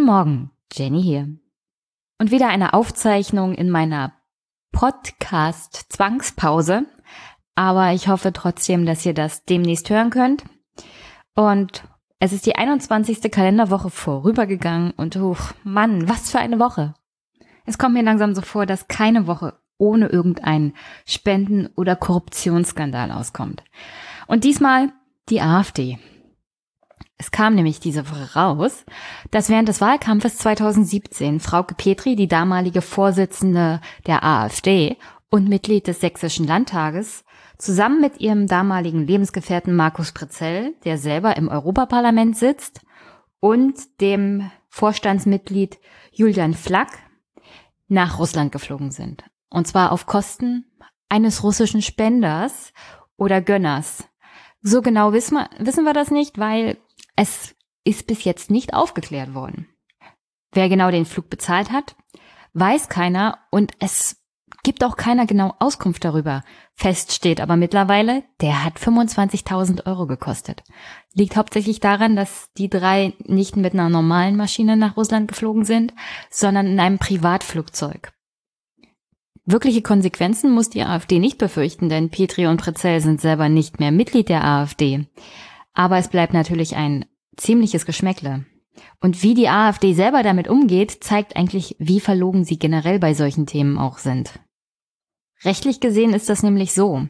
Guten 0.00 0.12
Morgen, 0.12 0.50
Jenny 0.72 1.02
hier. 1.02 1.28
Und 2.18 2.30
wieder 2.30 2.48
eine 2.48 2.72
Aufzeichnung 2.72 3.52
in 3.52 3.68
meiner 3.68 4.14
Podcast-Zwangspause. 4.72 6.86
Aber 7.54 7.92
ich 7.92 8.08
hoffe 8.08 8.32
trotzdem, 8.32 8.86
dass 8.86 9.04
ihr 9.04 9.12
das 9.12 9.44
demnächst 9.44 9.90
hören 9.90 10.08
könnt. 10.08 10.44
Und 11.34 11.84
es 12.18 12.32
ist 12.32 12.46
die 12.46 12.56
21. 12.56 13.30
Kalenderwoche 13.30 13.90
vorübergegangen 13.90 14.92
und 14.92 15.18
oh 15.18 15.36
Mann, 15.64 16.08
was 16.08 16.30
für 16.30 16.38
eine 16.38 16.58
Woche. 16.58 16.94
Es 17.66 17.76
kommt 17.76 17.92
mir 17.92 18.02
langsam 18.02 18.34
so 18.34 18.40
vor, 18.40 18.64
dass 18.64 18.88
keine 18.88 19.26
Woche 19.26 19.60
ohne 19.76 20.06
irgendeinen 20.06 20.72
Spenden- 21.04 21.68
oder 21.76 21.94
Korruptionsskandal 21.94 23.12
auskommt. 23.12 23.62
Und 24.26 24.44
diesmal 24.44 24.94
die 25.28 25.42
AfD. 25.42 25.98
Es 27.20 27.30
kam 27.30 27.54
nämlich 27.54 27.80
diese 27.80 28.10
Woche 28.10 28.34
raus, 28.34 28.86
dass 29.30 29.50
während 29.50 29.68
des 29.68 29.82
Wahlkampfes 29.82 30.38
2017 30.38 31.38
Frauke 31.38 31.74
Petri, 31.74 32.16
die 32.16 32.28
damalige 32.28 32.80
Vorsitzende 32.80 33.82
der 34.06 34.24
AfD 34.24 34.96
und 35.28 35.46
Mitglied 35.46 35.86
des 35.86 36.00
Sächsischen 36.00 36.46
Landtages, 36.46 37.26
zusammen 37.58 38.00
mit 38.00 38.20
ihrem 38.20 38.46
damaligen 38.46 39.06
Lebensgefährten 39.06 39.76
Markus 39.76 40.12
Prezell, 40.12 40.72
der 40.86 40.96
selber 40.96 41.36
im 41.36 41.48
Europaparlament 41.48 42.38
sitzt, 42.38 42.80
und 43.38 44.00
dem 44.00 44.50
Vorstandsmitglied 44.70 45.78
Julian 46.12 46.54
Flack 46.54 47.00
nach 47.86 48.18
Russland 48.18 48.50
geflogen 48.50 48.92
sind. 48.92 49.24
Und 49.50 49.68
zwar 49.68 49.92
auf 49.92 50.06
Kosten 50.06 50.64
eines 51.10 51.42
russischen 51.42 51.82
Spenders 51.82 52.72
oder 53.18 53.42
Gönners. 53.42 54.04
So 54.62 54.80
genau 54.80 55.12
wissen 55.12 55.34
wir, 55.34 55.50
wissen 55.58 55.84
wir 55.84 55.92
das 55.92 56.10
nicht, 56.10 56.38
weil 56.38 56.78
es 57.20 57.54
ist 57.84 58.06
bis 58.06 58.24
jetzt 58.24 58.50
nicht 58.50 58.72
aufgeklärt 58.72 59.34
worden. 59.34 59.68
Wer 60.52 60.70
genau 60.70 60.90
den 60.90 61.04
Flug 61.04 61.28
bezahlt 61.28 61.70
hat, 61.70 61.94
weiß 62.54 62.88
keiner 62.88 63.38
und 63.50 63.72
es 63.78 64.16
gibt 64.62 64.82
auch 64.82 64.96
keiner 64.96 65.26
genau 65.26 65.54
Auskunft 65.58 66.02
darüber. 66.02 66.42
Fest 66.74 67.12
steht 67.12 67.42
aber 67.42 67.56
mittlerweile, 67.56 68.24
der 68.40 68.64
hat 68.64 68.78
25.000 68.78 69.84
Euro 69.84 70.06
gekostet. 70.06 70.62
Liegt 71.12 71.36
hauptsächlich 71.36 71.78
daran, 71.78 72.16
dass 72.16 72.48
die 72.56 72.70
drei 72.70 73.12
nicht 73.26 73.54
mit 73.54 73.74
einer 73.74 73.90
normalen 73.90 74.36
Maschine 74.36 74.78
nach 74.78 74.96
Russland 74.96 75.28
geflogen 75.28 75.66
sind, 75.66 75.92
sondern 76.30 76.66
in 76.66 76.80
einem 76.80 76.98
Privatflugzeug. 76.98 78.14
Wirkliche 79.44 79.82
Konsequenzen 79.82 80.52
muss 80.52 80.70
die 80.70 80.82
AfD 80.82 81.18
nicht 81.18 81.36
befürchten, 81.36 81.90
denn 81.90 82.08
Petri 82.08 82.46
und 82.46 82.62
Prezell 82.62 83.02
sind 83.02 83.20
selber 83.20 83.50
nicht 83.50 83.78
mehr 83.78 83.92
Mitglied 83.92 84.30
der 84.30 84.42
AfD. 84.42 85.06
Aber 85.74 85.98
es 85.98 86.08
bleibt 86.08 86.32
natürlich 86.32 86.76
ein 86.76 87.04
ziemliches 87.36 87.86
Geschmäckle. 87.86 88.44
Und 89.00 89.22
wie 89.22 89.34
die 89.34 89.48
AfD 89.48 89.94
selber 89.94 90.22
damit 90.22 90.48
umgeht, 90.48 91.02
zeigt 91.02 91.36
eigentlich, 91.36 91.76
wie 91.78 92.00
verlogen 92.00 92.44
sie 92.44 92.58
generell 92.58 92.98
bei 92.98 93.14
solchen 93.14 93.46
Themen 93.46 93.78
auch 93.78 93.98
sind. 93.98 94.38
Rechtlich 95.44 95.80
gesehen 95.80 96.12
ist 96.12 96.28
das 96.28 96.42
nämlich 96.42 96.72
so. 96.72 97.06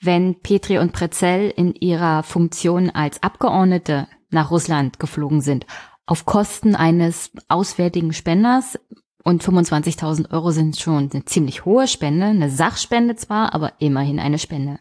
Wenn 0.00 0.40
Petri 0.40 0.78
und 0.78 0.92
Prezell 0.92 1.50
in 1.50 1.74
ihrer 1.74 2.22
Funktion 2.22 2.90
als 2.90 3.22
Abgeordnete 3.22 4.06
nach 4.30 4.50
Russland 4.50 4.98
geflogen 4.98 5.40
sind, 5.40 5.66
auf 6.06 6.26
Kosten 6.26 6.74
eines 6.74 7.30
auswärtigen 7.48 8.12
Spenders, 8.12 8.78
und 9.24 9.42
25.000 9.42 10.30
Euro 10.32 10.50
sind 10.50 10.78
schon 10.78 11.10
eine 11.10 11.24
ziemlich 11.24 11.64
hohe 11.64 11.88
Spende, 11.88 12.26
eine 12.26 12.50
Sachspende 12.50 13.16
zwar, 13.16 13.54
aber 13.54 13.72
immerhin 13.78 14.20
eine 14.20 14.38
Spende. 14.38 14.78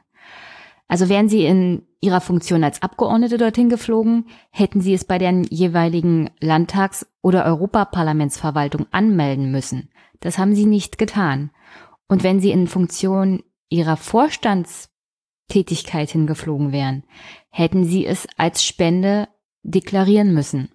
Also 0.94 1.10
wären 1.10 1.28
sie 1.28 1.44
in 1.44 1.88
ihrer 2.02 2.22
Funktion 2.22 2.64
als 2.64 2.84
Abgeordnete 2.84 3.40
dorthin 3.40 3.68
geflogen, 3.68 4.28
hätten 4.52 4.80
sie 4.80 4.94
es 4.94 5.06
bei 5.06 5.18
der 5.18 5.32
jeweiligen 5.50 6.30
Landtags- 6.40 7.08
oder 7.24 7.46
Europaparlamentsverwaltung 7.46 8.86
anmelden 8.92 9.50
müssen. 9.50 9.90
Das 10.20 10.38
haben 10.38 10.54
sie 10.54 10.68
nicht 10.68 11.00
getan. 11.00 11.50
Und 12.08 12.22
wenn 12.22 12.40
sie 12.40 12.52
in 12.52 12.68
Funktion 12.68 13.42
ihrer 13.70 13.98
Vorstandstätigkeit 13.98 16.12
hingeflogen 16.12 16.72
wären, 16.72 17.06
hätten 17.50 17.86
sie 17.86 18.06
es 18.06 18.28
als 18.38 18.64
Spende 18.64 19.28
deklarieren 19.64 20.32
müssen. 20.32 20.70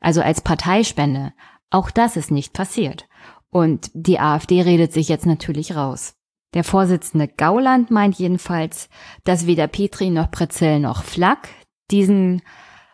Also 0.00 0.22
als 0.22 0.40
Parteispende. 0.40 1.34
Auch 1.68 1.90
das 1.90 2.16
ist 2.16 2.30
nicht 2.30 2.54
passiert. 2.54 3.06
Und 3.50 3.90
die 3.92 4.20
AfD 4.20 4.62
redet 4.62 4.94
sich 4.94 5.10
jetzt 5.10 5.26
natürlich 5.26 5.76
raus. 5.76 6.16
Der 6.54 6.64
Vorsitzende 6.64 7.28
Gauland 7.28 7.90
meint 7.90 8.16
jedenfalls, 8.16 8.88
dass 9.24 9.46
weder 9.46 9.66
Petri 9.66 10.10
noch 10.10 10.30
Prezell 10.30 10.80
noch 10.80 11.02
Flack 11.02 11.48
diesen 11.90 12.42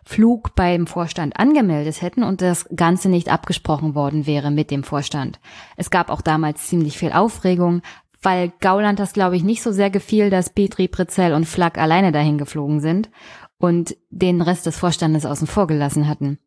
Flug 0.05 0.55
beim 0.57 0.87
Vorstand 0.87 1.39
angemeldet 1.39 2.03
hätten 2.03 2.25
und 2.25 2.41
das 2.41 2.67
Ganze 2.75 3.09
nicht 3.09 3.31
abgesprochen 3.31 3.95
worden 3.95 4.27
wäre 4.27 4.51
mit 4.51 4.71
dem 4.71 4.83
Vorstand. 4.83 5.39
Es 5.77 5.91
gab 5.91 6.11
auch 6.11 6.23
damals 6.23 6.67
ziemlich 6.67 6.99
viel 6.99 7.13
Aufregung, 7.13 7.83
weil 8.23 8.53
Gauland 8.61 8.99
das, 8.99 9.13
glaube 9.13 9.37
ich, 9.37 9.45
nicht 9.45 9.63
so 9.63 9.73
sehr 9.73 9.91
gefiel, 9.91 10.31
dass 10.31 10.51
Petri, 10.51 10.89
Prezell 10.89 11.33
und 11.33 11.47
Flack 11.47 11.79
alleine 11.79 12.13
dahin 12.13 12.39
geflogen 12.39 12.81
sind 12.81 13.11
und 13.59 13.97
den 14.09 14.41
Rest 14.43 14.67
des 14.67 14.79
Vorstandes 14.79 15.27
außen 15.27 15.47
vor 15.47 15.67
gelassen 15.67 16.09
hatten. 16.09 16.39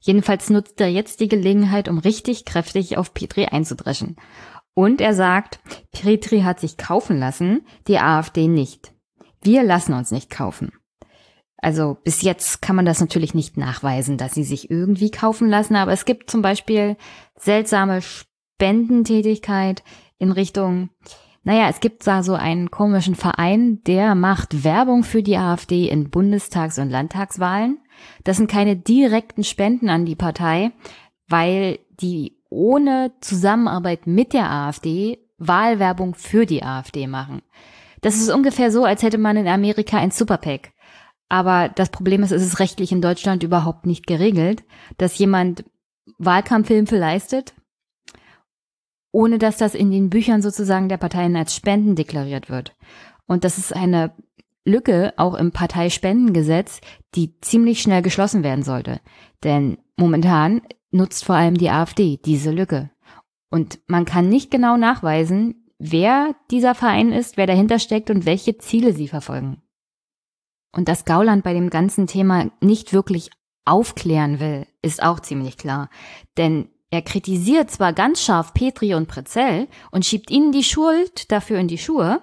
Jedenfalls 0.00 0.50
nutzt 0.50 0.80
er 0.80 0.88
jetzt 0.88 1.20
die 1.20 1.28
Gelegenheit, 1.28 1.88
um 1.88 1.98
richtig 1.98 2.44
kräftig 2.44 2.96
auf 2.96 3.12
Petri 3.12 3.46
einzudreschen. 3.46 4.16
Und 4.78 5.00
er 5.00 5.14
sagt, 5.14 5.58
Petri 5.90 6.42
hat 6.42 6.60
sich 6.60 6.76
kaufen 6.76 7.18
lassen, 7.18 7.62
die 7.88 7.98
AfD 7.98 8.46
nicht. 8.46 8.92
Wir 9.40 9.62
lassen 9.62 9.94
uns 9.94 10.10
nicht 10.10 10.28
kaufen. 10.28 10.70
Also 11.56 11.96
bis 12.04 12.20
jetzt 12.20 12.60
kann 12.60 12.76
man 12.76 12.84
das 12.84 13.00
natürlich 13.00 13.32
nicht 13.32 13.56
nachweisen, 13.56 14.18
dass 14.18 14.34
sie 14.34 14.44
sich 14.44 14.70
irgendwie 14.70 15.10
kaufen 15.10 15.48
lassen, 15.48 15.76
aber 15.76 15.92
es 15.92 16.04
gibt 16.04 16.30
zum 16.30 16.42
Beispiel 16.42 16.98
seltsame 17.38 18.02
Spendentätigkeit 18.02 19.82
in 20.18 20.30
Richtung, 20.30 20.90
naja, 21.42 21.70
es 21.70 21.80
gibt 21.80 22.06
da 22.06 22.22
so 22.22 22.34
einen 22.34 22.70
komischen 22.70 23.14
Verein, 23.14 23.82
der 23.84 24.14
macht 24.14 24.62
Werbung 24.62 25.04
für 25.04 25.22
die 25.22 25.38
AfD 25.38 25.88
in 25.88 26.10
Bundestags- 26.10 26.78
und 26.78 26.90
Landtagswahlen. 26.90 27.78
Das 28.24 28.36
sind 28.36 28.50
keine 28.50 28.76
direkten 28.76 29.42
Spenden 29.42 29.88
an 29.88 30.04
die 30.04 30.16
Partei, 30.16 30.72
weil 31.28 31.78
die 31.98 32.36
ohne 32.48 33.12
Zusammenarbeit 33.20 34.06
mit 34.06 34.32
der 34.32 34.50
AfD 34.50 35.18
Wahlwerbung 35.38 36.14
für 36.14 36.46
die 36.46 36.62
AfD 36.62 37.06
machen. 37.06 37.42
Das 38.00 38.16
ist 38.16 38.30
ungefähr 38.30 38.70
so, 38.70 38.84
als 38.84 39.02
hätte 39.02 39.18
man 39.18 39.36
in 39.36 39.48
Amerika 39.48 39.98
ein 39.98 40.10
Superpack. 40.10 40.72
Aber 41.28 41.68
das 41.68 41.90
Problem 41.90 42.22
ist, 42.22 42.30
es 42.30 42.42
ist 42.42 42.60
rechtlich 42.60 42.92
in 42.92 43.02
Deutschland 43.02 43.42
überhaupt 43.42 43.84
nicht 43.84 44.06
geregelt, 44.06 44.62
dass 44.96 45.18
jemand 45.18 45.64
Wahlkampfhilfe 46.18 46.96
leistet, 46.96 47.54
ohne 49.10 49.38
dass 49.38 49.56
das 49.56 49.74
in 49.74 49.90
den 49.90 50.08
Büchern 50.08 50.40
sozusagen 50.40 50.88
der 50.88 50.98
Parteien 50.98 51.34
als 51.36 51.54
Spenden 51.54 51.96
deklariert 51.96 52.48
wird. 52.48 52.76
Und 53.26 53.44
das 53.44 53.58
ist 53.58 53.74
eine 53.74 54.14
Lücke 54.64 55.14
auch 55.16 55.34
im 55.34 55.52
Parteispendengesetz, 55.52 56.80
die 57.14 57.38
ziemlich 57.40 57.80
schnell 57.80 58.02
geschlossen 58.02 58.44
werden 58.44 58.62
sollte. 58.62 59.00
Denn 59.42 59.78
momentan 59.96 60.60
nutzt 60.96 61.24
vor 61.24 61.36
allem 61.36 61.56
die 61.56 61.70
AfD 61.70 62.18
diese 62.24 62.50
Lücke. 62.50 62.90
Und 63.50 63.78
man 63.86 64.04
kann 64.04 64.28
nicht 64.28 64.50
genau 64.50 64.76
nachweisen, 64.76 65.66
wer 65.78 66.34
dieser 66.50 66.74
Verein 66.74 67.12
ist, 67.12 67.36
wer 67.36 67.46
dahinter 67.46 67.78
steckt 67.78 68.10
und 68.10 68.26
welche 68.26 68.58
Ziele 68.58 68.92
sie 68.92 69.08
verfolgen. 69.08 69.62
Und 70.74 70.88
dass 70.88 71.04
Gauland 71.04 71.44
bei 71.44 71.54
dem 71.54 71.70
ganzen 71.70 72.06
Thema 72.06 72.50
nicht 72.60 72.92
wirklich 72.92 73.30
aufklären 73.64 74.40
will, 74.40 74.66
ist 74.82 75.02
auch 75.02 75.20
ziemlich 75.20 75.56
klar. 75.56 75.88
Denn 76.36 76.68
er 76.90 77.02
kritisiert 77.02 77.70
zwar 77.70 77.92
ganz 77.92 78.22
scharf 78.22 78.54
Petri 78.54 78.94
und 78.94 79.08
Prezell 79.08 79.68
und 79.90 80.04
schiebt 80.04 80.30
ihnen 80.30 80.52
die 80.52 80.64
Schuld 80.64 81.30
dafür 81.32 81.58
in 81.58 81.68
die 81.68 81.78
Schuhe, 81.78 82.22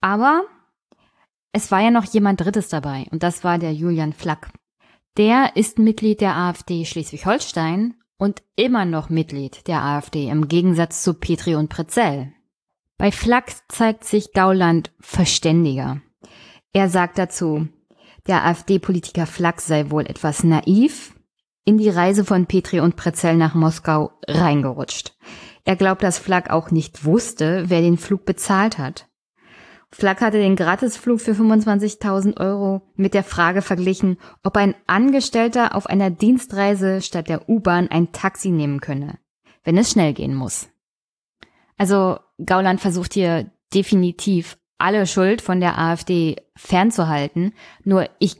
aber 0.00 0.44
es 1.52 1.70
war 1.70 1.80
ja 1.80 1.90
noch 1.90 2.04
jemand 2.04 2.40
Drittes 2.40 2.68
dabei 2.68 3.06
und 3.10 3.22
das 3.22 3.42
war 3.42 3.58
der 3.58 3.72
Julian 3.72 4.12
Flack. 4.12 4.50
Der 5.16 5.56
ist 5.56 5.78
Mitglied 5.78 6.20
der 6.20 6.36
AfD 6.36 6.84
Schleswig-Holstein 6.84 7.94
und 8.16 8.42
immer 8.54 8.84
noch 8.84 9.08
Mitglied 9.08 9.66
der 9.66 9.82
AfD 9.82 10.28
im 10.28 10.46
Gegensatz 10.46 11.02
zu 11.02 11.14
Petri 11.14 11.56
und 11.56 11.68
Prezell. 11.68 12.32
Bei 12.96 13.10
Flack 13.10 13.52
zeigt 13.68 14.04
sich 14.04 14.32
Gauland 14.32 14.92
verständiger. 15.00 16.00
Er 16.72 16.88
sagt 16.88 17.18
dazu, 17.18 17.66
der 18.26 18.44
AfD-Politiker 18.44 19.26
Flack 19.26 19.60
sei 19.60 19.90
wohl 19.90 20.06
etwas 20.06 20.44
naiv 20.44 21.14
in 21.64 21.78
die 21.78 21.88
Reise 21.88 22.24
von 22.24 22.46
Petri 22.46 22.80
und 22.80 22.96
Prezell 22.96 23.36
nach 23.36 23.54
Moskau 23.54 24.12
reingerutscht. 24.28 25.16
Er 25.64 25.76
glaubt, 25.76 26.02
dass 26.02 26.18
Flack 26.18 26.50
auch 26.50 26.70
nicht 26.70 27.04
wusste, 27.04 27.64
wer 27.68 27.80
den 27.80 27.98
Flug 27.98 28.24
bezahlt 28.24 28.78
hat. 28.78 29.09
Flack 29.92 30.20
hatte 30.20 30.38
den 30.38 30.54
Gratisflug 30.54 31.20
für 31.20 31.32
25.000 31.32 32.38
Euro 32.38 32.82
mit 32.94 33.12
der 33.12 33.24
Frage 33.24 33.60
verglichen, 33.60 34.18
ob 34.44 34.56
ein 34.56 34.74
Angestellter 34.86 35.74
auf 35.74 35.86
einer 35.86 36.10
Dienstreise 36.10 37.02
statt 37.02 37.28
der 37.28 37.48
U-Bahn 37.48 37.88
ein 37.88 38.12
Taxi 38.12 38.50
nehmen 38.50 38.80
könne, 38.80 39.18
wenn 39.64 39.76
es 39.76 39.90
schnell 39.90 40.12
gehen 40.12 40.34
muss. 40.34 40.68
Also 41.76 42.18
Gauland 42.44 42.80
versucht 42.80 43.14
hier 43.14 43.50
definitiv 43.74 44.58
alle 44.78 45.06
Schuld 45.06 45.42
von 45.42 45.60
der 45.60 45.78
AfD 45.78 46.36
fernzuhalten. 46.56 47.52
Nur 47.84 48.08
ich 48.18 48.36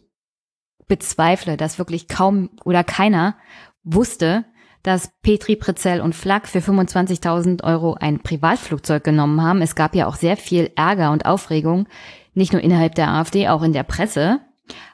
bezweifle, 0.86 1.56
dass 1.56 1.78
wirklich 1.78 2.06
kaum 2.08 2.50
oder 2.64 2.84
keiner 2.84 3.36
wusste, 3.82 4.44
dass 4.82 5.12
Petri, 5.22 5.56
Prezell 5.56 6.00
und 6.00 6.14
Flack 6.14 6.48
für 6.48 6.60
25.000 6.60 7.62
Euro 7.64 7.94
ein 7.94 8.20
Privatflugzeug 8.20 9.04
genommen 9.04 9.42
haben. 9.42 9.62
Es 9.62 9.74
gab 9.74 9.94
ja 9.94 10.06
auch 10.06 10.16
sehr 10.16 10.36
viel 10.36 10.70
Ärger 10.76 11.12
und 11.12 11.26
Aufregung, 11.26 11.86
nicht 12.34 12.52
nur 12.52 12.62
innerhalb 12.62 12.94
der 12.94 13.08
AfD, 13.08 13.48
auch 13.48 13.62
in 13.62 13.72
der 13.72 13.82
Presse 13.82 14.40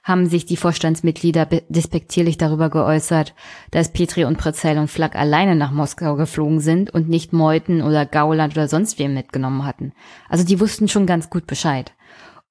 haben 0.02 0.26
sich 0.26 0.46
die 0.46 0.56
Vorstandsmitglieder 0.56 1.46
despektierlich 1.68 2.38
darüber 2.38 2.70
geäußert, 2.70 3.34
dass 3.70 3.92
Petri 3.92 4.24
und 4.24 4.38
Prezell 4.38 4.78
und 4.78 4.88
Flack 4.88 5.16
alleine 5.16 5.56
nach 5.56 5.70
Moskau 5.70 6.16
geflogen 6.16 6.60
sind 6.60 6.90
und 6.90 7.08
nicht 7.08 7.32
Meuthen 7.32 7.82
oder 7.82 8.06
Gauland 8.06 8.54
oder 8.54 8.68
sonst 8.68 8.98
wem 8.98 9.14
mitgenommen 9.14 9.64
hatten. 9.64 9.92
Also 10.28 10.44
die 10.44 10.60
wussten 10.60 10.88
schon 10.88 11.06
ganz 11.06 11.30
gut 11.30 11.46
Bescheid. 11.46 11.92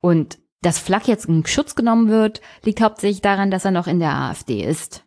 Und 0.01 0.37
dass 0.61 0.79
Flack 0.79 1.07
jetzt 1.07 1.25
in 1.25 1.45
Schutz 1.45 1.75
genommen 1.75 2.09
wird, 2.09 2.41
liegt 2.63 2.81
hauptsächlich 2.81 3.21
daran, 3.21 3.51
dass 3.51 3.65
er 3.65 3.71
noch 3.71 3.87
in 3.87 3.99
der 3.99 4.13
AfD 4.13 4.63
ist. 4.63 5.04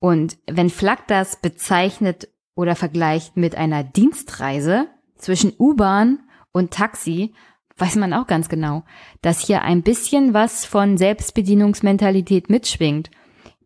Und 0.00 0.38
wenn 0.46 0.70
Flack 0.70 1.06
das 1.08 1.36
bezeichnet 1.40 2.28
oder 2.54 2.76
vergleicht 2.76 3.36
mit 3.36 3.56
einer 3.56 3.84
Dienstreise 3.84 4.88
zwischen 5.16 5.52
U-Bahn 5.58 6.20
und 6.52 6.72
Taxi, 6.72 7.34
weiß 7.76 7.96
man 7.96 8.12
auch 8.12 8.26
ganz 8.26 8.48
genau, 8.48 8.84
dass 9.22 9.40
hier 9.44 9.62
ein 9.62 9.82
bisschen 9.82 10.34
was 10.34 10.64
von 10.64 10.98
Selbstbedienungsmentalität 10.98 12.50
mitschwingt. 12.50 13.10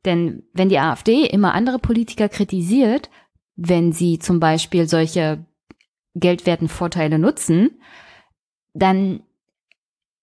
Denn 0.05 0.43
wenn 0.53 0.69
die 0.69 0.79
AfD 0.79 1.25
immer 1.27 1.55
andere 1.55 1.79
Politiker 1.79 2.29
kritisiert, 2.29 3.11
wenn 3.57 3.93
sie 3.93 4.19
zum 4.19 4.41
Beispiel 4.41 4.89
solche 4.89 5.45
geldwerten 6.15 6.69
Vorteile 6.69 7.19
nutzen, 7.19 7.81
dann 8.75 9.23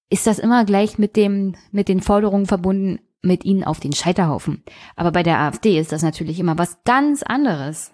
ist 0.10 0.28
das 0.28 0.40
immer 0.40 0.66
gleich 0.66 0.98
mit 0.98 1.16
dem, 1.16 1.56
mit 1.72 1.88
den 1.88 2.02
Forderungen 2.02 2.48
verbunden, 2.48 3.00
mit 3.22 3.46
ihnen 3.46 3.64
auf 3.64 3.80
den 3.80 3.94
Scheiterhaufen. 3.94 4.64
Aber 4.96 5.12
bei 5.12 5.24
der 5.24 5.40
AfD 5.40 5.80
ist 5.80 5.92
das 5.92 6.02
natürlich 6.02 6.40
immer 6.40 6.58
was 6.58 6.84
ganz 6.84 7.24
anderes. 7.24 7.92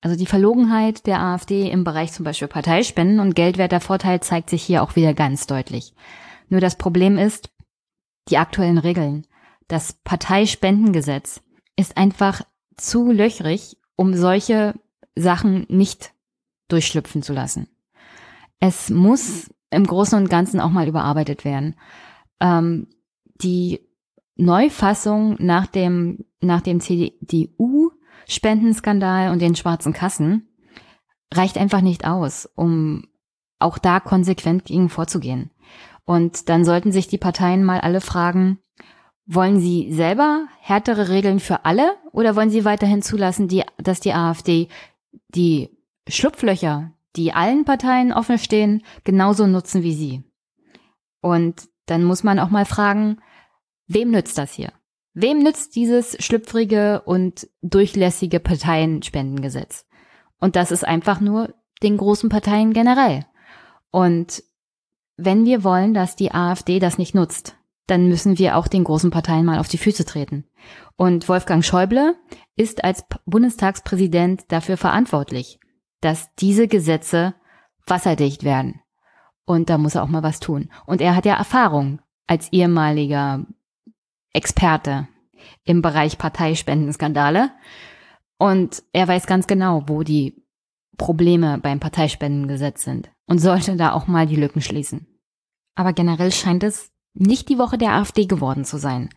Also 0.00 0.16
die 0.16 0.26
Verlogenheit 0.26 1.06
der 1.06 1.20
AfD 1.20 1.70
im 1.70 1.84
Bereich 1.84 2.12
zum 2.12 2.24
Beispiel 2.24 2.48
Parteispenden 2.48 3.20
und 3.20 3.34
geldwerter 3.34 3.80
Vorteil 3.80 4.20
zeigt 4.20 4.50
sich 4.50 4.62
hier 4.62 4.82
auch 4.82 4.96
wieder 4.96 5.14
ganz 5.14 5.46
deutlich. 5.46 5.94
Nur 6.48 6.60
das 6.60 6.76
Problem 6.76 7.18
ist, 7.18 7.50
die 8.28 8.38
aktuellen 8.38 8.78
Regeln. 8.78 9.26
Das 9.66 9.92
Parteispendengesetz 10.04 11.42
ist 11.76 11.96
einfach 11.96 12.42
zu 12.76 13.10
löchrig, 13.10 13.76
um 13.96 14.14
solche 14.14 14.74
Sachen 15.14 15.66
nicht 15.68 16.12
durchschlüpfen 16.68 17.22
zu 17.22 17.32
lassen. 17.32 17.68
Es 18.60 18.90
muss 18.90 19.50
im 19.70 19.86
Großen 19.86 20.18
und 20.18 20.30
Ganzen 20.30 20.60
auch 20.60 20.70
mal 20.70 20.88
überarbeitet 20.88 21.44
werden. 21.44 21.74
Ähm, 22.40 22.88
die 23.42 23.87
Neufassung 24.38 25.36
nach 25.40 25.66
dem, 25.66 26.24
nach 26.40 26.62
dem 26.62 26.80
CDU-Spendenskandal 26.80 29.30
und 29.32 29.42
den 29.42 29.56
schwarzen 29.56 29.92
Kassen 29.92 30.48
reicht 31.34 31.58
einfach 31.58 31.82
nicht 31.82 32.06
aus, 32.06 32.48
um 32.54 33.08
auch 33.58 33.76
da 33.78 33.98
konsequent 34.00 34.64
gegen 34.64 34.88
vorzugehen. 34.88 35.50
Und 36.04 36.48
dann 36.48 36.64
sollten 36.64 36.92
sich 36.92 37.08
die 37.08 37.18
Parteien 37.18 37.64
mal 37.64 37.80
alle 37.80 38.00
fragen, 38.00 38.60
wollen 39.26 39.60
sie 39.60 39.92
selber 39.92 40.46
härtere 40.60 41.10
Regeln 41.10 41.40
für 41.40 41.66
alle 41.66 41.92
oder 42.12 42.34
wollen 42.34 42.48
sie 42.48 42.64
weiterhin 42.64 43.02
zulassen, 43.02 43.48
die, 43.48 43.64
dass 43.76 44.00
die 44.00 44.14
AfD 44.14 44.68
die 45.34 45.76
Schlupflöcher, 46.08 46.92
die 47.16 47.34
allen 47.34 47.66
Parteien 47.66 48.12
offen 48.12 48.38
stehen, 48.38 48.82
genauso 49.04 49.46
nutzen 49.46 49.82
wie 49.82 49.92
sie? 49.92 50.24
Und 51.20 51.68
dann 51.86 52.04
muss 52.04 52.24
man 52.24 52.38
auch 52.38 52.50
mal 52.50 52.64
fragen, 52.64 53.18
Wem 53.88 54.10
nützt 54.10 54.38
das 54.38 54.52
hier? 54.52 54.72
Wem 55.14 55.40
nützt 55.40 55.74
dieses 55.74 56.22
schlüpfrige 56.22 57.02
und 57.04 57.48
durchlässige 57.62 58.38
Parteienspendengesetz? 58.38 59.86
Und 60.38 60.54
das 60.54 60.70
ist 60.70 60.86
einfach 60.86 61.20
nur 61.20 61.54
den 61.82 61.96
großen 61.96 62.28
Parteien 62.28 62.72
generell. 62.72 63.24
Und 63.90 64.44
wenn 65.16 65.44
wir 65.44 65.64
wollen, 65.64 65.94
dass 65.94 66.14
die 66.14 66.32
AfD 66.32 66.78
das 66.78 66.98
nicht 66.98 67.14
nutzt, 67.14 67.56
dann 67.86 68.08
müssen 68.08 68.38
wir 68.38 68.56
auch 68.56 68.68
den 68.68 68.84
großen 68.84 69.10
Parteien 69.10 69.46
mal 69.46 69.58
auf 69.58 69.68
die 69.68 69.78
Füße 69.78 70.04
treten. 70.04 70.44
Und 70.96 71.28
Wolfgang 71.28 71.64
Schäuble 71.64 72.16
ist 72.54 72.84
als 72.84 73.04
Bundestagspräsident 73.24 74.44
dafür 74.52 74.76
verantwortlich, 74.76 75.58
dass 76.02 76.32
diese 76.36 76.68
Gesetze 76.68 77.34
wasserdicht 77.86 78.44
werden. 78.44 78.80
Und 79.46 79.70
da 79.70 79.78
muss 79.78 79.94
er 79.94 80.02
auch 80.02 80.08
mal 80.08 80.22
was 80.22 80.38
tun. 80.38 80.70
Und 80.86 81.00
er 81.00 81.16
hat 81.16 81.24
ja 81.24 81.34
Erfahrung 81.34 82.00
als 82.26 82.52
ehemaliger 82.52 83.46
Experte 84.32 85.08
im 85.64 85.82
Bereich 85.82 86.18
Parteispendenskandale. 86.18 87.50
Und 88.38 88.82
er 88.92 89.08
weiß 89.08 89.26
ganz 89.26 89.46
genau, 89.46 89.84
wo 89.86 90.02
die 90.02 90.44
Probleme 90.96 91.58
beim 91.58 91.80
Parteispendengesetz 91.80 92.84
sind 92.84 93.10
und 93.26 93.38
sollte 93.38 93.76
da 93.76 93.92
auch 93.92 94.06
mal 94.06 94.26
die 94.26 94.36
Lücken 94.36 94.60
schließen. 94.60 95.06
Aber 95.74 95.92
generell 95.92 96.32
scheint 96.32 96.64
es 96.64 96.92
nicht 97.14 97.48
die 97.48 97.58
Woche 97.58 97.78
der 97.78 97.92
AfD 97.92 98.26
geworden 98.26 98.64
zu 98.64 98.78
sein. 98.78 99.10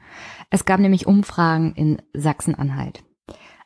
Es 0.50 0.66
gab 0.66 0.80
nämlich 0.80 1.08
Umfragen 1.08 1.74
in 1.74 2.02
Sachsen-Anhalt. 2.14 3.04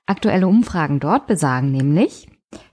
Aktuelle 0.06 0.48
Umfragen 0.48 1.00
dort 1.00 1.28
besagen 1.28 1.72
nämlich, 1.72 2.30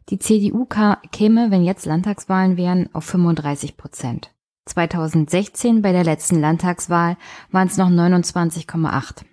die 0.09 0.19
CDU 0.19 0.67
käme, 0.67 1.51
wenn 1.51 1.65
jetzt 1.65 1.87
Landtagswahlen 1.87 2.57
wären, 2.57 2.95
auf 2.95 3.05
35 3.05 3.77
Prozent. 3.77 4.33
2016 4.67 5.83
bei 5.83 5.93
der 5.93 6.05
letzten 6.05 6.41
Landtagswahl 6.41 7.17
waren 7.51 7.69
es 7.69 7.77
noch 7.77 7.89
29,8. 7.91 9.25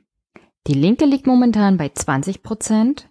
Die 0.68 0.74
Linke 0.74 1.06
liegt 1.06 1.28
momentan 1.28 1.78
bei 1.78 1.90
20 1.90 2.44
Prozent. 2.44 3.10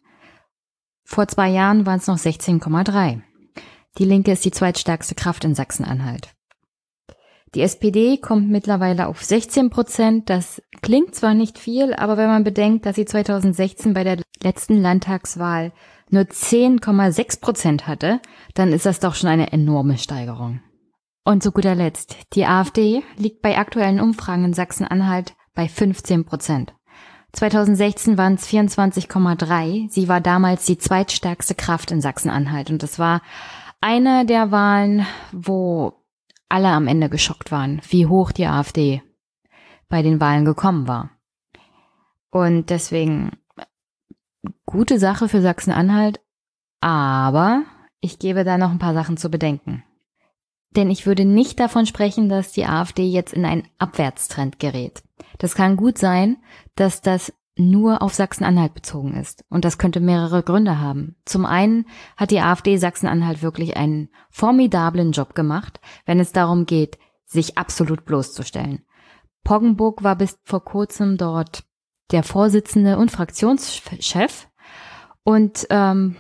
Vor 1.05 1.29
zwei 1.29 1.49
Jahren 1.49 1.87
waren 1.87 1.99
es 1.99 2.07
noch 2.07 2.19
16,3. 2.19 3.23
Die 3.99 4.05
Linke 4.05 4.33
ist 4.33 4.45
die 4.45 4.51
zweitstärkste 4.51 5.15
Kraft 5.15 5.45
in 5.45 5.55
Sachsen-Anhalt. 5.55 6.35
Die 7.55 7.63
SPD 7.63 8.19
kommt 8.19 8.51
mittlerweile 8.51 9.07
auf 9.07 9.25
16 9.25 9.71
Prozent. 9.71 10.29
Das 10.29 10.63
klingt 10.83 11.15
zwar 11.15 11.35
nicht 11.35 11.59
viel, 11.59 11.95
aber 11.95 12.17
wenn 12.17 12.29
man 12.29 12.45
bedenkt, 12.45 12.85
dass 12.85 12.97
sie 12.97 13.07
2016 13.07 13.95
bei 13.95 14.05
der 14.05 14.19
letzten 14.43 14.81
Landtagswahl 14.81 15.73
nur 16.11 16.25
10,6 16.25 17.41
Prozent 17.41 17.87
hatte, 17.87 18.21
dann 18.55 18.73
ist 18.73 18.87
das 18.87 19.01
doch 19.01 19.15
schon 19.15 19.31
eine 19.31 19.53
enorme 19.53 19.99
Steigerung. 19.99 20.61
Und 21.25 21.43
zu 21.43 21.53
guter 21.53 21.75
Letzt, 21.75 22.17
die 22.35 22.47
AfD 22.47 23.03
liegt 23.17 23.43
bei 23.43 23.59
aktuellen 23.59 24.01
Umfragen 24.01 24.45
in 24.45 24.55
Sachsen-Anhalt 24.55 25.35
bei 25.55 25.69
15 25.69 26.25
Prozent. 26.25 26.75
2016 27.33 28.17
waren 28.17 28.35
es 28.35 28.49
24,3. 28.49 29.91
Sie 29.91 30.09
war 30.09 30.21
damals 30.21 30.65
die 30.65 30.79
zweitstärkste 30.79 31.55
Kraft 31.55 31.91
in 31.91 32.01
Sachsen-Anhalt. 32.01 32.71
Und 32.71 32.83
es 32.83 32.99
war 32.99 33.21
eine 33.81 34.25
der 34.25 34.51
Wahlen, 34.51 35.07
wo 35.33 35.93
alle 36.49 36.69
am 36.69 36.87
Ende 36.87 37.09
geschockt 37.09 37.53
waren, 37.53 37.83
wie 37.89 38.07
hoch 38.07 38.33
die 38.33 38.47
AfD 38.47 39.03
bei 39.89 40.03
den 40.03 40.21
Wahlen 40.21 40.45
gekommen 40.45 40.89
war. 40.89 41.11
Und 42.31 42.71
deswegen 42.71 43.33
gute 44.67 44.99
Sache 44.99 45.29
für 45.29 45.41
Sachsen-Anhalt, 45.41 46.21
aber 46.81 47.65
ich 48.01 48.19
gebe 48.19 48.45
da 48.45 48.59
noch 48.59 48.71
ein 48.71 48.79
paar 48.79 48.95
Sachen 48.95 49.17
zu 49.17 49.31
bedenken. 49.31 49.83
Denn 50.79 50.91
ich 50.93 51.07
würde 51.07 51.25
nicht 51.25 51.59
davon 51.59 51.87
sprechen, 51.87 52.29
dass 52.29 52.53
die 52.53 52.65
AfD 52.65 53.03
jetzt 53.03 53.35
in 53.35 53.45
einen 53.45 53.67
Abwärtstrend 53.79 54.61
gerät. 54.61 55.03
Das 55.39 55.57
kann 55.57 55.77
gut 55.77 55.99
sein, 55.99 56.37
dass 56.77 57.01
das 57.01 57.33
nur 57.57 58.01
auf 58.01 58.15
Sachsen-Anhalt 58.15 58.75
bezogen 58.75 59.17
ist. 59.17 59.45
Und 59.49 59.65
das 59.65 59.79
könnte 59.79 59.99
mehrere 59.99 60.45
Gründe 60.45 60.79
haben. 60.79 61.17
Zum 61.25 61.47
einen 61.47 61.87
hat 62.17 62.31
die 62.31 62.39
AfD 62.39 62.77
Sachsen-Anhalt 62.77 63.43
wirklich 63.43 63.77
einen 63.77 64.11
formidablen 64.31 65.11
Job 65.11 65.35
gemacht, 65.35 65.81
wenn 66.07 66.21
es 66.21 66.31
darum 66.31 66.65
geht, 66.65 66.97
sich 67.27 67.59
absolut 67.59 68.05
bloßzustellen. 68.05 68.85
Poggenburg 69.43 70.05
war 70.05 70.15
bis 70.15 70.39
vor 70.45 70.65
kurzem 70.65 71.17
dort 71.17 71.65
der 72.13 72.23
Vorsitzende 72.23 72.99
und 72.99 73.11
Fraktionschef 73.11 74.47
und 75.25 75.67
ähm, 75.71 76.15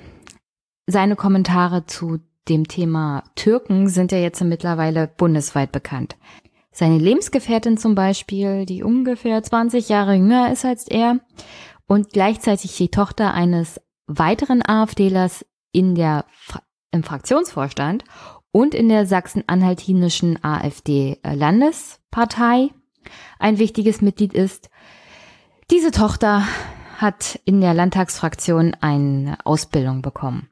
seine 0.88 1.14
Kommentare 1.14 1.86
zu 1.86 2.18
dem 2.48 2.68
Thema 2.68 3.24
Türken 3.34 3.88
sind 3.88 4.12
ja 4.12 4.18
jetzt 4.18 4.42
mittlerweile 4.42 5.08
bundesweit 5.08 5.72
bekannt. 5.72 6.16
Seine 6.70 6.98
Lebensgefährtin 6.98 7.76
zum 7.76 7.94
Beispiel, 7.94 8.64
die 8.64 8.82
ungefähr 8.82 9.42
20 9.42 9.88
Jahre 9.88 10.14
jünger 10.14 10.52
ist 10.52 10.64
als 10.64 10.86
er 10.86 11.18
und 11.86 12.10
gleichzeitig 12.10 12.76
die 12.76 12.90
Tochter 12.90 13.34
eines 13.34 13.80
weiteren 14.06 14.62
AfDlers 14.64 15.44
in 15.72 15.94
der, 15.94 16.24
im 16.92 17.02
Fraktionsvorstand 17.02 18.04
und 18.52 18.74
in 18.74 18.88
der 18.88 19.06
sachsen-anhaltinischen 19.06 20.42
AfD-Landespartei 20.42 22.70
ein 23.38 23.58
wichtiges 23.58 24.00
Mitglied 24.00 24.32
ist. 24.34 24.70
Diese 25.70 25.90
Tochter 25.90 26.44
hat 26.96 27.38
in 27.44 27.60
der 27.60 27.74
Landtagsfraktion 27.74 28.74
eine 28.80 29.36
Ausbildung 29.44 30.00
bekommen. 30.02 30.48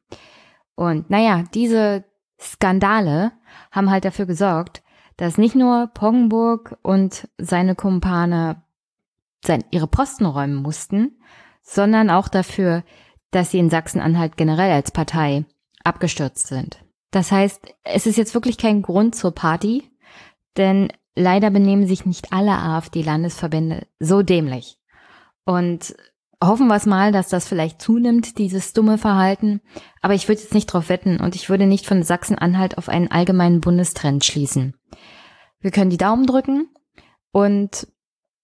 Und 0.77 1.11
naja, 1.11 1.45
diese 1.55 2.05
Skandale 2.41 3.33
haben 3.73 3.91
halt 3.91 4.05
dafür 4.05 4.27
gesorgt, 4.27 4.83
dass 5.17 5.39
nicht 5.39 5.57
nur 5.57 5.89
Poggenburg 5.89 6.79
und 6.83 7.29
seine 7.39 7.75
Kumpane 7.75 8.63
sein, 9.45 9.65
ihre 9.71 9.87
Posten 9.87 10.27
räumen 10.27 10.57
mussten, 10.57 11.19
sondern 11.63 12.11
auch 12.11 12.29
dafür, 12.29 12.85
dass 13.31 13.51
sie 13.51 13.59
in 13.59 13.71
Sachsen-Anhalt 13.71 14.37
generell 14.37 14.71
als 14.71 14.91
Partei 14.91 15.45
abgestürzt 15.83 16.47
sind. 16.47 16.85
Das 17.11 17.33
heißt, 17.33 17.67
es 17.85 18.07
ist 18.07 18.17
jetzt 18.17 18.35
wirklich 18.35 18.59
kein 18.59 18.83
Grund 18.83 19.15
zur 19.15 19.35
Party, 19.35 19.91
denn 20.57 20.93
leider 21.15 21.51
benehmen 21.51 21.87
sich 21.87 22.05
nicht 22.05 22.33
alle 22.33 22.53
AfD-Landesverbände 22.53 23.87
so 23.99 24.23
dämlich. 24.23 24.79
Und 25.45 25.97
hoffen 26.43 26.69
wir 26.69 26.77
es 26.77 26.87
mal, 26.87 27.13
dass 27.13 27.29
das 27.29 27.49
vielleicht 27.49 27.81
zunimmt, 27.81 28.39
dieses 28.39 28.73
dumme 28.73 28.99
Verhalten. 28.99 29.61
Aber 30.03 30.15
ich 30.15 30.29
würde 30.29 30.41
jetzt 30.41 30.55
nicht 30.55 30.67
drauf 30.67 30.89
wetten 30.89 31.21
und 31.21 31.35
ich 31.35 31.49
würde 31.49 31.67
nicht 31.67 31.87
von 31.87 32.03
Sachsen-Anhalt 32.03 32.79
auf 32.79 32.89
einen 32.89 33.11
allgemeinen 33.11 33.61
Bundestrend 33.61 34.25
schließen. 34.25 34.75
Wir 35.61 35.71
können 35.71 35.91
die 35.91 35.97
Daumen 35.97 36.27
drücken 36.27 36.69
und 37.33 37.89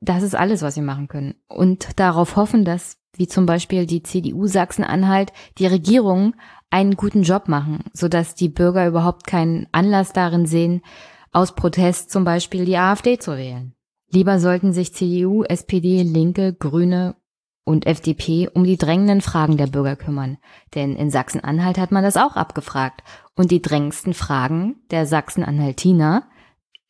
das 0.01 0.23
ist 0.23 0.35
alles, 0.35 0.63
was 0.63 0.77
wir 0.77 0.83
machen 0.83 1.09
können. 1.09 1.35
Und 1.49 2.01
darauf 2.01 2.37
hoffen, 2.37 2.65
dass, 2.65 2.99
wie 3.15 3.29
zum 3.29 3.47
Beispiel 3.47 3.87
die 3.87 4.03
CDU 4.03 4.47
Sachsen-Anhalt, 4.47 5.33
die 5.59 5.67
Regierung 5.67 6.35
einen 6.71 6.97
guten 6.97 7.23
Job 7.23 7.49
machen, 7.49 7.85
sodass 7.93 8.35
die 8.35 8.49
Bürger 8.49 8.87
überhaupt 8.87 9.27
keinen 9.27 9.69
Anlass 9.71 10.13
darin 10.13 10.47
sehen, 10.47 10.83
aus 11.31 11.55
Protest 11.55 12.11
zum 12.11 12.25
Beispiel 12.25 12.65
die 12.65 12.77
AfD 12.77 13.19
zu 13.19 13.37
wählen. 13.37 13.75
Lieber 14.11 14.41
sollten 14.41 14.73
sich 14.73 14.93
CDU, 14.93 15.45
SPD, 15.45 16.03
Linke, 16.03 16.53
Grüne 16.53 17.15
und 17.65 17.87
FDP 17.87 18.49
um 18.53 18.65
die 18.65 18.77
drängenden 18.77 19.21
Fragen 19.21 19.57
der 19.57 19.67
Bürger 19.67 19.97
kümmern. 19.97 20.39
Denn 20.75 20.97
in 20.97 21.11
Sachsen-Anhalt 21.11 21.79
hat 21.79 21.93
man 21.93 22.03
das 22.03 22.17
auch 22.17 22.37
abgefragt. 22.37 23.03
Und 23.35 23.51
die 23.51 23.63
drängendsten 23.63 24.15
Fragen 24.15 24.77
der 24.91 25.07
Sachsen-Anhaltiner, 25.07 26.25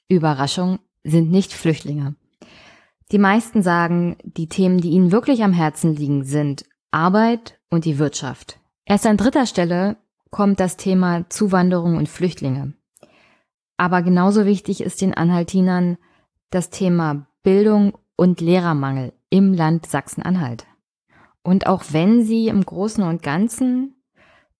Überraschung, 0.08 0.78
sind 1.04 1.30
nicht 1.30 1.52
Flüchtlinge. 1.52 2.14
Die 3.10 3.18
meisten 3.18 3.62
sagen, 3.62 4.16
die 4.24 4.48
Themen, 4.48 4.78
die 4.78 4.90
ihnen 4.90 5.12
wirklich 5.12 5.44
am 5.44 5.52
Herzen 5.52 5.94
liegen, 5.94 6.24
sind 6.24 6.64
Arbeit 6.90 7.58
und 7.68 7.84
die 7.84 7.98
Wirtschaft. 7.98 8.58
Erst 8.86 9.06
an 9.06 9.16
dritter 9.16 9.46
Stelle 9.46 9.96
kommt 10.30 10.60
das 10.60 10.76
Thema 10.76 11.28
Zuwanderung 11.28 11.96
und 11.96 12.08
Flüchtlinge. 12.08 12.72
Aber 13.76 14.02
genauso 14.02 14.46
wichtig 14.46 14.80
ist 14.80 15.00
den 15.00 15.14
Anhaltinern 15.14 15.98
das 16.50 16.70
Thema 16.70 17.26
Bildung 17.42 17.98
und 18.16 18.40
Lehrermangel 18.40 19.12
im 19.32 19.54
Land 19.54 19.86
Sachsen-Anhalt. 19.86 20.66
Und 21.42 21.66
auch 21.66 21.84
wenn 21.90 22.22
sie 22.22 22.48
im 22.48 22.64
Großen 22.64 23.02
und 23.02 23.22
Ganzen 23.22 23.96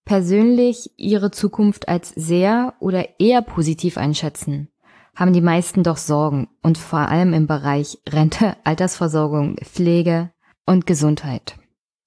persönlich 0.07 0.91
ihre 0.97 1.31
Zukunft 1.31 1.89
als 1.89 2.09
sehr 2.09 2.75
oder 2.81 3.21
eher 3.21 3.43
positiv 3.43 3.99
einschätzen, 3.99 4.69
haben 5.15 5.35
die 5.35 5.43
meisten 5.43 5.83
doch 5.83 5.99
Sorgen 5.99 6.49
und 6.63 6.79
vor 6.79 7.01
allem 7.01 7.35
im 7.35 7.47
Bereich 7.47 7.99
Rente, 8.09 8.57
Altersversorgung, 8.65 9.57
Pflege 9.63 10.33
und 10.65 10.87
Gesundheit. 10.87 11.57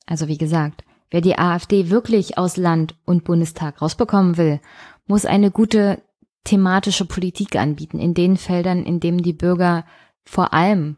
Also 0.07 0.27
wie 0.27 0.39
gesagt, 0.39 0.83
wer 1.11 1.21
die 1.21 1.37
AfD 1.37 1.91
wirklich 1.91 2.39
aus 2.39 2.57
Land 2.57 2.95
und 3.05 3.25
Bundestag 3.25 3.79
rausbekommen 3.79 4.37
will, 4.37 4.59
muss 5.05 5.25
eine 5.25 5.51
gute 5.51 6.01
thematische 6.45 7.05
Politik 7.05 7.55
anbieten 7.55 7.99
in 7.99 8.15
den 8.15 8.37
Feldern, 8.37 8.83
in 8.83 8.99
denen 8.99 9.19
die 9.19 9.33
Bürger 9.33 9.85
vor 10.23 10.53
allem 10.53 10.97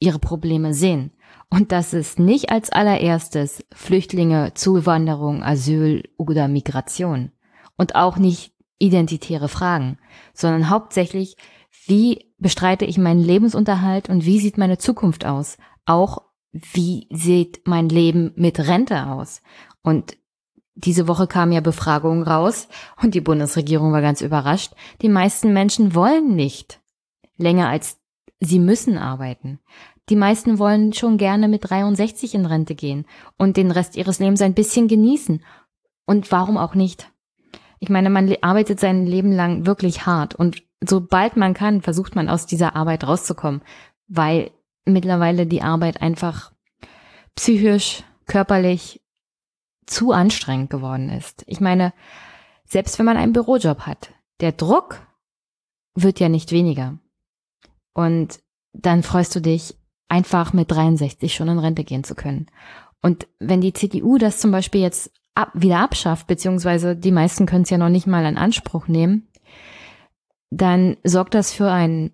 ihre 0.00 0.18
Probleme 0.18 0.74
sehen. 0.74 1.12
Und 1.48 1.72
das 1.72 1.94
ist 1.94 2.18
nicht 2.18 2.50
als 2.50 2.70
allererstes 2.70 3.64
Flüchtlinge, 3.72 4.52
Zuwanderung, 4.54 5.42
Asyl 5.42 6.08
oder 6.16 6.48
Migration. 6.48 7.30
Und 7.76 7.94
auch 7.94 8.16
nicht 8.16 8.52
identitäre 8.78 9.48
Fragen, 9.48 9.98
sondern 10.32 10.70
hauptsächlich, 10.70 11.36
wie 11.86 12.32
bestreite 12.38 12.84
ich 12.84 12.98
meinen 12.98 13.22
Lebensunterhalt 13.22 14.08
und 14.08 14.24
wie 14.24 14.40
sieht 14.40 14.58
meine 14.58 14.78
Zukunft 14.78 15.24
aus? 15.24 15.56
Auch 15.86 16.22
wie 16.52 17.06
sieht 17.10 17.62
mein 17.64 17.88
Leben 17.88 18.32
mit 18.36 18.58
Rente 18.58 19.06
aus? 19.06 19.42
Und 19.82 20.16
diese 20.74 21.08
Woche 21.08 21.26
kamen 21.26 21.52
ja 21.52 21.60
Befragungen 21.60 22.22
raus 22.22 22.68
und 23.02 23.14
die 23.14 23.20
Bundesregierung 23.20 23.92
war 23.92 24.02
ganz 24.02 24.20
überrascht. 24.20 24.72
Die 25.02 25.08
meisten 25.08 25.52
Menschen 25.52 25.94
wollen 25.94 26.34
nicht 26.34 26.80
länger 27.36 27.68
als 27.68 28.00
sie 28.40 28.58
müssen 28.58 28.96
arbeiten. 28.96 29.60
Die 30.10 30.16
meisten 30.16 30.58
wollen 30.58 30.92
schon 30.92 31.18
gerne 31.18 31.46
mit 31.46 31.70
63 31.70 32.34
in 32.34 32.44
Rente 32.44 32.74
gehen 32.74 33.06
und 33.38 33.56
den 33.56 33.70
Rest 33.70 33.96
ihres 33.96 34.18
Lebens 34.18 34.42
ein 34.42 34.54
bisschen 34.54 34.88
genießen. 34.88 35.42
Und 36.04 36.32
warum 36.32 36.58
auch 36.58 36.74
nicht? 36.74 37.12
Ich 37.78 37.88
meine, 37.88 38.10
man 38.10 38.34
arbeitet 38.42 38.80
sein 38.80 39.06
Leben 39.06 39.30
lang 39.30 39.66
wirklich 39.66 40.06
hart 40.06 40.34
und 40.34 40.62
sobald 40.84 41.36
man 41.36 41.54
kann, 41.54 41.80
versucht 41.80 42.16
man 42.16 42.28
aus 42.28 42.46
dieser 42.46 42.74
Arbeit 42.74 43.04
rauszukommen, 43.04 43.62
weil 44.08 44.50
mittlerweile 44.84 45.46
die 45.46 45.62
Arbeit 45.62 46.02
einfach 46.02 46.52
psychisch, 47.36 48.02
körperlich 48.26 49.00
zu 49.86 50.12
anstrengend 50.12 50.70
geworden 50.70 51.08
ist. 51.08 51.44
Ich 51.46 51.60
meine, 51.60 51.92
selbst 52.64 52.98
wenn 52.98 53.06
man 53.06 53.16
einen 53.16 53.32
Bürojob 53.32 53.82
hat, 53.82 54.12
der 54.40 54.52
Druck 54.52 55.00
wird 55.94 56.18
ja 56.18 56.28
nicht 56.28 56.50
weniger. 56.50 56.98
Und 57.92 58.40
dann 58.72 59.02
freust 59.02 59.34
du 59.34 59.40
dich, 59.40 59.76
einfach 60.10 60.52
mit 60.52 60.70
63 60.70 61.34
schon 61.34 61.48
in 61.48 61.58
Rente 61.58 61.84
gehen 61.84 62.04
zu 62.04 62.14
können. 62.14 62.46
Und 63.00 63.26
wenn 63.38 63.60
die 63.60 63.72
CDU 63.72 64.18
das 64.18 64.38
zum 64.38 64.50
Beispiel 64.50 64.82
jetzt 64.82 65.10
ab, 65.34 65.50
wieder 65.54 65.78
abschafft, 65.78 66.26
beziehungsweise 66.26 66.96
die 66.96 67.12
meisten 67.12 67.46
können 67.46 67.62
es 67.62 67.70
ja 67.70 67.78
noch 67.78 67.88
nicht 67.88 68.06
mal 68.06 68.26
in 68.26 68.36
Anspruch 68.36 68.88
nehmen, 68.88 69.28
dann 70.50 70.96
sorgt 71.04 71.34
das 71.34 71.52
für 71.52 71.70
ein, 71.70 72.10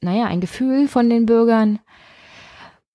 naja, 0.00 0.24
ein 0.24 0.40
Gefühl 0.40 0.88
von 0.88 1.10
den 1.10 1.26
Bürgern, 1.26 1.78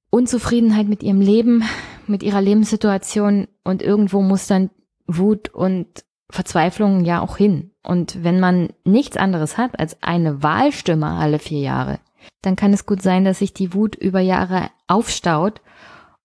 Unzufriedenheit 0.09 0.87
mit 0.87 1.03
ihrem 1.03 1.21
Leben, 1.21 1.63
mit 2.07 2.23
ihrer 2.23 2.41
Lebenssituation 2.41 3.47
und 3.63 3.83
irgendwo 3.83 4.21
muss 4.21 4.47
dann 4.47 4.71
Wut 5.05 5.49
und 5.49 6.03
Verzweiflung 6.31 7.05
ja 7.05 7.21
auch 7.21 7.37
hin. 7.37 7.71
Und 7.83 8.23
wenn 8.23 8.39
man 8.39 8.69
nichts 8.83 9.17
anderes 9.17 9.57
hat 9.57 9.79
als 9.79 10.01
eine 10.01 10.41
Wahlstimme 10.41 11.07
alle 11.07 11.39
vier 11.39 11.61
Jahre, 11.61 11.99
dann 12.41 12.55
kann 12.55 12.73
es 12.73 12.85
gut 12.85 13.01
sein, 13.01 13.25
dass 13.25 13.39
sich 13.39 13.53
die 13.53 13.73
Wut 13.73 13.95
über 13.95 14.19
Jahre 14.19 14.69
aufstaut 14.87 15.61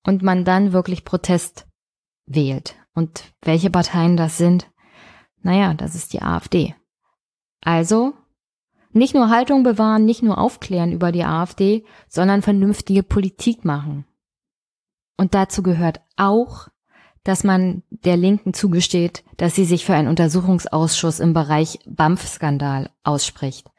und 0.04 0.22
man 0.22 0.44
dann 0.44 0.72
wirklich 0.72 1.04
Protest 1.04 1.66
wählt. 2.26 2.76
Und 2.94 3.32
welche 3.42 3.70
Parteien 3.70 4.16
das 4.16 4.38
sind, 4.38 4.70
naja, 5.42 5.74
das 5.74 5.94
ist 5.94 6.12
die 6.12 6.22
AfD. 6.22 6.74
Also 7.60 8.14
nicht 8.92 9.14
nur 9.14 9.28
Haltung 9.28 9.64
bewahren, 9.64 10.04
nicht 10.04 10.22
nur 10.22 10.38
aufklären 10.38 10.92
über 10.92 11.10
die 11.10 11.24
AfD, 11.24 11.84
sondern 12.08 12.42
vernünftige 12.42 13.02
Politik 13.02 13.64
machen. 13.64 14.06
Und 15.16 15.34
dazu 15.34 15.62
gehört 15.62 16.00
auch, 16.16 16.68
dass 17.24 17.42
man 17.42 17.82
der 17.90 18.16
Linken 18.16 18.54
zugesteht, 18.54 19.24
dass 19.36 19.54
sie 19.54 19.64
sich 19.64 19.84
für 19.84 19.94
einen 19.94 20.08
Untersuchungsausschuss 20.08 21.20
im 21.20 21.32
Bereich 21.32 21.80
BAMF-Skandal 21.86 22.90
ausspricht. 23.02 23.70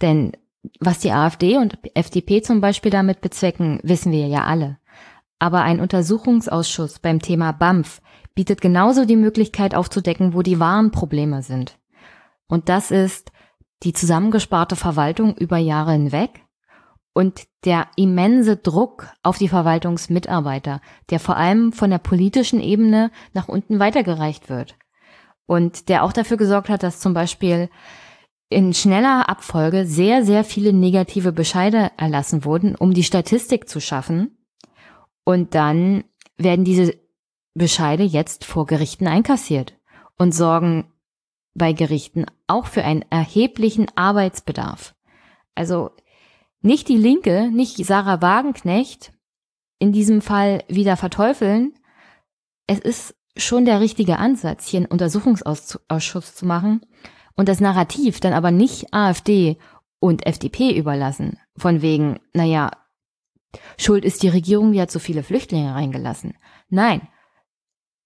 Denn 0.00 0.32
was 0.80 0.98
die 0.98 1.12
AfD 1.12 1.56
und 1.56 1.78
FDP 1.94 2.42
zum 2.42 2.60
Beispiel 2.60 2.90
damit 2.90 3.20
bezwecken, 3.20 3.80
wissen 3.82 4.12
wir 4.12 4.26
ja 4.26 4.44
alle. 4.44 4.78
Aber 5.38 5.62
ein 5.62 5.80
Untersuchungsausschuss 5.80 7.00
beim 7.00 7.20
Thema 7.20 7.52
BAMF 7.52 8.00
bietet 8.34 8.60
genauso 8.60 9.04
die 9.04 9.16
Möglichkeit 9.16 9.74
aufzudecken, 9.74 10.34
wo 10.34 10.42
die 10.42 10.60
wahren 10.60 10.90
Probleme 10.90 11.42
sind. 11.42 11.78
Und 12.46 12.68
das 12.68 12.90
ist 12.90 13.32
die 13.82 13.92
zusammengesparte 13.92 14.76
Verwaltung 14.76 15.36
über 15.36 15.58
Jahre 15.58 15.92
hinweg 15.92 16.44
und 17.12 17.44
der 17.64 17.86
immense 17.96 18.56
Druck 18.56 19.08
auf 19.22 19.38
die 19.38 19.48
Verwaltungsmitarbeiter, 19.48 20.80
der 21.10 21.20
vor 21.20 21.36
allem 21.36 21.72
von 21.72 21.90
der 21.90 21.98
politischen 21.98 22.60
Ebene 22.60 23.10
nach 23.32 23.48
unten 23.48 23.78
weitergereicht 23.78 24.48
wird. 24.50 24.76
Und 25.46 25.88
der 25.88 26.02
auch 26.02 26.12
dafür 26.12 26.36
gesorgt 26.36 26.68
hat, 26.68 26.82
dass 26.82 27.00
zum 27.00 27.14
Beispiel 27.14 27.68
in 28.48 28.74
schneller 28.74 29.28
Abfolge 29.28 29.86
sehr, 29.86 30.24
sehr 30.24 30.44
viele 30.44 30.72
negative 30.72 31.32
Bescheide 31.32 31.90
erlassen 31.96 32.44
wurden, 32.44 32.74
um 32.74 32.92
die 32.92 33.04
Statistik 33.04 33.68
zu 33.68 33.80
schaffen. 33.80 34.38
Und 35.24 35.54
dann 35.54 36.04
werden 36.36 36.64
diese 36.64 36.96
Bescheide 37.54 38.02
jetzt 38.02 38.44
vor 38.44 38.66
Gerichten 38.66 39.06
einkassiert 39.06 39.74
und 40.18 40.34
sorgen 40.34 40.92
bei 41.54 41.72
Gerichten 41.72 42.26
auch 42.46 42.66
für 42.66 42.84
einen 42.84 43.04
erheblichen 43.10 43.86
Arbeitsbedarf. 43.94 44.94
Also 45.54 45.90
nicht 46.60 46.88
die 46.88 46.96
Linke, 46.96 47.50
nicht 47.50 47.76
Sarah 47.84 48.20
Wagenknecht 48.20 49.12
in 49.78 49.92
diesem 49.92 50.20
Fall 50.20 50.64
wieder 50.68 50.96
verteufeln. 50.96 51.74
Es 52.66 52.80
ist 52.80 53.14
schon 53.36 53.64
der 53.64 53.80
richtige 53.80 54.18
Ansatz, 54.18 54.66
hier 54.66 54.78
einen 54.78 54.86
Untersuchungsausschuss 54.86 56.34
zu 56.34 56.46
machen 56.46 56.84
und 57.36 57.48
das 57.48 57.60
Narrativ 57.60 58.20
dann 58.20 58.32
aber 58.32 58.50
nicht 58.50 58.92
AfD 58.92 59.58
und 59.98 60.26
FDP 60.26 60.76
überlassen. 60.76 61.38
Von 61.56 61.82
wegen, 61.82 62.20
naja, 62.32 62.70
Schuld 63.78 64.04
ist 64.04 64.22
die 64.22 64.28
Regierung, 64.28 64.72
die 64.72 64.80
hat 64.80 64.90
so 64.90 64.98
viele 64.98 65.22
Flüchtlinge 65.22 65.74
reingelassen. 65.74 66.34
Nein. 66.68 67.08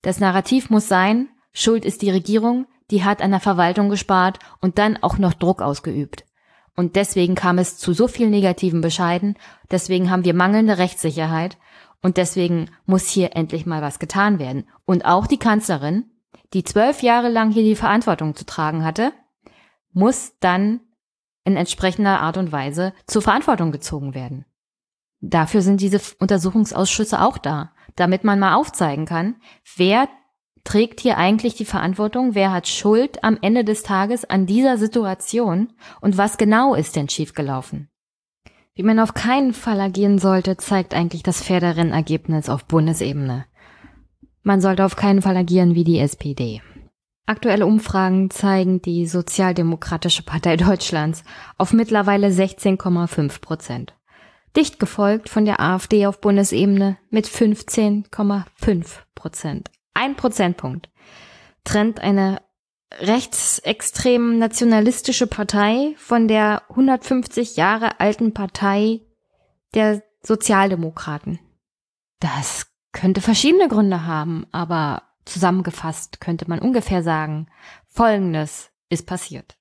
Das 0.02 0.20
Narrativ 0.20 0.70
muss 0.70 0.86
sein, 0.86 1.28
Schuld 1.52 1.84
ist 1.84 2.02
die 2.02 2.10
Regierung, 2.10 2.66
die 2.90 3.04
hat 3.04 3.20
an 3.20 3.32
der 3.32 3.40
Verwaltung 3.40 3.88
gespart 3.88 4.38
und 4.60 4.78
dann 4.78 4.96
auch 5.02 5.18
noch 5.18 5.34
Druck 5.34 5.60
ausgeübt. 5.60 6.24
Und 6.76 6.94
deswegen 6.94 7.34
kam 7.34 7.58
es 7.58 7.76
zu 7.76 7.92
so 7.92 8.06
vielen 8.06 8.30
negativen 8.30 8.80
Bescheiden, 8.80 9.36
deswegen 9.70 10.10
haben 10.10 10.24
wir 10.24 10.34
mangelnde 10.34 10.78
Rechtssicherheit 10.78 11.58
Und 12.00 12.16
deswegen 12.16 12.70
muss 12.86 13.08
hier 13.08 13.34
endlich 13.34 13.66
mal 13.66 13.82
was 13.82 13.98
getan 13.98 14.38
werden. 14.38 14.68
Und 14.84 15.04
auch 15.04 15.26
die 15.26 15.38
Kanzlerin, 15.38 16.04
die 16.54 16.64
zwölf 16.64 17.02
Jahre 17.02 17.28
lang 17.28 17.50
hier 17.50 17.62
die 17.62 17.76
Verantwortung 17.76 18.34
zu 18.34 18.46
tragen 18.46 18.84
hatte, 18.84 19.12
muss 19.92 20.32
dann 20.40 20.80
in 21.44 21.56
entsprechender 21.56 22.20
Art 22.20 22.36
und 22.36 22.52
Weise 22.52 22.92
zur 23.06 23.22
Verantwortung 23.22 23.72
gezogen 23.72 24.14
werden. 24.14 24.44
Dafür 25.20 25.62
sind 25.62 25.80
diese 25.80 26.00
Untersuchungsausschüsse 26.18 27.20
auch 27.20 27.38
da, 27.38 27.72
damit 27.96 28.22
man 28.22 28.38
mal 28.38 28.54
aufzeigen 28.54 29.06
kann, 29.06 29.36
wer 29.76 30.08
trägt 30.64 31.00
hier 31.00 31.16
eigentlich 31.16 31.54
die 31.54 31.64
Verantwortung, 31.64 32.34
wer 32.34 32.52
hat 32.52 32.68
Schuld 32.68 33.24
am 33.24 33.38
Ende 33.40 33.64
des 33.64 33.82
Tages 33.82 34.24
an 34.24 34.46
dieser 34.46 34.76
Situation 34.76 35.72
und 36.00 36.18
was 36.18 36.36
genau 36.36 36.74
ist 36.74 36.94
denn 36.94 37.08
schiefgelaufen. 37.08 37.88
Wie 38.74 38.82
man 38.82 39.00
auf 39.00 39.14
keinen 39.14 39.54
Fall 39.54 39.80
agieren 39.80 40.18
sollte, 40.18 40.56
zeigt 40.56 40.94
eigentlich 40.94 41.22
das 41.22 41.42
Pferderенnergebnis 41.42 42.48
auf 42.48 42.66
Bundesebene. 42.66 43.46
Man 44.48 44.62
sollte 44.62 44.86
auf 44.86 44.96
keinen 44.96 45.20
Fall 45.20 45.36
agieren 45.36 45.74
wie 45.74 45.84
die 45.84 45.98
SPD. 45.98 46.62
Aktuelle 47.26 47.66
Umfragen 47.66 48.30
zeigen 48.30 48.80
die 48.80 49.06
Sozialdemokratische 49.06 50.22
Partei 50.22 50.56
Deutschlands 50.56 51.22
auf 51.58 51.74
mittlerweile 51.74 52.28
16,5 52.28 53.42
Prozent. 53.42 53.94
Dicht 54.56 54.78
gefolgt 54.78 55.28
von 55.28 55.44
der 55.44 55.60
AfD 55.60 56.06
auf 56.06 56.22
Bundesebene 56.22 56.96
mit 57.10 57.26
15,5 57.26 58.86
Prozent. 59.14 59.70
Ein 59.92 60.16
Prozentpunkt 60.16 60.88
trennt 61.64 62.00
eine 62.00 62.40
rechtsextrem 63.00 64.38
nationalistische 64.38 65.26
Partei 65.26 65.94
von 65.98 66.26
der 66.26 66.62
150 66.70 67.56
Jahre 67.56 68.00
alten 68.00 68.32
Partei 68.32 69.02
der 69.74 70.02
Sozialdemokraten. 70.22 71.38
Das 72.20 72.66
könnte 72.92 73.20
verschiedene 73.20 73.68
Gründe 73.68 74.06
haben, 74.06 74.46
aber 74.52 75.02
zusammengefasst 75.24 76.20
könnte 76.20 76.48
man 76.48 76.58
ungefähr 76.58 77.02
sagen, 77.02 77.48
Folgendes 77.86 78.70
ist 78.88 79.06
passiert. 79.06 79.56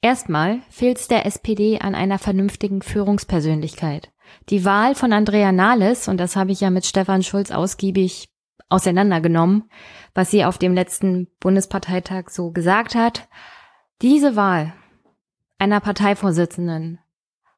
Erstmal 0.00 0.60
fehlt 0.70 0.98
es 0.98 1.08
der 1.08 1.26
SPD 1.26 1.80
an 1.80 1.94
einer 1.94 2.18
vernünftigen 2.18 2.82
Führungspersönlichkeit. 2.82 4.12
Die 4.48 4.64
Wahl 4.64 4.94
von 4.94 5.12
Andrea 5.12 5.50
Nahles, 5.50 6.06
und 6.06 6.18
das 6.18 6.36
habe 6.36 6.52
ich 6.52 6.60
ja 6.60 6.70
mit 6.70 6.86
Stefan 6.86 7.22
Schulz 7.22 7.50
ausgiebig 7.50 8.28
auseinandergenommen, 8.68 9.70
was 10.14 10.30
sie 10.30 10.44
auf 10.44 10.58
dem 10.58 10.74
letzten 10.74 11.26
Bundesparteitag 11.40 12.28
so 12.28 12.50
gesagt 12.50 12.94
hat. 12.94 13.28
Diese 14.02 14.36
Wahl 14.36 14.72
einer 15.58 15.80
Parteivorsitzenden 15.80 17.00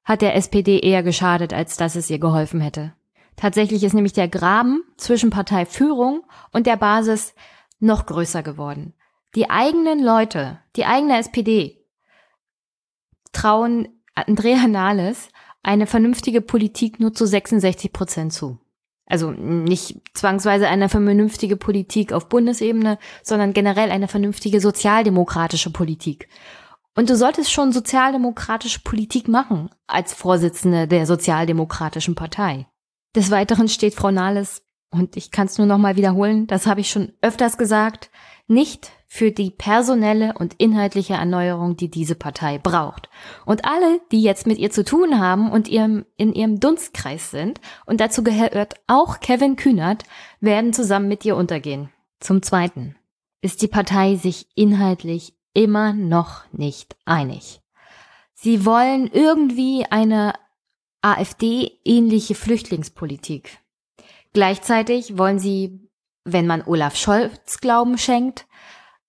hat 0.04 0.22
der 0.22 0.34
SPD 0.34 0.80
eher 0.80 1.02
geschadet, 1.02 1.52
als 1.52 1.76
dass 1.76 1.96
es 1.96 2.08
ihr 2.08 2.18
geholfen 2.18 2.60
hätte. 2.60 2.94
Tatsächlich 3.40 3.82
ist 3.82 3.94
nämlich 3.94 4.12
der 4.12 4.28
Graben 4.28 4.84
zwischen 4.98 5.30
Parteiführung 5.30 6.24
und 6.52 6.66
der 6.66 6.76
Basis 6.76 7.34
noch 7.78 8.04
größer 8.04 8.42
geworden. 8.42 8.92
Die 9.34 9.48
eigenen 9.48 10.04
Leute, 10.04 10.58
die 10.76 10.84
eigene 10.84 11.18
SPD 11.18 11.82
trauen 13.32 13.88
Andrea 14.14 14.68
Nahles 14.68 15.30
eine 15.62 15.86
vernünftige 15.86 16.42
Politik 16.42 17.00
nur 17.00 17.14
zu 17.14 17.24
66 17.24 17.94
Prozent 17.94 18.34
zu. 18.34 18.58
Also 19.06 19.30
nicht 19.30 20.02
zwangsweise 20.12 20.68
eine 20.68 20.90
vernünftige 20.90 21.56
Politik 21.56 22.12
auf 22.12 22.28
Bundesebene, 22.28 22.98
sondern 23.22 23.54
generell 23.54 23.90
eine 23.90 24.08
vernünftige 24.08 24.60
sozialdemokratische 24.60 25.70
Politik. 25.70 26.28
Und 26.94 27.08
du 27.08 27.16
solltest 27.16 27.50
schon 27.50 27.72
sozialdemokratische 27.72 28.80
Politik 28.80 29.28
machen 29.28 29.70
als 29.86 30.12
Vorsitzende 30.12 30.86
der 30.86 31.06
Sozialdemokratischen 31.06 32.14
Partei. 32.14 32.66
Des 33.14 33.30
Weiteren 33.30 33.68
steht 33.68 33.94
Frau 33.94 34.10
Nahles, 34.10 34.62
und 34.92 35.16
ich 35.16 35.30
kann 35.30 35.46
es 35.46 35.58
nur 35.58 35.66
noch 35.66 35.78
mal 35.78 35.96
wiederholen, 35.96 36.46
das 36.46 36.66
habe 36.66 36.80
ich 36.80 36.90
schon 36.90 37.12
öfters 37.22 37.58
gesagt, 37.58 38.10
nicht 38.48 38.90
für 39.06 39.32
die 39.32 39.50
personelle 39.50 40.34
und 40.38 40.54
inhaltliche 40.54 41.14
Erneuerung, 41.14 41.76
die 41.76 41.90
diese 41.90 42.14
Partei 42.14 42.58
braucht. 42.58 43.08
Und 43.44 43.64
alle, 43.64 44.00
die 44.12 44.22
jetzt 44.22 44.46
mit 44.46 44.58
ihr 44.58 44.70
zu 44.70 44.84
tun 44.84 45.18
haben 45.20 45.50
und 45.50 45.68
ihrem, 45.68 46.06
in 46.16 46.32
ihrem 46.32 46.60
Dunstkreis 46.60 47.30
sind, 47.30 47.60
und 47.86 48.00
dazu 48.00 48.22
gehört 48.22 48.74
auch 48.86 49.20
Kevin 49.20 49.56
Kühnert, 49.56 50.04
werden 50.40 50.72
zusammen 50.72 51.08
mit 51.08 51.24
ihr 51.24 51.36
untergehen. 51.36 51.90
Zum 52.20 52.42
Zweiten 52.42 52.96
ist 53.40 53.62
die 53.62 53.68
Partei 53.68 54.16
sich 54.16 54.46
inhaltlich 54.54 55.34
immer 55.54 55.92
noch 55.92 56.44
nicht 56.52 56.96
einig. 57.04 57.60
Sie 58.34 58.64
wollen 58.64 59.08
irgendwie 59.12 59.86
eine 59.90 60.34
AfD-ähnliche 61.02 62.34
Flüchtlingspolitik. 62.34 63.58
Gleichzeitig 64.32 65.18
wollen 65.18 65.38
sie, 65.38 65.88
wenn 66.24 66.46
man 66.46 66.62
Olaf 66.62 66.96
Scholz 66.96 67.58
Glauben 67.60 67.98
schenkt, 67.98 68.46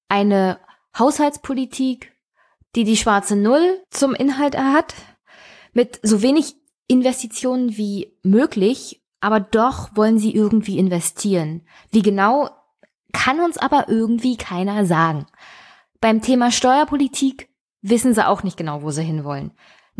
eine 0.10 0.60
Haushaltspolitik, 0.98 2.12
die 2.76 2.84
die 2.84 2.98
schwarze 2.98 3.36
Null 3.36 3.82
zum 3.90 4.14
Inhalt 4.14 4.58
hat, 4.58 4.96
mit 5.74 6.00
so 6.04 6.22
wenig 6.22 6.56
Investitionen 6.88 7.78
wie 7.78 8.18
möglich, 8.24 9.02
aber 9.20 9.40
doch 9.40 9.96
wollen 9.96 10.18
sie 10.18 10.34
irgendwie 10.34 10.78
investieren. 10.78 11.62
Wie 11.92 12.02
genau, 12.02 12.50
kann 13.14 13.40
uns 13.40 13.58
aber 13.58 13.88
irgendwie 13.88 14.38
keiner 14.38 14.86
sagen. 14.86 15.26
Beim 16.00 16.22
Thema 16.22 16.52
Steuerpolitik 16.52 17.50
wissen 17.82 18.14
sie 18.14 18.28
auch 18.28 18.44
nicht 18.44 18.58
genau, 18.58 18.82
wo 18.82 18.92
sie 18.92 19.04
hinwollen. 19.04 19.52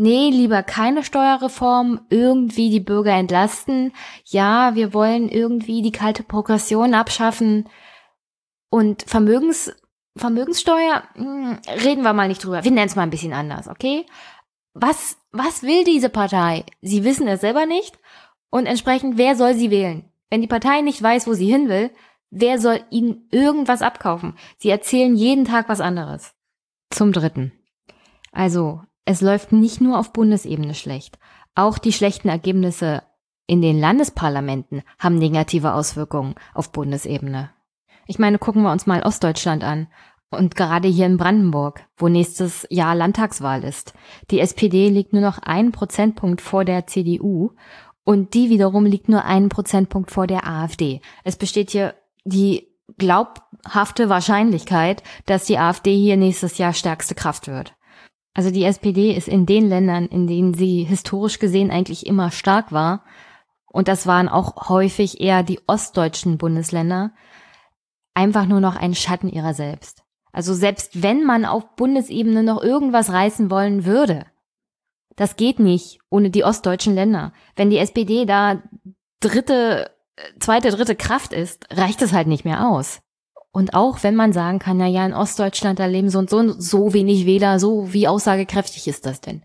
Nee, 0.02 0.30
lieber 0.30 0.64
keine 0.64 1.04
Steuerreform, 1.04 2.00
irgendwie 2.10 2.70
die 2.70 2.80
Bürger 2.80 3.12
entlasten. 3.12 3.92
Ja, 4.24 4.74
wir 4.74 4.92
wollen 4.94 5.28
irgendwie 5.28 5.80
die 5.80 5.92
kalte 5.92 6.24
Progression 6.24 6.92
abschaffen 6.92 7.68
und 8.68 9.04
Vermögens 9.06 9.72
Vermögenssteuer, 10.16 11.04
hm, 11.14 11.60
reden 11.84 12.02
wir 12.02 12.14
mal 12.14 12.26
nicht 12.26 12.42
drüber. 12.42 12.64
Wir 12.64 12.72
nennen 12.72 12.88
es 12.88 12.96
mal 12.96 13.04
ein 13.04 13.10
bisschen 13.10 13.32
anders, 13.32 13.68
okay? 13.68 14.04
Was, 14.74 15.18
was 15.30 15.62
will 15.62 15.84
diese 15.84 16.08
Partei? 16.08 16.64
Sie 16.80 17.04
wissen 17.04 17.28
es 17.28 17.40
selber 17.40 17.64
nicht 17.64 17.96
und 18.50 18.66
entsprechend, 18.66 19.18
wer 19.18 19.36
soll 19.36 19.54
sie 19.54 19.70
wählen? 19.70 20.10
Wenn 20.30 20.40
die 20.40 20.48
Partei 20.48 20.80
nicht 20.80 21.00
weiß, 21.00 21.28
wo 21.28 21.34
sie 21.34 21.46
hin 21.48 21.68
will, 21.68 21.92
wer 22.30 22.58
soll 22.58 22.80
ihnen 22.90 23.28
irgendwas 23.30 23.82
abkaufen? 23.82 24.36
Sie 24.58 24.68
erzählen 24.68 25.14
jeden 25.14 25.44
Tag 25.44 25.68
was 25.68 25.80
anderes. 25.80 26.34
Zum 26.90 27.12
Dritten. 27.12 27.52
Also, 28.32 28.82
es 29.04 29.20
läuft 29.20 29.52
nicht 29.52 29.80
nur 29.80 29.98
auf 29.98 30.12
Bundesebene 30.12 30.74
schlecht. 30.74 31.18
Auch 31.54 31.78
die 31.78 31.92
schlechten 31.92 32.28
Ergebnisse 32.28 33.02
in 33.46 33.60
den 33.60 33.78
Landesparlamenten 33.78 34.82
haben 34.98 35.18
negative 35.18 35.74
Auswirkungen 35.74 36.34
auf 36.54 36.72
Bundesebene. 36.72 37.50
Ich 38.06 38.18
meine, 38.18 38.38
gucken 38.38 38.62
wir 38.62 38.72
uns 38.72 38.86
mal 38.86 39.02
Ostdeutschland 39.02 39.64
an. 39.64 39.88
Und 40.30 40.56
gerade 40.56 40.88
hier 40.88 41.04
in 41.04 41.18
Brandenburg, 41.18 41.84
wo 41.96 42.08
nächstes 42.08 42.66
Jahr 42.70 42.94
Landtagswahl 42.94 43.64
ist. 43.64 43.92
Die 44.30 44.40
SPD 44.40 44.88
liegt 44.88 45.12
nur 45.12 45.20
noch 45.20 45.38
einen 45.38 45.72
Prozentpunkt 45.72 46.40
vor 46.40 46.64
der 46.64 46.86
CDU 46.86 47.50
und 48.04 48.32
die 48.32 48.48
wiederum 48.48 48.86
liegt 48.86 49.10
nur 49.10 49.24
einen 49.26 49.50
Prozentpunkt 49.50 50.10
vor 50.10 50.26
der 50.26 50.48
AfD. 50.48 51.02
Es 51.22 51.36
besteht 51.36 51.70
hier 51.70 51.94
die 52.24 52.68
glaubhafte 52.96 54.08
Wahrscheinlichkeit, 54.08 55.02
dass 55.26 55.44
die 55.44 55.58
AfD 55.58 55.94
hier 55.94 56.16
nächstes 56.16 56.56
Jahr 56.56 56.72
stärkste 56.72 57.14
Kraft 57.14 57.46
wird. 57.46 57.74
Also 58.34 58.50
die 58.50 58.64
SPD 58.64 59.12
ist 59.12 59.28
in 59.28 59.46
den 59.46 59.68
Ländern, 59.68 60.06
in 60.06 60.26
denen 60.26 60.54
sie 60.54 60.84
historisch 60.84 61.38
gesehen 61.38 61.70
eigentlich 61.70 62.06
immer 62.06 62.30
stark 62.30 62.72
war, 62.72 63.04
und 63.72 63.88
das 63.88 64.06
waren 64.06 64.28
auch 64.28 64.68
häufig 64.68 65.20
eher 65.20 65.42
die 65.42 65.60
ostdeutschen 65.66 66.36
Bundesländer, 66.36 67.12
einfach 68.14 68.44
nur 68.44 68.60
noch 68.60 68.76
ein 68.76 68.94
Schatten 68.94 69.30
ihrer 69.30 69.54
selbst. 69.54 70.02
Also 70.30 70.54
selbst 70.54 71.02
wenn 71.02 71.24
man 71.24 71.44
auf 71.46 71.74
Bundesebene 71.76 72.42
noch 72.42 72.62
irgendwas 72.62 73.10
reißen 73.10 73.50
wollen 73.50 73.84
würde, 73.84 74.26
das 75.16 75.36
geht 75.36 75.58
nicht 75.58 76.00
ohne 76.10 76.30
die 76.30 76.44
ostdeutschen 76.44 76.94
Länder. 76.94 77.32
Wenn 77.56 77.70
die 77.70 77.78
SPD 77.78 78.24
da 78.24 78.62
dritte, 79.20 79.90
zweite, 80.38 80.70
dritte 80.70 80.96
Kraft 80.96 81.32
ist, 81.32 81.66
reicht 81.70 82.02
es 82.02 82.12
halt 82.12 82.28
nicht 82.28 82.44
mehr 82.44 82.68
aus. 82.68 83.00
Und 83.52 83.74
auch 83.74 84.02
wenn 84.02 84.16
man 84.16 84.32
sagen 84.32 84.58
kann, 84.58 84.78
na 84.78 84.86
ja, 84.86 85.04
in 85.04 85.12
Ostdeutschland, 85.12 85.78
da 85.78 85.86
leben 85.86 86.08
so 86.08 86.18
und 86.18 86.30
so, 86.30 86.52
so 86.58 86.94
wenig 86.94 87.26
Wähler, 87.26 87.58
so 87.58 87.92
wie 87.92 88.08
aussagekräftig 88.08 88.88
ist 88.88 89.04
das 89.04 89.20
denn? 89.20 89.42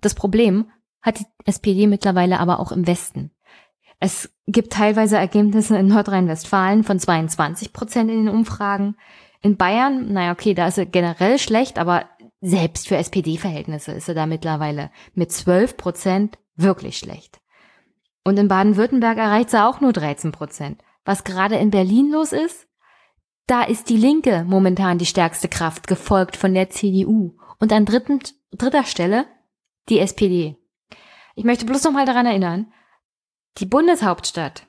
Das 0.00 0.14
Problem 0.14 0.70
hat 1.02 1.20
die 1.20 1.26
SPD 1.44 1.86
mittlerweile 1.86 2.40
aber 2.40 2.60
auch 2.60 2.72
im 2.72 2.86
Westen. 2.86 3.30
Es 4.00 4.34
gibt 4.46 4.72
teilweise 4.72 5.16
Ergebnisse 5.16 5.76
in 5.76 5.88
Nordrhein-Westfalen 5.88 6.82
von 6.82 6.98
22 6.98 7.72
Prozent 7.72 8.10
in 8.10 8.24
den 8.24 8.34
Umfragen. 8.34 8.96
In 9.42 9.56
Bayern, 9.56 10.12
naja, 10.12 10.32
okay, 10.32 10.54
da 10.54 10.66
ist 10.66 10.78
er 10.78 10.86
generell 10.86 11.38
schlecht, 11.38 11.78
aber 11.78 12.06
selbst 12.40 12.88
für 12.88 12.96
SPD-Verhältnisse 12.96 13.92
ist 13.92 14.08
er 14.08 14.14
da 14.14 14.26
mittlerweile 14.26 14.90
mit 15.14 15.30
12 15.30 15.76
Prozent 15.76 16.38
wirklich 16.56 16.98
schlecht. 16.98 17.40
Und 18.24 18.38
in 18.38 18.48
Baden-Württemberg 18.48 19.18
erreicht 19.18 19.52
er 19.52 19.68
auch 19.68 19.80
nur 19.80 19.92
13 19.92 20.32
Prozent. 20.32 20.82
Was 21.04 21.24
gerade 21.24 21.56
in 21.56 21.70
Berlin 21.70 22.10
los 22.10 22.32
ist? 22.32 22.66
Da 23.46 23.62
ist 23.64 23.88
die 23.88 23.96
Linke 23.96 24.44
momentan 24.46 24.98
die 24.98 25.06
stärkste 25.06 25.48
Kraft, 25.48 25.86
gefolgt 25.86 26.36
von 26.36 26.54
der 26.54 26.70
CDU. 26.70 27.36
Und 27.58 27.72
an 27.72 27.84
dritten, 27.84 28.20
dritter 28.52 28.84
Stelle 28.84 29.26
die 29.88 29.98
SPD. 29.98 30.56
Ich 31.34 31.44
möchte 31.44 31.64
bloß 31.64 31.84
noch 31.84 31.92
mal 31.92 32.06
daran 32.06 32.26
erinnern, 32.26 32.72
die 33.58 33.66
Bundeshauptstadt 33.66 34.66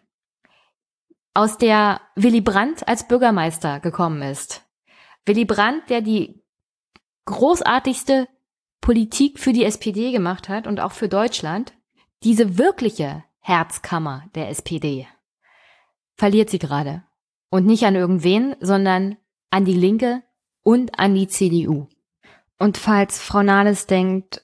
aus 1.33 1.57
der 1.57 2.01
Willy 2.15 2.41
Brandt 2.41 2.87
als 2.87 3.07
Bürgermeister 3.07 3.79
gekommen 3.79 4.21
ist. 4.21 4.63
Willy 5.25 5.45
Brandt, 5.45 5.89
der 5.89 6.01
die 6.01 6.43
großartigste 7.25 8.27
Politik 8.81 9.39
für 9.39 9.53
die 9.53 9.63
SPD 9.63 10.11
gemacht 10.11 10.49
hat 10.49 10.67
und 10.67 10.79
auch 10.79 10.91
für 10.91 11.07
Deutschland, 11.07 11.73
diese 12.23 12.57
wirkliche 12.57 13.23
Herzkammer 13.39 14.25
der 14.35 14.49
SPD, 14.49 15.07
verliert 16.15 16.49
sie 16.49 16.59
gerade. 16.59 17.03
Und 17.53 17.67
nicht 17.67 17.83
an 17.83 17.93
irgendwen, 17.93 18.55
sondern 18.61 19.15
an 19.51 19.63
die 19.63 19.75
Linke 19.75 20.23
und 20.63 20.97
an 20.97 21.13
die 21.13 21.27
CDU. 21.27 21.85
Und 22.57 22.79
falls 22.79 23.21
Frau 23.21 23.43
Nahles 23.43 23.85
denkt, 23.85 24.43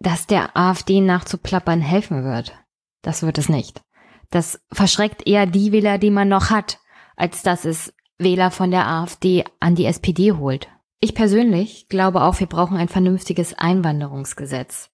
dass 0.00 0.26
der 0.26 0.56
AfD 0.56 1.00
nachzuplappern 1.00 1.80
helfen 1.80 2.24
wird, 2.24 2.52
das 3.00 3.22
wird 3.22 3.38
es 3.38 3.48
nicht. 3.48 3.84
Das 4.32 4.60
verschreckt 4.72 5.24
eher 5.24 5.46
die 5.46 5.70
Wähler, 5.70 5.98
die 5.98 6.10
man 6.10 6.26
noch 6.26 6.50
hat, 6.50 6.80
als 7.14 7.42
dass 7.42 7.64
es 7.64 7.94
Wähler 8.18 8.50
von 8.50 8.72
der 8.72 8.88
AfD 8.88 9.44
an 9.60 9.76
die 9.76 9.86
SPD 9.86 10.32
holt. 10.32 10.66
Ich 10.98 11.14
persönlich 11.14 11.88
glaube 11.88 12.22
auch, 12.22 12.40
wir 12.40 12.48
brauchen 12.48 12.76
ein 12.76 12.88
vernünftiges 12.88 13.54
Einwanderungsgesetz. 13.54 14.90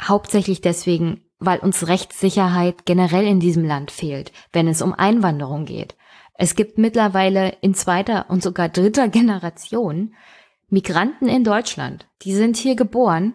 Hauptsächlich 0.00 0.60
deswegen, 0.60 1.24
weil 1.40 1.58
uns 1.58 1.88
Rechtssicherheit 1.88 2.86
generell 2.86 3.26
in 3.26 3.40
diesem 3.40 3.64
Land 3.64 3.90
fehlt, 3.90 4.30
wenn 4.52 4.68
es 4.68 4.80
um 4.80 4.94
Einwanderung 4.94 5.64
geht. 5.64 5.96
Es 6.42 6.54
gibt 6.54 6.78
mittlerweile 6.78 7.58
in 7.60 7.74
zweiter 7.74 8.30
und 8.30 8.42
sogar 8.42 8.70
dritter 8.70 9.08
Generation 9.10 10.14
Migranten 10.70 11.28
in 11.28 11.44
Deutschland. 11.44 12.08
Die 12.22 12.32
sind 12.32 12.56
hier 12.56 12.76
geboren 12.76 13.34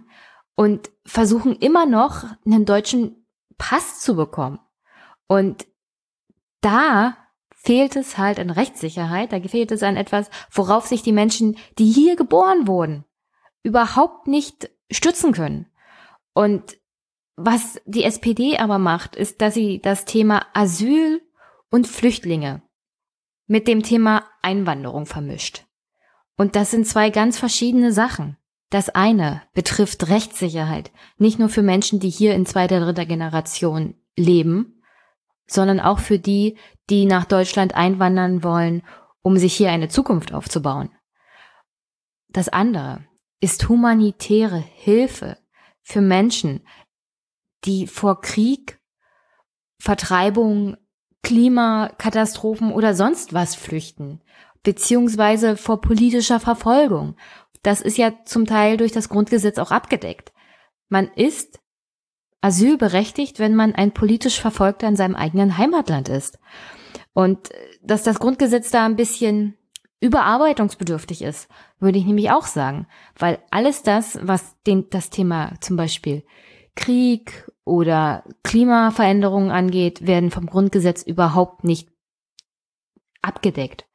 und 0.56 0.90
versuchen 1.06 1.56
immer 1.56 1.86
noch 1.86 2.24
einen 2.48 2.66
deutschen 2.66 3.28
Pass 3.60 4.00
zu 4.00 4.16
bekommen. 4.16 4.58
Und 5.28 5.68
da 6.62 7.16
fehlt 7.52 7.96
es 7.96 8.18
halt 8.18 8.40
an 8.40 8.50
Rechtssicherheit, 8.50 9.34
da 9.34 9.40
fehlt 9.40 9.72
es 9.72 9.84
an 9.84 9.98
etwas, 9.98 10.32
worauf 10.50 10.88
sich 10.88 11.04
die 11.04 11.12
Menschen, 11.12 11.58
die 11.78 11.92
hier 11.92 12.16
geboren 12.16 12.68
wurden, 12.68 13.06
überhaupt 13.62 14.26
nicht 14.26 14.72
stützen 14.90 15.32
können. 15.32 15.68
Und 16.34 16.80
was 17.36 17.80
die 17.86 18.04
SPD 18.04 18.58
aber 18.58 18.80
macht, 18.80 19.16
ist, 19.16 19.42
dass 19.44 19.54
sie 19.54 19.80
das 19.80 20.06
Thema 20.06 20.48
Asyl 20.56 21.22
und 21.70 21.86
Flüchtlinge 21.86 22.64
mit 23.48 23.68
dem 23.68 23.84
Thema 23.84 24.24
Einwanderung 24.42 25.06
vermischt. 25.06 25.66
Und 26.38 26.56
das 26.56 26.72
sind 26.72 26.88
zwei 26.88 27.10
ganz 27.10 27.38
verschiedene 27.38 27.92
Sachen. 27.92 28.38
Das 28.70 28.90
eine 28.90 29.44
betrifft 29.54 30.10
Rechtssicherheit, 30.10 30.92
nicht 31.18 31.40
nur 31.40 31.50
für 31.50 31.62
Menschen, 31.62 32.00
die 32.00 32.10
hier 32.10 32.34
in 32.34 32.46
zweiter, 32.46 32.80
dritter 32.80 33.06
Generation 33.06 33.96
leben, 34.18 34.82
sondern 35.48 35.80
auch 35.80 36.00
für 36.00 36.20
die, 36.20 36.58
die 36.90 37.06
nach 37.06 37.26
Deutschland 37.26 37.76
einwandern 37.76 38.44
wollen, 38.44 38.84
um 39.22 39.38
sich 39.38 39.56
hier 39.56 39.72
eine 39.72 39.88
Zukunft 39.88 40.34
aufzubauen. 40.34 40.90
Das 42.28 42.50
andere 42.50 43.06
ist 43.40 43.70
humanitäre 43.70 44.58
Hilfe 44.58 45.38
für 45.82 46.02
Menschen, 46.02 46.66
die 47.64 47.88
vor 47.88 48.22
Krieg, 48.22 48.80
Vertreibung, 49.80 50.78
Klimakatastrophen 51.26 52.72
oder 52.72 52.94
sonst 52.94 53.34
was 53.34 53.56
flüchten, 53.56 54.22
beziehungsweise 54.62 55.58
vor 55.58 55.82
politischer 55.82 56.40
Verfolgung. 56.40 57.16
Das 57.64 57.82
ist 57.82 57.98
ja 57.98 58.14
zum 58.26 58.46
Teil 58.46 58.78
durch 58.78 58.92
das 58.92 59.10
Grundgesetz 59.10 59.58
auch 59.58 59.72
abgedeckt. 59.72 60.34
Man 60.88 61.08
ist 61.16 61.60
asylberechtigt, 62.42 63.40
wenn 63.40 63.56
man 63.56 63.74
ein 63.74 63.92
politisch 63.92 64.40
Verfolgter 64.40 64.88
in 64.88 64.96
seinem 64.96 65.16
eigenen 65.16 65.58
Heimatland 65.58 66.10
ist. 66.10 66.38
Und 67.14 67.50
äh, 67.50 67.56
dass 67.82 68.04
das 68.04 68.20
Grundgesetz 68.20 68.70
da 68.70 68.86
ein 68.86 68.96
bisschen 68.96 69.58
überarbeitungsbedürftig 70.02 71.24
ist, 71.24 71.48
würde 71.80 71.98
ich 71.98 72.06
nämlich 72.06 72.30
auch 72.30 72.46
sagen, 72.46 72.86
weil 73.18 73.40
alles 73.50 73.82
das, 73.82 74.20
was 74.22 74.62
den, 74.68 74.92
das 74.92 75.10
Thema 75.10 75.54
zum 75.60 75.76
Beispiel 75.76 76.24
Krieg 76.76 77.50
oder 77.66 78.24
Klimaveränderungen 78.44 79.52
angeht, 79.52 80.06
werden 80.06 80.32
vom 80.32 80.46
Grundgesetz 80.46 81.02
überhaupt 81.02 81.64
nicht 81.64 81.90
abgedeckt. 83.22 83.86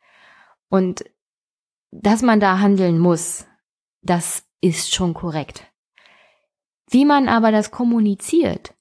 Und 0.69 1.05
dass 1.93 2.23
man 2.23 2.41
da 2.41 2.59
handeln 2.59 2.99
muss, 2.99 3.47
das 4.03 4.45
ist 4.61 4.93
schon 4.93 5.15
korrekt. 5.15 5.65
Wie 6.91 7.05
man 7.05 7.29
aber 7.29 7.53
das 7.53 7.71
kommuniziert, 7.71 8.75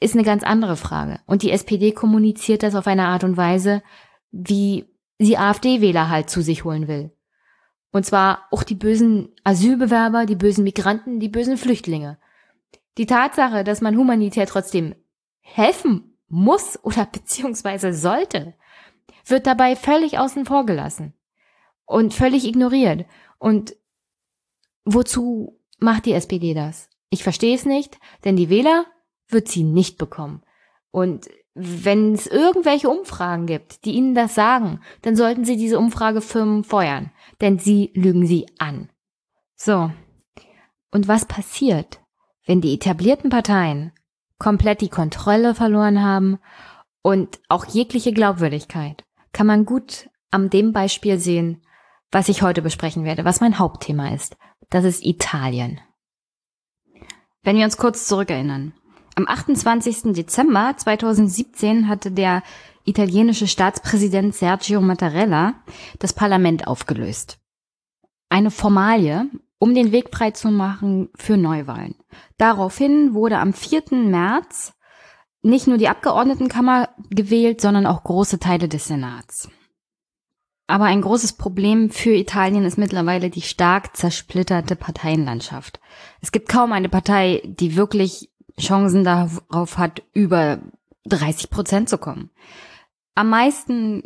ist 0.00 0.14
eine 0.14 0.24
ganz 0.24 0.42
andere 0.42 0.76
Frage. 0.76 1.20
Und 1.26 1.42
die 1.42 1.50
SPD 1.50 1.92
kommuniziert 1.92 2.62
das 2.62 2.74
auf 2.74 2.86
eine 2.86 3.06
Art 3.06 3.24
und 3.24 3.36
Weise, 3.36 3.82
wie 4.30 4.86
sie 5.18 5.38
AfD-Wähler 5.38 6.08
halt 6.08 6.30
zu 6.30 6.42
sich 6.42 6.64
holen 6.64 6.88
will. 6.88 7.12
Und 7.92 8.04
zwar 8.04 8.46
auch 8.50 8.62
die 8.62 8.74
bösen 8.74 9.34
Asylbewerber, 9.44 10.26
die 10.26 10.36
bösen 10.36 10.64
Migranten, 10.64 11.20
die 11.20 11.28
bösen 11.28 11.56
Flüchtlinge. 11.56 12.18
Die 12.98 13.06
Tatsache, 13.06 13.64
dass 13.64 13.80
man 13.80 13.96
humanitär 13.96 14.46
trotzdem 14.46 14.94
helfen 15.40 16.18
muss 16.28 16.78
oder 16.82 17.06
beziehungsweise 17.12 17.92
sollte, 17.92 18.54
wird 19.24 19.46
dabei 19.46 19.76
völlig 19.76 20.18
außen 20.18 20.46
vor 20.46 20.66
gelassen 20.66 21.14
und 21.84 22.14
völlig 22.14 22.44
ignoriert. 22.44 23.06
Und 23.38 23.76
wozu 24.84 25.60
macht 25.78 26.06
die 26.06 26.12
SPD 26.12 26.54
das? 26.54 26.88
Ich 27.10 27.22
verstehe 27.22 27.54
es 27.54 27.64
nicht, 27.64 27.98
denn 28.24 28.36
die 28.36 28.50
Wähler 28.50 28.86
wird 29.28 29.48
sie 29.48 29.62
nicht 29.62 29.98
bekommen. 29.98 30.42
Und 30.90 31.28
wenn 31.54 32.12
es 32.12 32.26
irgendwelche 32.26 32.90
Umfragen 32.90 33.46
gibt, 33.46 33.84
die 33.84 33.92
Ihnen 33.92 34.14
das 34.14 34.34
sagen, 34.34 34.80
dann 35.02 35.16
sollten 35.16 35.44
Sie 35.44 35.56
diese 35.56 35.78
Umfragefirmen 35.78 36.64
feuern, 36.64 37.10
denn 37.40 37.58
sie 37.58 37.92
lügen 37.94 38.26
Sie 38.26 38.46
an. 38.58 38.90
So. 39.54 39.90
Und 40.90 41.08
was 41.08 41.24
passiert, 41.24 42.00
wenn 42.46 42.60
die 42.60 42.74
etablierten 42.74 43.28
Parteien 43.28 43.92
komplett 44.38 44.80
die 44.80 44.88
Kontrolle 44.88 45.54
verloren 45.54 46.02
haben 46.02 46.38
und 47.02 47.40
auch 47.48 47.66
jegliche 47.66 48.12
Glaubwürdigkeit? 48.12 49.04
Kann 49.32 49.46
man 49.46 49.66
gut 49.66 50.08
am 50.30 50.50
dem 50.50 50.72
Beispiel 50.72 51.18
sehen, 51.18 51.62
was 52.10 52.28
ich 52.28 52.42
heute 52.42 52.62
besprechen 52.62 53.04
werde, 53.04 53.24
was 53.24 53.40
mein 53.40 53.58
Hauptthema 53.58 54.14
ist. 54.14 54.36
Das 54.70 54.84
ist 54.84 55.04
Italien. 55.04 55.80
Wenn 57.42 57.56
wir 57.56 57.64
uns 57.64 57.76
kurz 57.76 58.06
zurückerinnern. 58.06 58.72
Am 59.14 59.26
28. 59.28 60.12
Dezember 60.12 60.74
2017 60.76 61.88
hatte 61.88 62.10
der 62.10 62.42
italienische 62.84 63.46
Staatspräsident 63.46 64.34
Sergio 64.34 64.80
Mattarella 64.80 65.54
das 65.98 66.12
Parlament 66.12 66.66
aufgelöst. 66.66 67.38
Eine 68.28 68.50
Formalie, 68.50 69.30
um 69.58 69.74
den 69.74 69.92
Weg 69.92 70.14
frei 70.14 70.32
zu 70.32 70.50
machen 70.50 71.08
für 71.16 71.36
Neuwahlen. 71.36 71.94
Daraufhin 72.36 73.14
wurde 73.14 73.38
am 73.38 73.52
4. 73.52 73.84
März 73.92 74.74
nicht 75.42 75.66
nur 75.66 75.78
die 75.78 75.88
Abgeordnetenkammer 75.88 76.88
gewählt, 77.10 77.60
sondern 77.60 77.86
auch 77.86 78.04
große 78.04 78.38
Teile 78.38 78.68
des 78.68 78.86
Senats. 78.86 79.48
Aber 80.66 80.86
ein 80.86 81.00
großes 81.00 81.34
Problem 81.34 81.90
für 81.90 82.14
Italien 82.14 82.64
ist 82.64 82.76
mittlerweile 82.76 83.30
die 83.30 83.42
stark 83.42 83.96
zersplitterte 83.96 84.74
Parteienlandschaft. 84.74 85.80
Es 86.20 86.32
gibt 86.32 86.48
kaum 86.48 86.72
eine 86.72 86.88
Partei, 86.88 87.42
die 87.44 87.76
wirklich 87.76 88.30
Chancen 88.58 89.04
darauf 89.04 89.78
hat, 89.78 90.02
über 90.12 90.58
30 91.04 91.50
Prozent 91.50 91.88
zu 91.88 91.98
kommen. 91.98 92.30
Am 93.14 93.30
meisten 93.30 94.02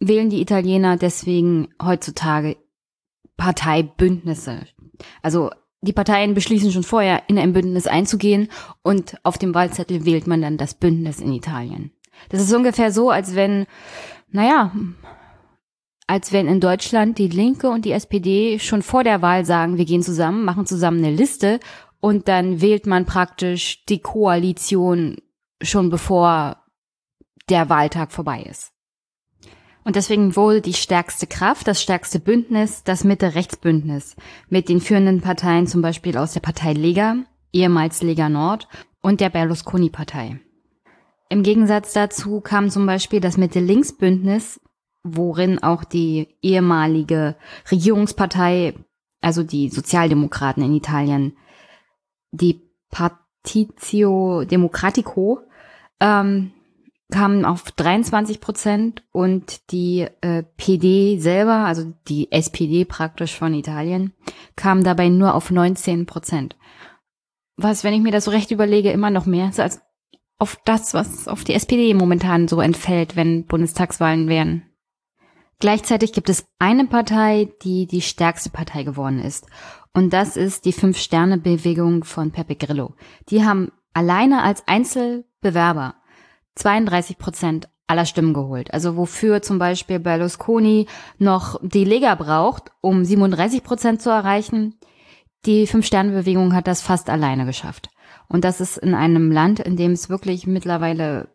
wählen 0.00 0.28
die 0.28 0.42
Italiener 0.42 0.98
deswegen 0.98 1.68
heutzutage 1.82 2.58
Parteibündnisse. 3.36 4.66
Also 5.22 5.50
die 5.80 5.92
Parteien 5.92 6.34
beschließen 6.34 6.72
schon 6.72 6.82
vorher, 6.82 7.22
in 7.28 7.38
ein 7.38 7.52
Bündnis 7.52 7.86
einzugehen 7.86 8.48
und 8.82 9.16
auf 9.22 9.38
dem 9.38 9.54
Wahlzettel 9.54 10.04
wählt 10.04 10.26
man 10.26 10.40
dann 10.40 10.56
das 10.56 10.74
Bündnis 10.74 11.20
in 11.20 11.32
Italien. 11.32 11.92
Das 12.30 12.40
ist 12.40 12.52
ungefähr 12.52 12.90
so, 12.90 13.10
als 13.10 13.34
wenn, 13.34 13.66
naja, 14.30 14.72
als 16.06 16.32
wenn 16.32 16.48
in 16.48 16.60
Deutschland 16.60 17.18
die 17.18 17.28
Linke 17.28 17.68
und 17.68 17.84
die 17.84 17.92
SPD 17.92 18.58
schon 18.58 18.82
vor 18.82 19.04
der 19.04 19.22
Wahl 19.22 19.44
sagen, 19.44 19.78
wir 19.78 19.84
gehen 19.84 20.02
zusammen, 20.02 20.44
machen 20.44 20.66
zusammen 20.66 20.98
eine 20.98 21.14
Liste 21.14 21.60
und 22.00 22.28
dann 22.28 22.60
wählt 22.60 22.86
man 22.86 23.06
praktisch 23.06 23.84
die 23.86 24.00
Koalition 24.00 25.16
schon 25.62 25.90
bevor 25.90 26.62
der 27.48 27.68
Wahltag 27.68 28.12
vorbei 28.12 28.42
ist. 28.42 28.73
Und 29.84 29.96
deswegen 29.96 30.34
wurde 30.34 30.60
die 30.60 30.72
stärkste 30.72 31.26
Kraft, 31.26 31.68
das 31.68 31.82
stärkste 31.82 32.18
Bündnis, 32.18 32.84
das 32.84 33.04
Mitte-Rechts-Bündnis 33.04 34.16
mit 34.48 34.68
den 34.68 34.80
führenden 34.80 35.20
Parteien 35.20 35.66
zum 35.66 35.82
Beispiel 35.82 36.16
aus 36.16 36.32
der 36.32 36.40
Partei 36.40 36.72
Lega, 36.72 37.16
ehemals 37.52 38.02
Lega 38.02 38.28
Nord 38.28 38.66
und 39.02 39.20
der 39.20 39.28
Berlusconi-Partei. 39.28 40.40
Im 41.28 41.42
Gegensatz 41.42 41.92
dazu 41.92 42.40
kam 42.40 42.70
zum 42.70 42.86
Beispiel 42.86 43.20
das 43.20 43.36
Mitte-Links-Bündnis 43.36 44.60
worin 45.04 45.62
auch 45.62 45.84
die 45.84 46.34
ehemalige 46.42 47.36
Regierungspartei, 47.70 48.74
also 49.20 49.42
die 49.42 49.68
Sozialdemokraten 49.68 50.62
in 50.64 50.74
Italien, 50.74 51.36
die 52.32 52.62
Partizio 52.90 54.44
Democratico, 54.44 55.40
ähm, 56.00 56.52
kamen 57.14 57.44
auf 57.44 57.70
23 57.70 58.40
Prozent 58.40 59.04
und 59.12 59.70
die 59.70 60.08
äh, 60.20 60.42
PD 60.56 61.20
selber, 61.20 61.64
also 61.64 61.92
die 62.08 62.32
SPD 62.32 62.84
praktisch 62.84 63.38
von 63.38 63.54
Italien, 63.54 64.12
kam 64.56 64.82
dabei 64.82 65.08
nur 65.10 65.36
auf 65.36 65.52
19 65.52 66.06
Prozent. 66.06 66.56
Was, 67.56 67.84
wenn 67.84 67.94
ich 67.94 68.02
mir 68.02 68.10
das 68.10 68.24
so 68.24 68.32
recht 68.32 68.50
überlege, 68.50 68.90
immer 68.90 69.10
noch 69.10 69.26
mehr 69.26 69.48
ist 69.48 69.60
als 69.60 69.80
auf 70.38 70.58
das, 70.64 70.92
was 70.92 71.28
auf 71.28 71.44
die 71.44 71.54
SPD 71.54 71.94
momentan 71.94 72.48
so 72.48 72.60
entfällt, 72.60 73.14
wenn 73.14 73.46
Bundestagswahlen 73.46 74.26
wären. 74.26 74.64
Gleichzeitig 75.60 76.12
gibt 76.14 76.28
es 76.28 76.46
eine 76.58 76.86
Partei, 76.86 77.48
die 77.62 77.86
die 77.86 78.02
stärkste 78.02 78.50
Partei 78.50 78.82
geworden 78.82 79.20
ist. 79.20 79.46
Und 79.92 80.12
das 80.12 80.36
ist 80.36 80.64
die 80.64 80.72
Fünf-Sterne-Bewegung 80.72 82.02
von 82.02 82.32
Pepe 82.32 82.56
Grillo. 82.56 82.96
Die 83.28 83.44
haben 83.44 83.70
alleine 83.92 84.42
als 84.42 84.66
Einzelbewerber 84.66 85.94
32 86.56 87.18
Prozent 87.18 87.68
aller 87.86 88.06
Stimmen 88.06 88.34
geholt. 88.34 88.72
Also 88.72 88.96
wofür 88.96 89.42
zum 89.42 89.58
Beispiel 89.58 89.98
Berlusconi 89.98 90.86
noch 91.18 91.60
die 91.62 91.84
Lega 91.84 92.14
braucht, 92.14 92.70
um 92.80 93.04
37 93.04 93.62
Prozent 93.62 94.00
zu 94.00 94.10
erreichen, 94.10 94.74
die 95.46 95.66
Fünf-Sterne-Bewegung 95.66 96.54
hat 96.54 96.66
das 96.66 96.80
fast 96.80 97.10
alleine 97.10 97.44
geschafft. 97.44 97.90
Und 98.28 98.44
das 98.44 98.60
ist 98.60 98.78
in 98.78 98.94
einem 98.94 99.30
Land, 99.30 99.60
in 99.60 99.76
dem 99.76 99.92
es 99.92 100.08
wirklich 100.08 100.46
mittlerweile 100.46 101.28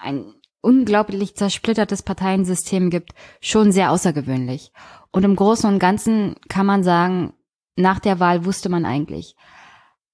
ein 0.00 0.32
unglaublich 0.60 1.34
zersplittertes 1.34 2.02
Parteiensystem 2.02 2.90
gibt, 2.90 3.12
schon 3.40 3.72
sehr 3.72 3.90
außergewöhnlich. 3.90 4.72
Und 5.10 5.24
im 5.24 5.34
Großen 5.34 5.68
und 5.68 5.78
Ganzen 5.78 6.36
kann 6.48 6.66
man 6.66 6.84
sagen, 6.84 7.32
nach 7.76 7.98
der 7.98 8.20
Wahl 8.20 8.44
wusste 8.44 8.68
man 8.68 8.84
eigentlich, 8.84 9.34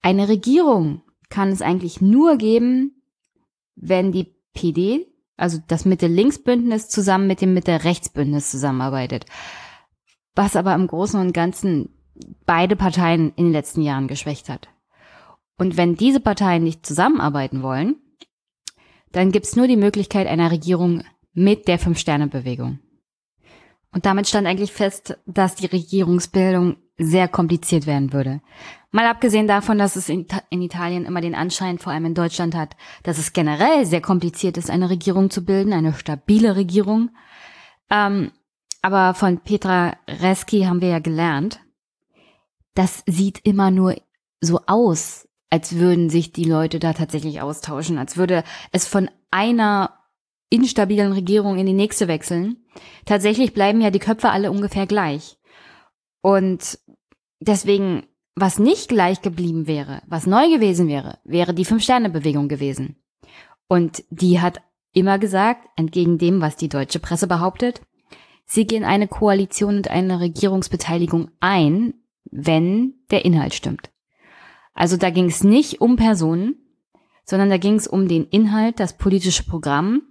eine 0.03 0.29
Regierung 0.29 1.03
kann 1.29 1.49
es 1.49 1.63
eigentlich 1.63 2.01
nur 2.01 2.37
geben, 2.37 3.03
wenn 3.75 4.13
die 4.13 4.36
PD, 4.57 5.07
also 5.37 5.59
das 5.69 5.85
Mitte-Links-Bündnis 5.85 6.89
zusammen 6.89 7.29
mit 7.29 7.41
dem 7.41 7.55
Mitte-Rechts-Bündnis 7.55 8.51
zusammenarbeitet. 8.51 9.27
Was 10.35 10.57
aber 10.57 10.75
im 10.75 10.87
Großen 10.87 11.21
und 11.21 11.33
Ganzen 11.33 11.91
beide 12.47 12.75
Parteien 12.75 13.33
in 13.37 13.45
den 13.45 13.53
letzten 13.53 13.83
Jahren 13.83 14.09
geschwächt 14.09 14.49
hat. 14.49 14.69
Und 15.59 15.77
wenn 15.77 15.95
diese 15.95 16.21
Parteien 16.21 16.65
nicht 16.65 16.85
zusammenarbeiten 16.85 17.63
wollen, 17.63 17.97
dann 19.13 19.33
gibt 19.33 19.47
es 19.47 19.57
nur 19.57 19.67
die 19.67 19.77
Möglichkeit 19.77 20.27
einer 20.27 20.51
Regierung 20.51 21.05
mit 21.33 21.69
der 21.69 21.79
Fünf-Sterne-Bewegung. 21.79 22.81
Und 23.93 24.05
damit 24.05 24.29
stand 24.29 24.47
eigentlich 24.47 24.73
fest, 24.73 25.19
dass 25.27 25.55
die 25.55 25.67
Regierungsbildung 25.67 26.77
sehr 26.99 27.29
kompliziert 27.29 27.87
werden 27.87 28.13
würde. 28.13 28.41
Mal 28.97 29.09
abgesehen 29.09 29.47
davon, 29.47 29.77
dass 29.77 29.95
es 29.95 30.09
in, 30.09 30.27
Italien 30.49 31.05
immer 31.05 31.21
den 31.21 31.35
Anschein, 31.35 31.79
vor 31.79 31.93
allem 31.93 32.07
in 32.07 32.15
Deutschland 32.15 32.55
hat, 32.55 32.77
dass 33.03 33.19
es 33.19 33.35
generell 33.35 33.85
sehr 33.85 34.01
kompliziert 34.01 34.57
ist, 34.57 34.71
eine 34.71 34.89
Regierung 34.89 35.29
zu 35.29 35.45
bilden, 35.45 35.75
eine 35.75 35.93
stabile 35.93 36.57
Regierung. 36.57 37.11
Ähm, 37.91 38.33
aber 38.81 39.13
von 39.13 39.41
Petra 39.41 39.99
Reski 40.09 40.63
haben 40.63 40.81
wir 40.81 40.89
ja 40.89 40.99
gelernt, 41.01 41.61
das 42.73 43.03
sieht 43.05 43.41
immer 43.45 43.71
nur 43.71 43.97
so 44.41 44.61
aus, 44.67 45.29
als 45.51 45.75
würden 45.75 46.09
sich 46.09 46.33
die 46.33 46.45
Leute 46.45 46.79
da 46.79 46.95
tatsächlich 46.95 47.43
austauschen, 47.43 47.99
als 47.99 48.17
würde 48.17 48.45
es 48.73 48.87
von 48.87 49.11
einer 49.31 49.93
instabilen 50.49 51.13
Regierung 51.13 51.59
in 51.59 51.67
die 51.67 51.75
nächste 51.75 52.09
wechseln. 52.09 52.65
Tatsächlich 53.05 53.53
bleiben 53.53 53.83
ja 53.83 53.91
die 53.91 53.99
Köpfe 53.99 54.31
alle 54.31 54.51
ungefähr 54.51 54.87
gleich. 54.87 55.37
Und 56.23 56.79
deswegen, 57.41 58.07
was 58.37 58.59
nicht 58.59 58.89
gleich 58.89 59.23
geblieben 59.23 59.67
wäre, 59.67 60.03
was 60.07 60.27
neu 60.27 60.51
gewesen 60.51 60.89
wäre, 60.89 61.19
wäre 61.25 61.55
die 61.55 61.65
Fünf-Sterne-Bewegung 61.65 62.49
gewesen. 62.49 62.97
Und 63.67 64.05
die 64.11 64.41
hat 64.41 64.61
immer 64.93 65.19
gesagt, 65.19 65.67
entgegen 65.77 66.19
dem, 66.19 66.41
was 66.41 66.57
die 66.57 66.69
deutsche 66.69 67.01
Presse 67.01 67.27
behauptet, 67.27 67.81
sie 68.45 68.67
gehen 68.67 68.85
eine 68.85 69.09
Koalition 69.09 69.79
und 69.79 69.91
eine 69.91 70.21
Regierungsbeteiligung 70.21 71.31
ein, 71.41 71.95
wenn 72.31 72.95
der 73.11 73.25
Inhalt 73.25 73.55
stimmt. 73.55 73.91
Also 74.75 74.99
da 74.99 75.09
ging 75.09 75.27
es 75.27 75.43
nicht 75.43 75.81
um 75.81 75.97
Personen, 75.97 76.57
sondern 77.25 77.49
da 77.49 77.57
ging 77.57 77.75
es 77.75 77.89
um 77.89 78.07
den 78.07 78.25
Inhalt, 78.27 78.79
das 78.79 78.99
politische 78.99 79.45
Programm, 79.45 80.03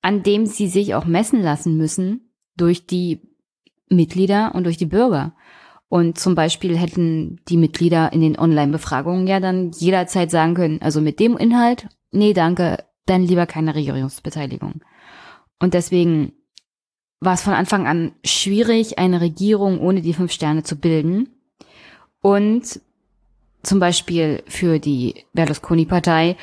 an 0.00 0.22
dem 0.22 0.46
sie 0.46 0.68
sich 0.68 0.94
auch 0.94 1.04
messen 1.04 1.42
lassen 1.42 1.76
müssen 1.76 2.30
durch 2.56 2.86
die 2.86 3.20
Mitglieder 3.88 4.54
und 4.54 4.64
durch 4.64 4.76
die 4.76 4.86
Bürger. 4.86 5.34
Und 5.94 6.18
zum 6.18 6.34
Beispiel 6.34 6.76
hätten 6.76 7.40
die 7.48 7.56
Mitglieder 7.56 8.12
in 8.12 8.20
den 8.20 8.36
Online-Befragungen 8.36 9.28
ja 9.28 9.38
dann 9.38 9.70
jederzeit 9.70 10.28
sagen 10.28 10.54
können, 10.54 10.82
also 10.82 11.00
mit 11.00 11.20
dem 11.20 11.36
Inhalt, 11.36 11.86
nee, 12.10 12.32
danke, 12.32 12.82
dann 13.06 13.22
lieber 13.22 13.46
keine 13.46 13.76
Regierungsbeteiligung. 13.76 14.80
Und 15.60 15.72
deswegen 15.72 16.32
war 17.20 17.34
es 17.34 17.42
von 17.42 17.52
Anfang 17.52 17.86
an 17.86 18.10
schwierig, 18.24 18.98
eine 18.98 19.20
Regierung 19.20 19.78
ohne 19.78 20.02
die 20.02 20.14
fünf 20.14 20.32
Sterne 20.32 20.64
zu 20.64 20.80
bilden. 20.80 21.28
Und 22.20 22.80
zum 23.62 23.78
Beispiel 23.78 24.42
für 24.48 24.80
die 24.80 25.24
Berlusconi-Partei 25.32 26.36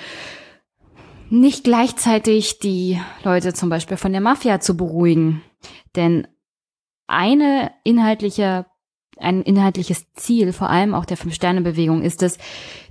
nicht 1.29 1.65
gleichzeitig 1.65 2.59
die 2.59 3.01
Leute 3.25 3.53
zum 3.53 3.67
Beispiel 3.67 3.97
von 3.97 4.13
der 4.13 4.21
Mafia 4.21 4.61
zu 4.61 4.77
beruhigen. 4.77 5.41
Denn 5.97 6.25
eine 7.05 7.73
inhaltliche, 7.83 8.65
ein 9.21 9.41
inhaltliches 9.41 10.11
Ziel, 10.13 10.53
vor 10.53 10.69
allem 10.69 10.93
auch 10.93 11.05
der 11.05 11.17
Fünf-Sterne-Bewegung, 11.17 12.01
ist 12.01 12.23
es, 12.23 12.37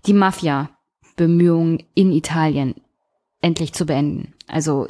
die 0.07 0.13
Mafia-Bemühungen 0.13 1.83
in 1.95 2.13
Italien 2.13 2.75
endlich 3.41 3.73
zu 3.73 3.87
beenden. 3.87 4.35
Also 4.47 4.87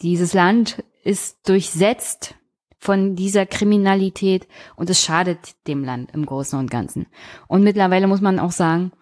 dieses 0.00 0.34
Land 0.34 0.82
ist 1.04 1.48
durchsetzt 1.48 2.34
von 2.78 3.14
dieser 3.14 3.46
Kriminalität 3.46 4.48
und 4.74 4.90
es 4.90 5.02
schadet 5.02 5.38
dem 5.68 5.84
Land 5.84 6.10
im 6.12 6.26
Großen 6.26 6.58
und 6.58 6.70
Ganzen. 6.70 7.06
Und 7.46 7.62
mittlerweile 7.62 8.08
muss 8.08 8.20
man 8.20 8.40
auch 8.40 8.50
sagen, 8.50 8.92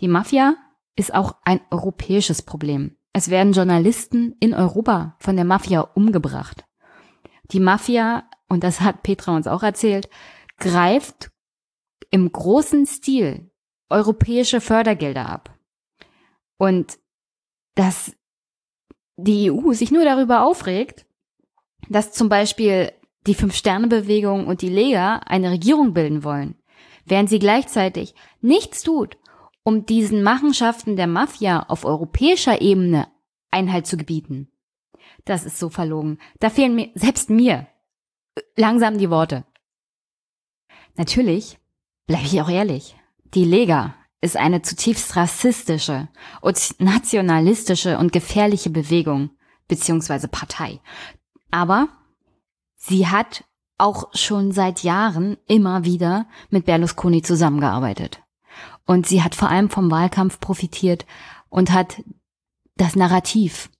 die 0.00 0.08
Mafia 0.08 0.56
ist 0.96 1.14
auch 1.14 1.36
ein 1.44 1.60
europäisches 1.70 2.42
Problem. 2.42 2.96
Es 3.12 3.30
werden 3.30 3.52
Journalisten 3.52 4.34
in 4.40 4.54
Europa 4.54 5.16
von 5.20 5.36
der 5.36 5.44
Mafia 5.44 5.80
umgebracht. 5.80 6.64
Die 7.52 7.60
Mafia, 7.60 8.24
und 8.48 8.64
das 8.64 8.80
hat 8.80 9.02
Petra 9.02 9.36
uns 9.36 9.46
auch 9.46 9.62
erzählt, 9.62 10.08
greift 10.58 11.30
im 12.10 12.30
großen 12.30 12.86
Stil 12.86 13.50
europäische 13.88 14.60
Fördergelder 14.60 15.28
ab. 15.28 15.58
Und 16.58 16.98
dass 17.74 18.16
die 19.16 19.50
EU 19.50 19.72
sich 19.72 19.90
nur 19.90 20.04
darüber 20.04 20.44
aufregt, 20.44 21.06
dass 21.88 22.12
zum 22.12 22.28
Beispiel 22.28 22.92
die 23.26 23.34
Fünf-Sterne-Bewegung 23.34 24.46
und 24.46 24.62
die 24.62 24.68
Lega 24.68 25.16
eine 25.26 25.50
Regierung 25.50 25.92
bilden 25.92 26.24
wollen, 26.24 26.56
während 27.04 27.28
sie 27.28 27.38
gleichzeitig 27.38 28.14
nichts 28.40 28.82
tut, 28.82 29.16
um 29.62 29.86
diesen 29.86 30.22
Machenschaften 30.22 30.96
der 30.96 31.06
Mafia 31.06 31.64
auf 31.68 31.84
europäischer 31.84 32.60
Ebene 32.60 33.08
Einhalt 33.50 33.86
zu 33.86 33.96
gebieten. 33.96 34.50
Das 35.24 35.44
ist 35.44 35.58
so 35.58 35.68
verlogen. 35.68 36.18
Da 36.40 36.50
fehlen 36.50 36.74
mir, 36.74 36.90
selbst 36.94 37.28
mir, 37.28 37.66
langsam 38.56 38.98
die 38.98 39.10
Worte. 39.10 39.44
Natürlich, 40.98 41.58
bleibe 42.06 42.26
ich 42.26 42.42
auch 42.42 42.50
ehrlich, 42.50 42.94
die 43.32 43.44
Lega 43.44 43.94
ist 44.20 44.36
eine 44.36 44.60
zutiefst 44.60 45.16
rassistische 45.16 46.08
und 46.42 46.80
nationalistische 46.80 47.96
und 47.96 48.12
gefährliche 48.12 48.68
Bewegung 48.68 49.30
beziehungsweise 49.68 50.28
Partei. 50.28 50.80
Aber 51.50 51.88
Sie 52.78 53.08
hat 53.08 53.44
auch 53.76 54.14
schon 54.14 54.52
seit 54.52 54.82
Jahren 54.82 55.36
immer 55.46 55.84
wieder 55.84 56.26
mit 56.48 56.64
Berlusconi 56.64 57.22
zusammengearbeitet. 57.22 58.22
Und 58.86 59.06
sie 59.06 59.22
hat 59.22 59.34
vor 59.34 59.50
allem 59.50 59.68
vom 59.68 59.90
Wahlkampf 59.90 60.40
profitiert 60.40 61.04
und 61.50 61.72
hat 61.72 62.02
das 62.76 62.96
Narrativ 62.96 63.70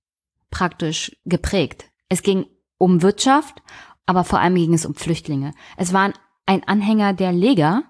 praktisch 0.51 1.17
geprägt. 1.25 1.87
Es 2.09 2.23
ging 2.23 2.47
um 2.77 3.03
Wirtschaft, 3.03 3.63
aber 4.05 4.25
vor 4.25 4.41
allem 4.41 4.57
ging 4.57 4.75
es 4.75 4.85
um 4.85 4.95
Flüchtlinge. 4.95 5.53
Es 5.77 5.93
war 5.93 6.13
ein 6.49 6.65
Anhänger 6.65 7.13
der 7.13 7.33
Lega, 7.33 7.83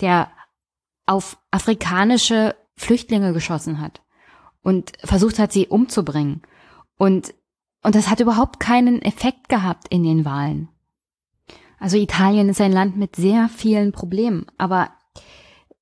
der 0.00 0.30
auf 1.06 1.38
afrikanische 1.50 2.54
Flüchtlinge 2.76 3.32
geschossen 3.32 3.80
hat 3.80 4.02
und 4.62 4.92
versucht 5.02 5.38
hat, 5.38 5.52
sie 5.52 5.66
umzubringen. 5.66 6.42
Und 6.96 7.34
und 7.84 7.96
das 7.96 8.08
hat 8.08 8.20
überhaupt 8.20 8.60
keinen 8.60 9.02
Effekt 9.02 9.48
gehabt 9.48 9.88
in 9.88 10.04
den 10.04 10.24
Wahlen. 10.24 10.68
Also 11.80 11.96
Italien 11.96 12.48
ist 12.48 12.60
ein 12.60 12.70
Land 12.70 12.96
mit 12.96 13.16
sehr 13.16 13.48
vielen 13.48 13.90
Problemen, 13.90 14.46
aber 14.56 14.90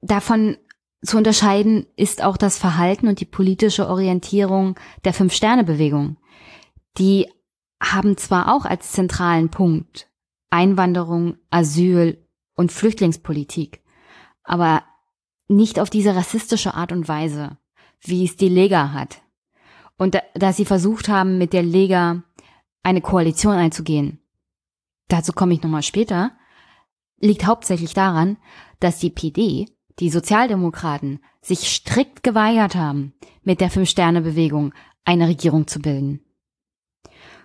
davon 0.00 0.56
zu 1.02 1.18
unterscheiden 1.18 1.86
ist 1.96 2.24
auch 2.24 2.38
das 2.38 2.56
Verhalten 2.56 3.06
und 3.06 3.20
die 3.20 3.26
politische 3.26 3.86
Orientierung 3.86 4.78
der 5.04 5.12
Fünf-Sterne-Bewegung. 5.12 6.16
Die 6.96 7.30
haben 7.82 8.16
zwar 8.16 8.54
auch 8.54 8.64
als 8.64 8.92
zentralen 8.92 9.50
Punkt 9.50 10.09
Einwanderung, 10.50 11.36
Asyl 11.50 12.26
und 12.54 12.72
Flüchtlingspolitik, 12.72 13.82
aber 14.42 14.82
nicht 15.48 15.80
auf 15.80 15.90
diese 15.90 16.14
rassistische 16.14 16.74
Art 16.74 16.92
und 16.92 17.08
Weise, 17.08 17.58
wie 18.02 18.24
es 18.24 18.36
die 18.36 18.48
Lega 18.48 18.92
hat. 18.92 19.22
und 19.96 20.14
da, 20.14 20.22
dass 20.34 20.56
sie 20.56 20.64
versucht 20.64 21.08
haben, 21.08 21.36
mit 21.36 21.52
der 21.52 21.62
Lega 21.62 22.22
eine 22.82 23.02
Koalition 23.02 23.54
einzugehen. 23.54 24.18
Dazu 25.08 25.32
komme 25.32 25.52
ich 25.52 25.62
nochmal 25.62 25.82
später. 25.82 26.32
Liegt 27.18 27.44
hauptsächlich 27.44 27.92
daran, 27.92 28.38
dass 28.78 28.98
die 28.98 29.10
PD, 29.10 29.66
die 29.98 30.08
Sozialdemokraten, 30.08 31.20
sich 31.42 31.68
strikt 31.68 32.22
geweigert 32.22 32.76
haben, 32.76 33.12
mit 33.42 33.60
der 33.60 33.70
Fünf-Sterne-Bewegung 33.70 34.72
eine 35.04 35.28
Regierung 35.28 35.66
zu 35.66 35.80
bilden. 35.80 36.24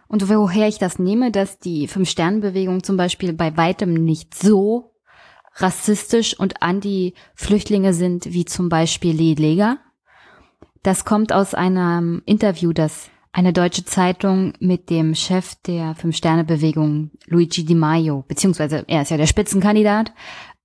Und 0.07 0.29
woher 0.29 0.67
ich 0.67 0.77
das 0.77 0.99
nehme, 0.99 1.31
dass 1.31 1.59
die 1.59 1.87
Fünf-Sterne-Bewegung 1.87 2.83
zum 2.83 2.97
Beispiel 2.97 3.33
bei 3.33 3.57
weitem 3.57 3.93
nicht 3.93 4.35
so 4.35 4.91
rassistisch 5.55 6.37
und 6.37 6.61
anti-Flüchtlinge 6.61 7.93
sind 7.93 8.25
wie 8.33 8.45
zum 8.45 8.69
Beispiel 8.69 9.15
die 9.15 9.35
Lega. 9.35 9.77
Das 10.83 11.05
kommt 11.05 11.33
aus 11.33 11.53
einem 11.53 12.21
Interview, 12.25 12.73
das 12.73 13.09
eine 13.31 13.53
deutsche 13.53 13.83
Zeitung 13.83 14.53
mit 14.59 14.89
dem 14.89 15.15
Chef 15.15 15.55
der 15.65 15.95
Fünf-Sterne-Bewegung, 15.95 17.11
Luigi 17.25 17.65
Di 17.65 17.75
Maio, 17.75 18.23
beziehungsweise 18.27 18.85
er 18.87 19.01
ist 19.01 19.11
ja 19.11 19.17
der 19.17 19.27
Spitzenkandidat, 19.27 20.13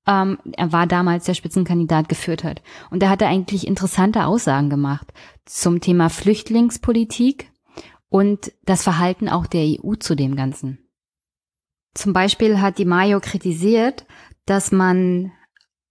ähm, 0.06 0.38
er 0.52 0.72
war 0.72 0.86
damals 0.86 1.24
der 1.24 1.34
Spitzenkandidat 1.34 2.08
geführt 2.08 2.44
hat. 2.44 2.62
Und 2.90 3.02
er 3.02 3.10
hatte 3.10 3.26
eigentlich 3.26 3.66
interessante 3.66 4.24
Aussagen 4.24 4.70
gemacht 4.70 5.12
zum 5.46 5.80
Thema 5.80 6.10
Flüchtlingspolitik 6.10 7.50
und 8.10 8.52
das 8.64 8.82
Verhalten 8.82 9.28
auch 9.28 9.46
der 9.46 9.62
EU 9.62 9.94
zu 9.94 10.14
dem 10.14 10.36
Ganzen. 10.36 10.78
Zum 11.94 12.12
Beispiel 12.12 12.60
hat 12.60 12.78
Di 12.78 12.84
Maio 12.84 13.20
kritisiert, 13.20 14.04
dass 14.44 14.70
man 14.70 15.32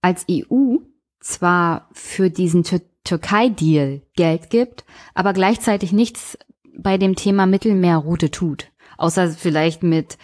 als 0.00 0.26
EU 0.30 0.76
zwar 1.18 1.88
für 1.92 2.30
diesen 2.30 2.62
Tür 2.62 2.80
Türkei-Deal 3.02 4.02
Geld 4.14 4.50
gibt, 4.50 4.84
aber 5.14 5.32
gleichzeitig 5.32 5.90
nichts 5.90 6.38
bei 6.76 6.98
dem 6.98 7.16
Thema 7.16 7.46
Mittelmeerroute 7.46 8.30
tut, 8.30 8.70
außer 8.98 9.30
vielleicht 9.30 9.82
mit 9.82 10.18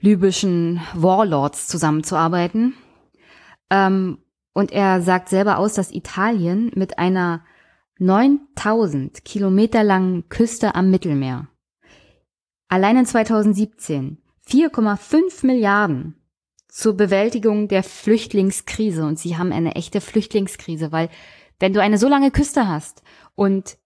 libyschen 0.00 0.80
Warlords 0.94 1.66
zusammenzuarbeiten. 1.66 2.74
Ähm, 3.70 4.18
und 4.52 4.70
er 4.70 5.02
sagt 5.02 5.30
selber 5.30 5.58
aus, 5.58 5.74
dass 5.74 5.90
Italien 5.90 6.70
mit 6.76 6.98
einer 6.98 7.44
9000 8.02 9.24
Kilometer 9.24 9.84
langen 9.84 10.28
Küste 10.28 10.74
am 10.74 10.90
Mittelmeer 10.90 11.48
allein 12.72 12.96
in 12.96 13.06
2017 13.06 14.16
4,5 14.48 15.46
Milliarden 15.46 16.16
zur 16.68 16.96
Bewältigung 16.96 17.68
der 17.68 17.82
Flüchtlingskrise. 17.82 19.04
Und 19.04 19.18
sie 19.18 19.36
haben 19.36 19.52
eine 19.52 19.74
echte 19.74 20.00
Flüchtlingskrise, 20.00 20.90
weil 20.90 21.10
wenn 21.60 21.74
du 21.74 21.82
eine 21.82 21.98
so 21.98 22.08
lange 22.08 22.30
Küste 22.30 22.66
hast 22.66 23.02
und 23.34 23.76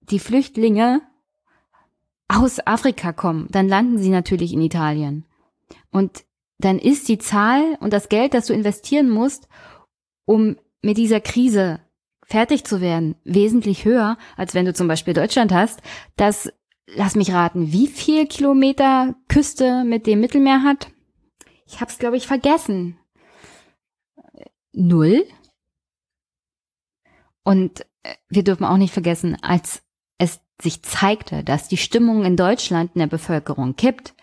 die 0.00 0.18
Flüchtlinge 0.18 1.02
aus 2.28 2.66
Afrika 2.66 3.12
kommen, 3.12 3.46
dann 3.50 3.68
landen 3.68 3.98
sie 3.98 4.08
natürlich 4.08 4.54
in 4.54 4.62
Italien. 4.62 5.26
Und 5.90 6.24
dann 6.58 6.78
ist 6.78 7.08
die 7.08 7.18
Zahl 7.18 7.76
und 7.80 7.92
das 7.92 8.08
Geld, 8.08 8.32
das 8.32 8.46
du 8.46 8.54
investieren 8.54 9.10
musst, 9.10 9.48
um 10.24 10.56
mit 10.80 10.96
dieser 10.96 11.20
Krise 11.20 11.80
fertig 12.30 12.64
zu 12.64 12.80
werden, 12.80 13.16
wesentlich 13.24 13.84
höher, 13.84 14.16
als 14.36 14.54
wenn 14.54 14.64
du 14.64 14.72
zum 14.72 14.88
Beispiel 14.88 15.14
Deutschland 15.14 15.52
hast, 15.52 15.80
das, 16.16 16.52
lass 16.86 17.16
mich 17.16 17.32
raten, 17.32 17.72
wie 17.72 17.88
viel 17.88 18.26
Kilometer 18.26 19.16
Küste 19.28 19.84
mit 19.84 20.06
dem 20.06 20.20
Mittelmeer 20.20 20.62
hat? 20.62 20.92
Ich 21.66 21.80
hab's, 21.80 21.98
glaube 21.98 22.16
ich, 22.16 22.26
vergessen. 22.26 22.98
Null. 24.72 25.26
Und 27.42 27.80
äh, 28.04 28.14
wir 28.28 28.44
dürfen 28.44 28.64
auch 28.64 28.76
nicht 28.76 28.92
vergessen, 28.92 29.36
als 29.42 29.82
es 30.18 30.40
sich 30.62 30.82
zeigte, 30.82 31.42
dass 31.42 31.68
die 31.68 31.76
Stimmung 31.76 32.24
in 32.24 32.36
Deutschland 32.36 32.92
in 32.94 33.00
der 33.00 33.06
Bevölkerung 33.08 33.74
kippt, 33.74 34.14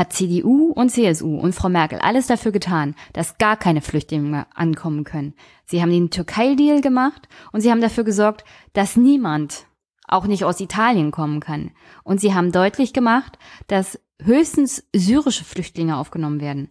hat 0.00 0.14
CDU 0.14 0.72
und 0.72 0.88
CSU 0.88 1.38
und 1.38 1.54
Frau 1.54 1.68
Merkel 1.68 1.98
alles 1.98 2.26
dafür 2.26 2.52
getan, 2.52 2.94
dass 3.12 3.36
gar 3.36 3.58
keine 3.58 3.82
Flüchtlinge 3.82 4.46
ankommen 4.54 5.04
können. 5.04 5.34
Sie 5.66 5.82
haben 5.82 5.90
den 5.90 6.08
Türkei-Deal 6.08 6.80
gemacht 6.80 7.28
und 7.52 7.60
sie 7.60 7.70
haben 7.70 7.82
dafür 7.82 8.04
gesorgt, 8.04 8.46
dass 8.72 8.96
niemand, 8.96 9.66
auch 10.08 10.24
nicht 10.24 10.42
aus 10.46 10.58
Italien, 10.58 11.10
kommen 11.10 11.40
kann. 11.40 11.72
Und 12.02 12.18
sie 12.18 12.34
haben 12.34 12.50
deutlich 12.50 12.94
gemacht, 12.94 13.38
dass 13.66 14.00
höchstens 14.22 14.88
syrische 14.96 15.44
Flüchtlinge 15.44 15.98
aufgenommen 15.98 16.40
werden. 16.40 16.70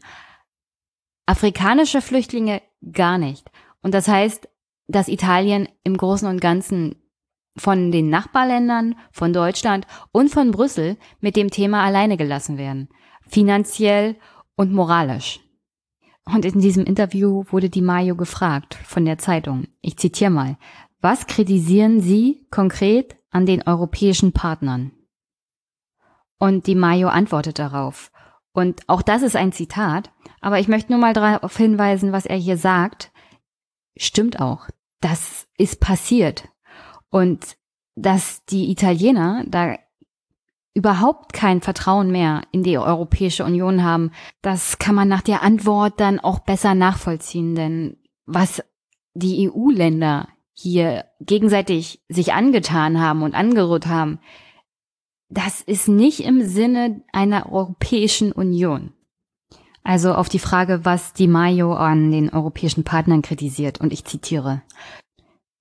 Afrikanische 1.27 2.01
Flüchtlinge 2.01 2.63
gar 2.91 3.19
nicht. 3.19 3.51
Und 3.83 3.93
das 3.93 4.07
heißt, 4.07 4.49
dass 4.87 5.07
Italien 5.07 5.69
im 5.83 5.97
Großen 5.97 6.27
und 6.27 6.41
Ganzen 6.41 6.95
von 7.55 7.91
den 7.91 8.09
Nachbarländern, 8.09 8.95
von 9.11 9.33
Deutschland 9.33 9.85
und 10.11 10.29
von 10.29 10.49
Brüssel 10.49 10.97
mit 11.19 11.35
dem 11.35 11.51
Thema 11.51 11.83
alleine 11.83 12.17
gelassen 12.17 12.57
werden. 12.57 12.89
Finanziell 13.29 14.15
und 14.55 14.73
moralisch. 14.73 15.39
Und 16.25 16.45
in 16.45 16.59
diesem 16.59 16.83
Interview 16.83 17.45
wurde 17.49 17.69
Di 17.69 17.81
Maio 17.81 18.15
gefragt 18.15 18.75
von 18.75 19.05
der 19.05 19.17
Zeitung. 19.17 19.67
Ich 19.81 19.97
zitiere 19.97 20.29
mal. 20.29 20.57
Was 21.01 21.27
kritisieren 21.27 22.01
Sie 22.01 22.45
konkret 22.51 23.15
an 23.29 23.45
den 23.45 23.65
europäischen 23.65 24.33
Partnern? 24.33 24.91
Und 26.37 26.67
Di 26.67 26.75
Maio 26.75 27.07
antwortet 27.07 27.59
darauf. 27.59 28.11
Und 28.51 28.81
auch 28.87 29.01
das 29.01 29.21
ist 29.21 29.35
ein 29.35 29.51
Zitat, 29.51 30.11
aber 30.41 30.59
ich 30.59 30.67
möchte 30.67 30.91
nur 30.91 30.99
mal 30.99 31.13
darauf 31.13 31.55
hinweisen, 31.55 32.11
was 32.11 32.25
er 32.25 32.37
hier 32.37 32.57
sagt. 32.57 33.11
Stimmt 33.95 34.39
auch. 34.39 34.67
Das 35.01 35.47
ist 35.57 35.79
passiert. 35.79 36.49
Und 37.09 37.57
dass 37.95 38.45
die 38.45 38.71
Italiener 38.71 39.43
da 39.47 39.77
überhaupt 40.73 41.33
kein 41.33 41.61
Vertrauen 41.61 42.11
mehr 42.11 42.43
in 42.51 42.63
die 42.63 42.77
Europäische 42.77 43.43
Union 43.43 43.83
haben, 43.83 44.11
das 44.41 44.79
kann 44.79 44.95
man 44.95 45.07
nach 45.07 45.21
der 45.21 45.41
Antwort 45.41 45.99
dann 45.99 46.19
auch 46.19 46.39
besser 46.39 46.75
nachvollziehen, 46.75 47.55
denn 47.55 47.97
was 48.25 48.63
die 49.13 49.49
EU-Länder 49.49 50.27
hier 50.53 51.05
gegenseitig 51.19 52.01
sich 52.09 52.33
angetan 52.33 52.99
haben 52.99 53.23
und 53.23 53.33
angerührt 53.33 53.87
haben, 53.87 54.19
das 55.29 55.61
ist 55.61 55.87
nicht 55.87 56.21
im 56.21 56.47
Sinne 56.47 57.01
einer 57.13 57.51
Europäischen 57.51 58.31
Union. 58.31 58.93
Also 59.83 60.13
auf 60.13 60.29
die 60.29 60.39
Frage, 60.39 60.81
was 60.83 61.13
Di 61.13 61.27
Maio 61.27 61.73
an 61.73 62.11
den 62.11 62.29
europäischen 62.29 62.83
Partnern 62.83 63.21
kritisiert, 63.21 63.79
und 63.79 63.93
ich 63.93 64.05
zitiere. 64.05 64.61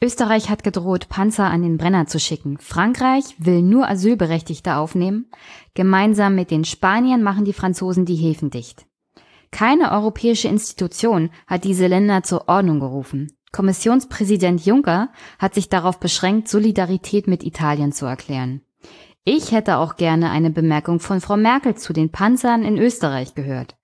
Österreich 0.00 0.48
hat 0.48 0.62
gedroht, 0.62 1.08
Panzer 1.08 1.50
an 1.50 1.62
den 1.62 1.76
Brenner 1.76 2.06
zu 2.06 2.20
schicken. 2.20 2.58
Frankreich 2.58 3.34
will 3.38 3.62
nur 3.62 3.88
Asylberechtigte 3.88 4.76
aufnehmen. 4.76 5.26
Gemeinsam 5.74 6.36
mit 6.36 6.52
den 6.52 6.64
Spaniern 6.64 7.22
machen 7.22 7.44
die 7.44 7.52
Franzosen 7.52 8.04
die 8.04 8.14
Häfen 8.14 8.50
dicht. 8.50 8.86
Keine 9.50 9.90
europäische 9.90 10.46
Institution 10.46 11.30
hat 11.48 11.64
diese 11.64 11.88
Länder 11.88 12.22
zur 12.22 12.48
Ordnung 12.48 12.78
gerufen. 12.78 13.32
Kommissionspräsident 13.50 14.64
Juncker 14.64 15.08
hat 15.38 15.54
sich 15.54 15.68
darauf 15.68 15.98
beschränkt, 15.98 16.48
Solidarität 16.48 17.26
mit 17.26 17.42
Italien 17.42 17.92
zu 17.92 18.06
erklären. 18.06 18.60
Ich 19.24 19.52
hätte 19.52 19.78
auch 19.78 19.96
gerne 19.96 20.30
eine 20.30 20.50
Bemerkung 20.50 21.00
von 21.00 21.20
Frau 21.20 21.36
Merkel 21.36 21.74
zu 21.74 21.92
den 21.92 22.10
Panzern 22.10 22.62
in 22.62 22.78
Österreich 22.78 23.34
gehört. 23.34 23.77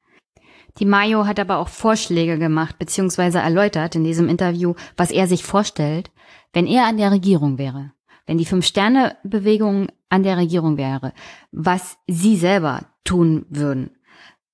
Die 0.79 0.87
Mayo 0.87 1.27
hat 1.27 1.39
aber 1.39 1.59
auch 1.59 1.69
Vorschläge 1.69 2.39
gemacht 2.39 2.79
bzw. 2.79 3.39
erläutert 3.39 3.95
in 3.95 4.05
diesem 4.05 4.29
Interview, 4.29 4.75
was 4.97 5.11
er 5.11 5.27
sich 5.27 5.45
vorstellt, 5.45 6.11
wenn 6.53 6.67
er 6.67 6.87
an 6.87 6.97
der 6.97 7.13
Regierung 7.13 7.59
wäre, 7.59 7.93
wenn 8.27 8.39
die 8.39 8.45
Fünf-Sterne-Bewegung 8.45 9.89
an 10.09 10.23
der 10.23 10.37
Regierung 10.37 10.77
wäre, 10.77 11.13
was 11.53 11.97
sie 12.09 12.37
selber 12.37 12.87
tun 13.05 13.47
würden 13.49 13.91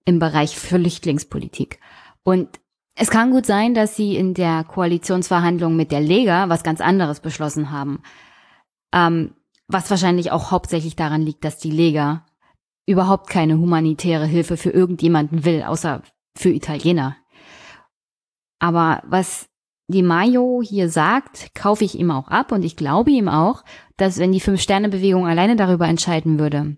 im 0.04 0.18
Bereich 0.18 0.56
Flüchtlingspolitik. 0.58 1.78
Und 2.22 2.60
es 2.96 3.10
kann 3.10 3.30
gut 3.30 3.46
sein, 3.46 3.72
dass 3.72 3.96
sie 3.96 4.16
in 4.16 4.34
der 4.34 4.64
Koalitionsverhandlung 4.64 5.74
mit 5.74 5.90
der 5.90 6.00
Lega 6.00 6.48
was 6.48 6.62
ganz 6.62 6.80
anderes 6.80 7.20
beschlossen 7.20 7.70
haben. 7.70 8.02
Ähm, 8.92 9.34
was 9.68 9.88
wahrscheinlich 9.88 10.32
auch 10.32 10.50
hauptsächlich 10.50 10.96
daran 10.96 11.22
liegt, 11.22 11.44
dass 11.44 11.58
die 11.58 11.70
Lega 11.70 12.26
überhaupt 12.90 13.30
keine 13.30 13.58
humanitäre 13.58 14.26
Hilfe 14.26 14.56
für 14.56 14.70
irgendjemanden 14.70 15.44
will, 15.44 15.62
außer 15.62 16.02
für 16.36 16.50
Italiener. 16.50 17.16
Aber 18.58 19.02
was 19.06 19.48
die 19.88 20.02
Mayo 20.02 20.62
hier 20.62 20.88
sagt, 20.88 21.54
kaufe 21.54 21.84
ich 21.84 21.98
ihm 21.98 22.10
auch 22.10 22.28
ab 22.28 22.52
und 22.52 22.64
ich 22.64 22.76
glaube 22.76 23.10
ihm 23.10 23.28
auch, 23.28 23.64
dass 23.96 24.18
wenn 24.18 24.32
die 24.32 24.40
Fünf-Sterne-Bewegung 24.40 25.26
alleine 25.26 25.56
darüber 25.56 25.88
entscheiden 25.88 26.38
würde, 26.38 26.76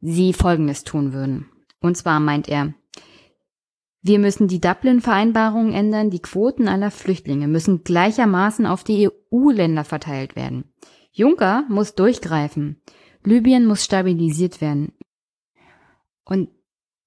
sie 0.00 0.32
Folgendes 0.32 0.84
tun 0.84 1.12
würden. 1.12 1.48
Und 1.80 1.96
zwar 1.96 2.20
meint 2.20 2.48
er, 2.48 2.74
wir 4.02 4.18
müssen 4.18 4.48
die 4.48 4.60
Dublin-Vereinbarung 4.60 5.72
ändern, 5.72 6.10
die 6.10 6.22
Quoten 6.22 6.68
aller 6.68 6.90
Flüchtlinge 6.90 7.46
müssen 7.46 7.84
gleichermaßen 7.84 8.66
auf 8.66 8.82
die 8.84 9.08
EU-Länder 9.08 9.84
verteilt 9.84 10.34
werden. 10.34 10.64
Juncker 11.12 11.64
muss 11.68 11.94
durchgreifen. 11.94 12.82
Libyen 13.24 13.66
muss 13.66 13.84
stabilisiert 13.84 14.60
werden. 14.60 14.92
Und 16.24 16.48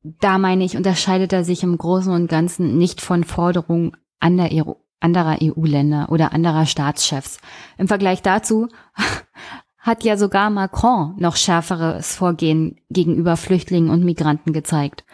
da 0.03 0.37
meine 0.37 0.63
ich, 0.63 0.77
unterscheidet 0.77 1.33
er 1.33 1.43
sich 1.43 1.63
im 1.63 1.77
Großen 1.77 2.13
und 2.13 2.27
Ganzen 2.27 2.77
nicht 2.77 3.01
von 3.01 3.23
Forderungen 3.23 3.97
anderer 4.19 5.37
EU-Länder 5.41 6.07
oder 6.09 6.33
anderer 6.33 6.65
Staatschefs. 6.65 7.39
Im 7.77 7.87
Vergleich 7.87 8.21
dazu 8.21 8.67
hat 9.77 10.03
ja 10.03 10.17
sogar 10.17 10.49
Macron 10.49 11.15
noch 11.17 11.35
schärferes 11.35 12.15
Vorgehen 12.15 12.79
gegenüber 12.89 13.37
Flüchtlingen 13.37 13.89
und 13.89 14.03
Migranten 14.03 14.53
gezeigt. 14.53 15.05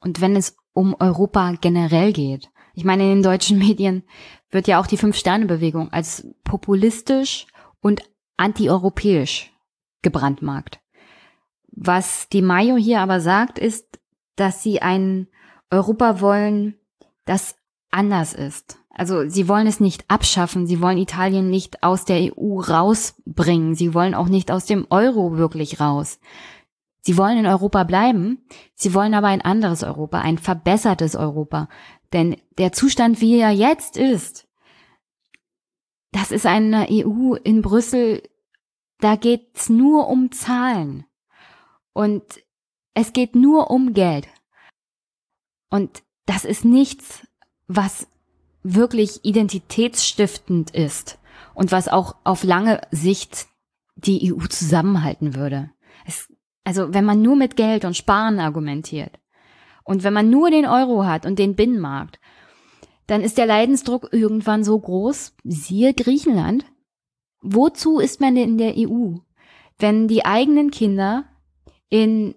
Und 0.00 0.20
wenn 0.20 0.36
es 0.36 0.56
um 0.72 0.94
Europa 0.98 1.52
generell 1.60 2.12
geht, 2.12 2.50
ich 2.74 2.84
meine, 2.84 3.04
in 3.04 3.16
den 3.16 3.22
deutschen 3.22 3.58
Medien 3.58 4.04
wird 4.50 4.66
ja 4.66 4.80
auch 4.80 4.86
die 4.86 4.96
Fünf-Sterne-Bewegung 4.96 5.92
als 5.92 6.26
populistisch 6.44 7.46
und 7.80 8.02
antieuropäisch 8.36 9.52
gebrandmarkt. 10.02 10.80
Was 11.72 12.28
die 12.28 12.42
Mayo 12.42 12.76
hier 12.76 13.00
aber 13.00 13.20
sagt, 13.20 13.58
ist, 13.58 14.00
dass 14.36 14.62
sie 14.62 14.82
ein 14.82 15.28
Europa 15.70 16.20
wollen, 16.20 16.74
das 17.24 17.56
anders 17.90 18.34
ist. 18.34 18.78
Also 18.90 19.28
sie 19.28 19.48
wollen 19.48 19.66
es 19.66 19.80
nicht 19.80 20.04
abschaffen, 20.08 20.66
sie 20.66 20.80
wollen 20.82 20.98
Italien 20.98 21.48
nicht 21.48 21.82
aus 21.82 22.04
der 22.04 22.36
EU 22.36 22.60
rausbringen, 22.60 23.74
sie 23.74 23.94
wollen 23.94 24.14
auch 24.14 24.28
nicht 24.28 24.50
aus 24.50 24.66
dem 24.66 24.86
Euro 24.90 25.38
wirklich 25.38 25.80
raus. 25.80 26.18
Sie 27.02 27.16
wollen 27.16 27.38
in 27.38 27.46
Europa 27.46 27.84
bleiben, 27.84 28.44
sie 28.74 28.92
wollen 28.92 29.14
aber 29.14 29.28
ein 29.28 29.40
anderes 29.40 29.82
Europa, 29.82 30.20
ein 30.20 30.38
verbessertes 30.38 31.16
Europa. 31.16 31.68
Denn 32.12 32.36
der 32.58 32.72
Zustand, 32.72 33.20
wie 33.20 33.38
er 33.38 33.52
jetzt 33.52 33.96
ist, 33.96 34.46
das 36.12 36.30
ist 36.30 36.44
eine 36.44 36.88
EU 36.90 37.34
in 37.34 37.62
Brüssel, 37.62 38.22
da 38.98 39.16
geht's 39.16 39.70
nur 39.70 40.08
um 40.08 40.30
Zahlen. 40.32 41.06
Und 41.92 42.22
es 42.94 43.12
geht 43.12 43.34
nur 43.34 43.70
um 43.70 43.94
Geld. 43.94 44.28
Und 45.70 46.02
das 46.26 46.44
ist 46.44 46.64
nichts, 46.64 47.26
was 47.66 48.06
wirklich 48.62 49.24
identitätsstiftend 49.24 50.70
ist 50.70 51.18
und 51.54 51.72
was 51.72 51.88
auch 51.88 52.16
auf 52.24 52.44
lange 52.44 52.80
Sicht 52.90 53.46
die 53.96 54.32
EU 54.32 54.46
zusammenhalten 54.46 55.34
würde. 55.34 55.70
Es, 56.06 56.32
also 56.64 56.92
wenn 56.92 57.04
man 57.04 57.22
nur 57.22 57.36
mit 57.36 57.56
Geld 57.56 57.84
und 57.84 57.96
Sparen 57.96 58.38
argumentiert 58.38 59.18
und 59.84 60.02
wenn 60.02 60.12
man 60.12 60.30
nur 60.30 60.50
den 60.50 60.66
Euro 60.66 61.04
hat 61.04 61.26
und 61.26 61.38
den 61.38 61.54
Binnenmarkt, 61.54 62.18
dann 63.06 63.22
ist 63.22 63.38
der 63.38 63.46
Leidensdruck 63.46 64.08
irgendwann 64.12 64.62
so 64.62 64.78
groß, 64.78 65.34
siehe 65.42 65.94
Griechenland. 65.94 66.64
Wozu 67.40 67.98
ist 67.98 68.20
man 68.20 68.34
denn 68.34 68.50
in 68.50 68.58
der 68.58 68.74
EU, 68.76 69.16
wenn 69.78 70.06
die 70.06 70.24
eigenen 70.24 70.70
Kinder 70.70 71.24
in 71.90 72.34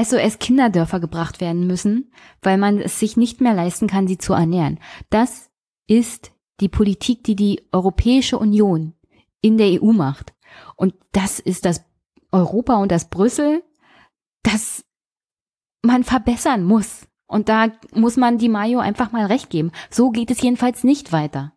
SOS-Kinderdörfer 0.00 1.00
gebracht 1.00 1.40
werden 1.40 1.66
müssen, 1.66 2.12
weil 2.40 2.56
man 2.56 2.78
es 2.78 2.98
sich 2.98 3.16
nicht 3.16 3.40
mehr 3.40 3.54
leisten 3.54 3.88
kann, 3.88 4.08
sie 4.08 4.18
zu 4.18 4.32
ernähren. 4.32 4.78
Das 5.10 5.50
ist 5.86 6.32
die 6.60 6.68
Politik, 6.68 7.24
die 7.24 7.36
die 7.36 7.68
Europäische 7.72 8.38
Union 8.38 8.94
in 9.42 9.58
der 9.58 9.82
EU 9.82 9.92
macht. 9.92 10.32
Und 10.76 10.94
das 11.12 11.38
ist 11.38 11.64
das 11.64 11.84
Europa 12.30 12.76
und 12.76 12.90
das 12.90 13.10
Brüssel, 13.10 13.62
das 14.42 14.84
man 15.82 16.04
verbessern 16.04 16.64
muss. 16.64 17.06
Und 17.26 17.48
da 17.48 17.72
muss 17.94 18.16
man 18.16 18.38
die 18.38 18.48
Mayo 18.48 18.78
einfach 18.78 19.12
mal 19.12 19.26
recht 19.26 19.50
geben. 19.50 19.72
So 19.90 20.10
geht 20.10 20.30
es 20.30 20.40
jedenfalls 20.40 20.84
nicht 20.84 21.12
weiter. 21.12 21.52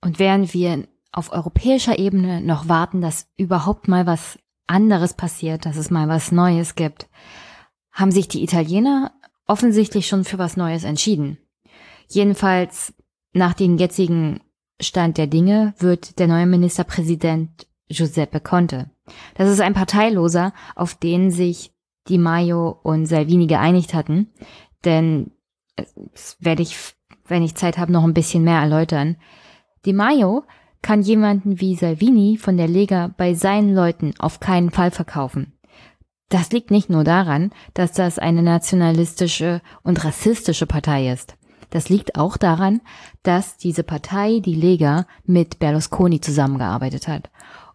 Und 0.00 0.18
während 0.18 0.52
wir 0.54 0.88
auf 1.10 1.32
europäischer 1.32 1.98
Ebene 1.98 2.40
noch 2.40 2.68
warten, 2.68 3.00
dass 3.00 3.28
überhaupt 3.36 3.88
mal 3.88 4.06
was 4.06 4.38
anderes 4.72 5.14
passiert, 5.14 5.66
dass 5.66 5.76
es 5.76 5.90
mal 5.90 6.08
was 6.08 6.32
Neues 6.32 6.74
gibt, 6.74 7.08
haben 7.92 8.10
sich 8.10 8.26
die 8.26 8.42
Italiener 8.42 9.12
offensichtlich 9.46 10.06
schon 10.06 10.24
für 10.24 10.38
was 10.38 10.56
Neues 10.56 10.84
entschieden. 10.84 11.38
Jedenfalls 12.08 12.94
nach 13.32 13.54
dem 13.54 13.76
jetzigen 13.76 14.40
Stand 14.80 15.18
der 15.18 15.26
Dinge 15.26 15.74
wird 15.78 16.18
der 16.18 16.26
neue 16.26 16.46
Ministerpräsident 16.46 17.66
Giuseppe 17.88 18.40
Conte. 18.40 18.90
Das 19.34 19.48
ist 19.48 19.60
ein 19.60 19.74
Parteiloser, 19.74 20.52
auf 20.74 20.94
den 20.94 21.30
sich 21.30 21.72
Di 22.08 22.18
Maio 22.18 22.80
und 22.82 23.06
Salvini 23.06 23.46
geeinigt 23.46 23.94
hatten, 23.94 24.32
denn 24.84 25.30
das 25.76 26.36
werde 26.40 26.62
ich, 26.62 26.76
wenn 27.26 27.42
ich 27.42 27.54
Zeit 27.54 27.78
habe, 27.78 27.92
noch 27.92 28.04
ein 28.04 28.14
bisschen 28.14 28.42
mehr 28.42 28.58
erläutern. 28.58 29.16
Di 29.84 29.92
Maio 29.92 30.44
kann 30.82 31.02
jemanden 31.02 31.60
wie 31.60 31.76
Salvini 31.76 32.36
von 32.36 32.56
der 32.56 32.68
Lega 32.68 33.14
bei 33.16 33.34
seinen 33.34 33.74
Leuten 33.74 34.14
auf 34.18 34.40
keinen 34.40 34.70
Fall 34.70 34.90
verkaufen. 34.90 35.52
Das 36.28 36.50
liegt 36.50 36.70
nicht 36.70 36.90
nur 36.90 37.04
daran, 37.04 37.50
dass 37.74 37.92
das 37.92 38.18
eine 38.18 38.42
nationalistische 38.42 39.60
und 39.82 40.04
rassistische 40.04 40.66
Partei 40.66 41.12
ist. 41.12 41.36
Das 41.70 41.88
liegt 41.88 42.16
auch 42.16 42.36
daran, 42.36 42.80
dass 43.22 43.56
diese 43.56 43.82
Partei, 43.82 44.40
die 44.40 44.54
Lega, 44.54 45.06
mit 45.24 45.58
Berlusconi 45.58 46.20
zusammengearbeitet 46.20 47.08
hat. 47.08 47.30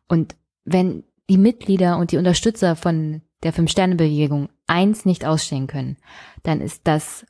Und 0.08 0.36
wenn 0.66 1.04
die 1.30 1.38
Mitglieder 1.38 1.98
und 1.98 2.12
die 2.12 2.18
Unterstützer 2.18 2.76
von 2.76 3.22
der 3.44 3.54
Fünf-Sterne-Bewegung 3.54 4.50
eins 4.68 5.06
nicht 5.06 5.26
ausstehen 5.26 5.68
können, 5.68 5.98
dann 6.44 6.62
ist 6.62 6.82
das 6.86 7.26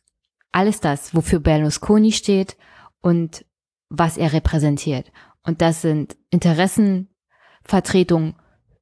alles 0.52 0.80
das, 0.80 1.14
wofür 1.16 1.40
Berlusconi 1.40 2.12
steht 2.12 2.58
und 3.02 3.46
was 3.90 4.18
er 4.18 4.34
repräsentiert. 4.34 5.12
Und 5.48 5.62
das 5.62 5.82
sind 5.82 6.16
Interessenvertretungen 6.30 8.36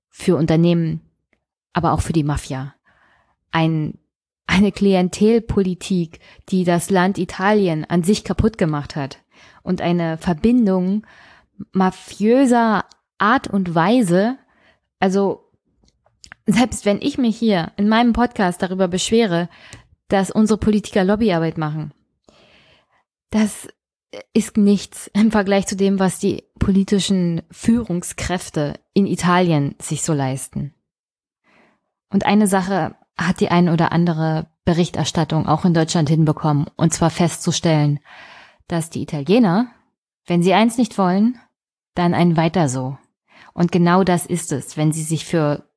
für 0.10 0.36
Unternehmen, 0.36 1.02
aber 1.74 1.94
auch 1.94 2.02
für 2.02 2.12
die 2.12 2.24
Mafia. 2.24 2.74
Ein, 3.52 4.00
eine 4.48 4.72
Klientelpolitik, 4.72 6.20
die 6.50 6.64
das 6.64 6.90
Land 6.90 7.20
Italien 7.20 7.86
an 7.86 8.02
sich 8.04 8.24
kaputt 8.24 8.58
gemacht 8.58 8.96
hat. 8.96 9.20
Und 9.62 9.82
eine 9.82 10.18
Verbindung 10.18 11.06
mafiöser 11.72 12.86
Art 13.20 13.48
und 13.48 13.76
Weise, 13.76 14.40
also 15.00 15.52
selbst 16.48 16.86
wenn 16.86 17.00
ich 17.00 17.20
mich 17.20 17.38
hier 17.38 17.74
in 17.78 17.88
meinem 17.88 18.14
Podcast 18.14 18.64
darüber 18.64 18.88
beschwere, 18.88 19.50
dass 20.08 20.32
unsere 20.32 20.60
Politiker 20.60 21.04
Lobbyarbeit 21.04 21.60
machen, 21.60 21.94
das 23.30 23.68
ist 24.34 24.58
nichts 24.58 25.10
im 25.14 25.32
Vergleich 25.32 25.68
zu 25.68 25.76
dem, 25.76 26.00
was 26.00 26.20
die 26.20 26.44
politischen 26.60 27.42
Führungskräfte 27.52 28.80
in 28.94 29.06
Italien 29.06 29.76
sich 29.80 30.04
so 30.04 30.14
leisten. 30.14 30.74
Und 32.10 32.26
eine 32.26 32.48
Sache 32.48 32.96
hat 33.18 33.40
die 33.40 33.50
ein 33.50 33.70
oder 33.70 33.92
andere 33.92 34.48
Berichterstattung 34.66 35.48
auch 35.48 35.66
in 35.66 35.74
Deutschland 35.74 36.10
hinbekommen, 36.10 36.68
und 36.76 36.94
zwar 36.94 37.10
festzustellen, 37.10 38.00
dass 38.68 38.90
die 38.90 39.04
Italiener, 39.04 39.68
wenn 40.26 40.42
sie 40.42 40.54
eins 40.54 40.78
nicht 40.78 40.98
wollen, 40.98 41.40
dann 41.94 42.14
ein 42.14 42.36
weiter 42.36 42.68
so. 42.68 42.98
Und 43.54 43.72
genau 43.72 44.04
das 44.04 44.26
ist 44.26 44.52
es, 44.52 44.76
wenn 44.76 44.92
sie 44.92 45.04
sich 45.04 45.26
für 45.26 45.70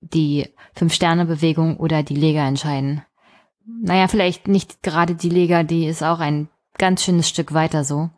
die 0.00 0.48
Fünf-Sterne-Bewegung 0.74 1.78
oder 1.78 2.02
die 2.02 2.14
Lega 2.14 2.46
entscheiden. 2.46 3.02
Naja, 3.64 4.08
vielleicht 4.08 4.46
nicht 4.46 4.82
gerade 4.82 5.14
die 5.14 5.28
Lega, 5.28 5.62
die 5.62 5.86
ist 5.86 6.02
auch 6.02 6.20
ein 6.20 6.48
ganz 6.78 7.04
schönes 7.04 7.28
Stück 7.28 7.52
weiter 7.52 7.84
so. 7.84 8.10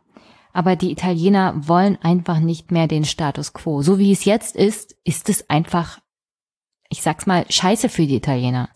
Aber 0.52 0.76
die 0.76 0.90
Italiener 0.90 1.54
wollen 1.56 1.96
einfach 2.02 2.40
nicht 2.40 2.72
mehr 2.72 2.88
den 2.88 3.04
Status 3.04 3.52
quo. 3.52 3.82
So 3.82 3.98
wie 3.98 4.12
es 4.12 4.24
jetzt 4.24 4.56
ist, 4.56 4.96
ist 5.04 5.28
es 5.28 5.48
einfach, 5.48 6.00
ich 6.88 7.02
sag's 7.02 7.26
mal, 7.26 7.46
scheiße 7.48 7.88
für 7.88 8.06
die 8.06 8.16
Italiener. 8.16 8.68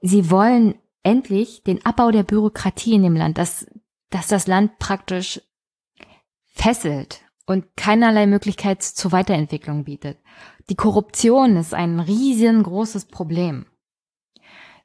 Sie 0.00 0.30
wollen 0.30 0.76
endlich 1.02 1.62
den 1.62 1.84
Abbau 1.84 2.10
der 2.10 2.22
Bürokratie 2.22 2.94
in 2.94 3.02
dem 3.02 3.16
Land, 3.16 3.36
dass, 3.36 3.66
dass 4.08 4.28
das 4.28 4.46
Land 4.46 4.78
praktisch 4.78 5.42
fesselt 6.46 7.20
und 7.46 7.76
keinerlei 7.76 8.26
Möglichkeit 8.26 8.82
zur 8.82 9.12
Weiterentwicklung 9.12 9.84
bietet. 9.84 10.18
Die 10.70 10.74
Korruption 10.74 11.56
ist 11.56 11.74
ein 11.74 12.00
riesengroßes 12.00 13.06
Problem 13.06 13.66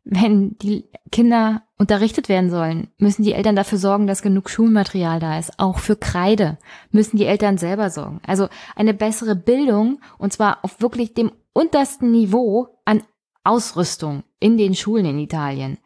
wenn 0.06 0.58
die 0.60 0.90
Kinder 1.12 1.65
unterrichtet 1.78 2.30
werden 2.30 2.50
sollen, 2.50 2.88
müssen 2.98 3.24
die 3.24 3.34
Eltern 3.34 3.56
dafür 3.56 3.78
sorgen, 3.78 4.08
dass 4.08 4.22
genug 4.22 4.50
Schulmaterial 4.50 5.20
da 5.20 5.38
ist. 5.38 5.60
Auch 5.60 5.80
für 5.80 5.96
Kreide 5.96 6.58
müssen 6.92 7.18
die 7.18 7.26
Eltern 7.26 7.58
selber 7.58 7.90
sorgen. 7.90 8.22
Also 8.26 8.48
eine 8.76 8.94
bessere 8.94 9.36
Bildung 9.36 10.00
und 10.18 10.32
zwar 10.32 10.64
auf 10.64 10.82
wirklich 10.82 11.14
dem 11.14 11.32
untersten 11.54 12.12
Niveau 12.12 12.80
an 12.86 13.04
Ausrüstung 13.44 14.24
in 14.40 14.58
den 14.58 14.76
Schulen 14.76 15.06
in 15.06 15.20
Italien. 15.20 15.78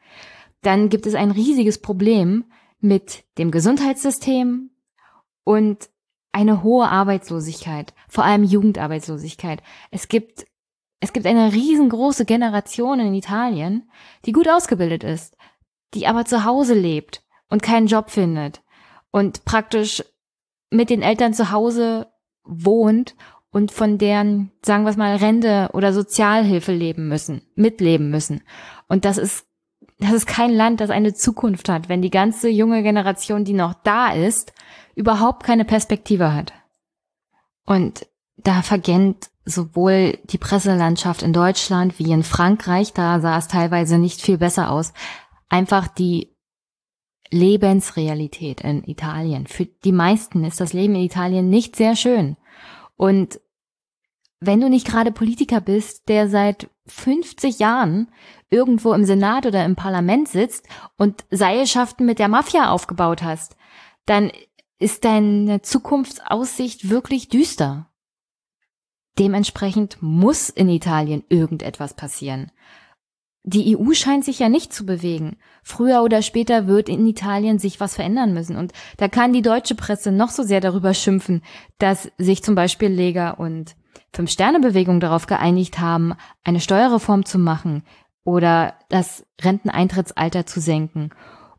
Dann 0.62 0.90
gibt 0.90 1.06
es 1.06 1.16
ein 1.16 1.32
riesiges 1.32 1.82
Problem 1.82 2.46
mit 2.80 3.24
dem 3.38 3.52
Gesundheitssystem 3.52 4.70
und 5.44 5.90
eine 6.32 6.64
hohe 6.64 6.88
Arbeitslosigkeit, 6.88 7.94
vor 8.08 8.24
allem 8.24 8.44
Jugendarbeitslosigkeit. 8.44 9.64
Es 9.90 10.08
gibt 10.08 10.46
es 11.02 11.14
gibt 11.14 11.26
eine 11.26 11.54
riesengroße 11.54 12.26
Generation 12.26 13.00
in 13.00 13.14
Italien, 13.14 13.90
die 14.26 14.34
gut 14.34 14.50
ausgebildet 14.50 15.06
ist, 15.06 15.38
die 15.94 16.08
aber 16.08 16.26
zu 16.26 16.46
Hause 16.46 16.74
lebt 16.74 17.24
und 17.50 17.64
keinen 17.64 17.88
Job 17.88 18.10
findet 18.10 18.62
und 19.12 19.46
praktisch 19.46 20.04
mit 20.70 20.90
den 20.90 21.02
Eltern 21.02 21.34
zu 21.34 21.52
Hause 21.52 22.08
wohnt 22.44 23.16
und 23.52 23.72
von 23.72 23.98
deren, 23.98 24.52
sagen 24.64 24.86
wir 24.86 24.96
mal, 24.96 25.16
Rente 25.16 25.70
oder 25.74 25.94
Sozialhilfe 25.94 26.72
leben 26.72 27.08
müssen, 27.08 27.42
mitleben 27.56 28.10
müssen. 28.12 28.42
Und 28.88 29.06
das 29.06 29.18
ist, 29.18 29.48
das 29.98 30.12
ist 30.12 30.28
kein 30.28 30.52
Land, 30.52 30.82
das 30.82 30.92
eine 30.92 31.14
Zukunft 31.14 31.68
hat, 31.70 31.90
wenn 31.90 32.02
die 32.02 32.12
ganze 32.12 32.50
junge 32.50 32.84
Generation, 32.84 33.44
die 33.44 33.54
noch 33.54 33.74
da 33.74 34.12
ist, 34.14 34.54
überhaupt 34.96 35.44
keine 35.44 35.66
Perspektive 35.66 36.34
hat. 36.34 36.54
Und 37.66 38.08
da 38.38 38.62
vergennt 38.62 39.30
sowohl 39.46 40.20
die 40.26 40.38
Presselandschaft 40.38 41.24
in 41.24 41.34
Deutschland 41.34 41.98
wie 41.98 42.12
in 42.12 42.24
Frankreich, 42.24 42.94
da 42.94 43.20
sah 43.20 43.38
es 43.38 43.48
teilweise 43.48 43.98
nicht 43.98 44.22
viel 44.22 44.38
besser 44.38 44.70
aus, 44.72 44.94
einfach 45.50 45.88
die 45.88 46.36
Lebensrealität 47.32 48.62
in 48.62 48.84
Italien. 48.84 49.48
Für 49.48 49.66
die 49.66 49.92
meisten 49.92 50.44
ist 50.44 50.60
das 50.60 50.74
Leben 50.74 50.96
in 50.96 51.02
Italien 51.02 51.50
nicht 51.50 51.76
sehr 51.76 51.96
schön. 51.96 52.38
Und 52.96 53.40
wenn 54.40 54.62
du 54.62 54.70
nicht 54.70 54.88
gerade 54.88 55.12
Politiker 55.12 55.62
bist, 55.62 56.08
der 56.08 56.30
seit 56.30 56.70
50 56.88 57.60
Jahren 57.60 58.10
irgendwo 58.50 58.94
im 58.94 59.06
Senat 59.06 59.46
oder 59.46 59.66
im 59.66 59.76
Parlament 59.76 60.28
sitzt 60.28 60.68
und 60.98 61.24
Seilschaften 61.30 62.06
mit 62.06 62.20
der 62.20 62.30
Mafia 62.30 62.72
aufgebaut 62.72 63.22
hast, 63.22 63.56
dann 64.06 64.32
ist 64.80 65.04
deine 65.04 65.62
Zukunftsaussicht 65.62 66.90
wirklich 66.90 67.28
düster. 67.28 67.92
Dementsprechend 69.20 69.98
muss 70.02 70.50
in 70.50 70.70
Italien 70.70 71.24
irgendetwas 71.28 71.94
passieren. 71.94 72.52
Die 73.44 73.78
EU 73.78 73.94
scheint 73.94 74.26
sich 74.26 74.40
ja 74.40 74.50
nicht 74.50 74.74
zu 74.74 74.86
bewegen. 74.86 75.38
Früher 75.64 76.04
oder 76.04 76.22
später 76.22 76.68
wird 76.68 76.90
in 76.90 77.08
Italien 77.08 77.58
sich 77.58 77.80
was 77.80 77.96
verändern 77.96 78.34
müssen. 78.34 78.58
Und 78.58 78.74
da 78.98 79.08
kann 79.08 79.34
die 79.34 79.42
deutsche 79.42 79.76
Presse 79.76 80.12
noch 80.12 80.30
so 80.30 80.44
sehr 80.44 80.62
darüber 80.62 80.94
schimpfen, 80.94 81.42
dass 81.78 82.12
sich 82.18 82.44
zum 82.44 82.56
Beispiel 82.56 82.90
Lega 82.90 83.32
und 83.32 83.76
Fünf-Sterne-Bewegung 84.14 85.00
darauf 85.00 85.28
geeinigt 85.28 85.80
haben, 85.80 86.16
eine 86.44 86.60
Steuerreform 86.60 87.26
zu 87.26 87.40
machen 87.40 87.84
oder 88.24 88.76
das 88.90 89.26
Renteneintrittsalter 89.42 90.46
zu 90.46 90.60
senken 90.60 91.12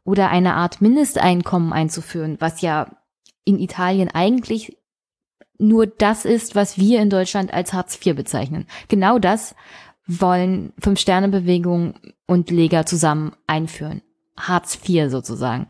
oder 0.05 0.31
eine 0.31 0.55
Art 0.55 0.81
Mindesteinkommen 0.81 1.73
einzuführen, 1.73 2.37
was 2.41 2.61
ja 2.61 2.91
in 3.45 3.59
Italien 3.59 4.11
eigentlich 4.13 4.77
nur 5.59 5.87
das 5.87 6.25
ist, 6.25 6.55
was 6.55 6.79
wir 6.79 7.01
in 7.01 7.11
Deutschland 7.11 7.53
als 7.53 7.73
Hartz 7.73 8.05
IV 8.05 8.17
bezeichnen. 8.17 8.67
Genau 8.89 9.19
das 9.19 9.55
wollen 10.07 10.73
Fünf-Sterne-Bewegung 10.79 11.95
und 12.27 12.51
Lega 12.51 12.87
zusammen 12.87 13.33
einführen. 13.47 14.03
Hartz 14.37 14.79
IV 14.87 15.11
sozusagen. 15.11 15.69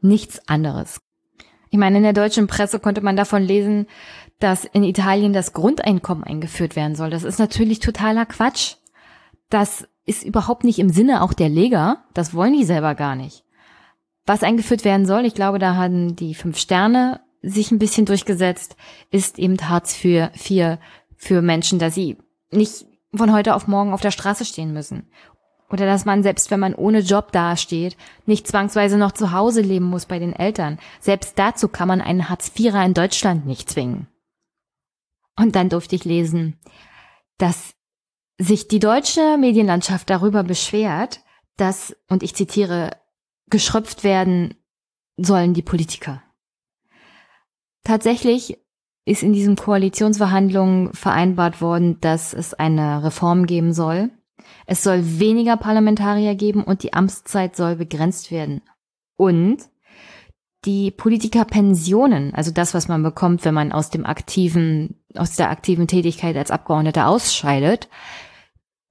Nichts 0.00 0.48
anderes. 0.48 1.00
Ich 1.70 1.78
meine, 1.78 1.98
in 1.98 2.02
der 2.02 2.12
deutschen 2.12 2.46
Presse 2.46 2.80
konnte 2.80 3.00
man 3.00 3.16
davon 3.16 3.42
lesen, 3.42 3.86
dass 4.38 4.64
in 4.64 4.84
Italien 4.84 5.32
das 5.32 5.52
Grundeinkommen 5.52 6.24
eingeführt 6.24 6.76
werden 6.76 6.94
soll. 6.94 7.10
Das 7.10 7.24
ist 7.24 7.38
natürlich 7.38 7.80
totaler 7.80 8.26
Quatsch. 8.26 8.76
Das 9.50 9.86
ist 10.04 10.24
überhaupt 10.24 10.64
nicht 10.64 10.78
im 10.78 10.90
Sinne 10.90 11.22
auch 11.22 11.32
der 11.32 11.48
Lega. 11.48 12.04
Das 12.14 12.34
wollen 12.34 12.52
die 12.52 12.64
selber 12.64 12.94
gar 12.94 13.16
nicht. 13.16 13.44
Was 14.26 14.42
eingeführt 14.42 14.84
werden 14.84 15.06
soll, 15.06 15.24
ich 15.24 15.34
glaube, 15.34 15.58
da 15.58 15.76
haben 15.76 16.16
die 16.16 16.34
fünf 16.34 16.58
Sterne 16.58 17.20
sich 17.42 17.70
ein 17.70 17.78
bisschen 17.78 18.06
durchgesetzt, 18.06 18.76
ist 19.10 19.38
eben 19.38 19.56
Hartz 19.68 20.04
IV 20.04 20.78
für 21.16 21.42
Menschen, 21.42 21.78
dass 21.78 21.94
sie 21.94 22.16
nicht 22.50 22.86
von 23.18 23.32
heute 23.32 23.54
auf 23.54 23.66
morgen 23.66 23.92
auf 23.92 24.00
der 24.00 24.10
Straße 24.10 24.44
stehen 24.44 24.72
müssen. 24.72 25.10
Oder 25.70 25.86
dass 25.86 26.04
man, 26.04 26.22
selbst 26.22 26.50
wenn 26.50 26.60
man 26.60 26.74
ohne 26.74 27.00
Job 27.00 27.32
dasteht, 27.32 27.96
nicht 28.24 28.46
zwangsweise 28.46 28.98
noch 28.98 29.12
zu 29.12 29.32
Hause 29.32 29.62
leben 29.62 29.86
muss 29.86 30.06
bei 30.06 30.18
den 30.18 30.32
Eltern. 30.32 30.78
Selbst 31.00 31.38
dazu 31.38 31.68
kann 31.68 31.88
man 31.88 32.00
einen 32.00 32.28
Hartz-IVer 32.28 32.84
in 32.84 32.94
Deutschland 32.94 33.46
nicht 33.46 33.68
zwingen. 33.70 34.06
Und 35.36 35.56
dann 35.56 35.68
durfte 35.68 35.96
ich 35.96 36.04
lesen, 36.04 36.58
dass 37.38 37.74
sich 38.38 38.68
die 38.68 38.78
deutsche 38.78 39.36
Medienlandschaft 39.38 40.08
darüber 40.08 40.44
beschwert, 40.44 41.20
dass, 41.56 41.96
und 42.08 42.22
ich 42.22 42.34
zitiere, 42.34 42.90
geschröpft 43.48 44.04
werden 44.04 44.54
sollen 45.16 45.54
die 45.54 45.62
Politiker. 45.62 46.22
Tatsächlich 47.82 48.58
ist 49.06 49.22
in 49.22 49.32
diesen 49.32 49.56
Koalitionsverhandlungen 49.56 50.92
vereinbart 50.92 51.62
worden, 51.62 51.98
dass 52.00 52.34
es 52.34 52.52
eine 52.52 53.04
Reform 53.04 53.46
geben 53.46 53.72
soll. 53.72 54.10
Es 54.66 54.82
soll 54.82 55.20
weniger 55.20 55.56
Parlamentarier 55.56 56.34
geben 56.34 56.64
und 56.64 56.82
die 56.82 56.92
Amtszeit 56.92 57.56
soll 57.56 57.76
begrenzt 57.76 58.32
werden. 58.32 58.62
Und 59.16 59.58
die 60.64 60.90
Politikerpensionen, 60.90 62.34
also 62.34 62.50
das, 62.50 62.74
was 62.74 62.88
man 62.88 63.04
bekommt, 63.04 63.44
wenn 63.44 63.54
man 63.54 63.70
aus 63.70 63.90
dem 63.90 64.04
aktiven, 64.04 65.00
aus 65.14 65.36
der 65.36 65.50
aktiven 65.50 65.86
Tätigkeit 65.86 66.36
als 66.36 66.50
Abgeordneter 66.50 67.06
ausscheidet, 67.06 67.88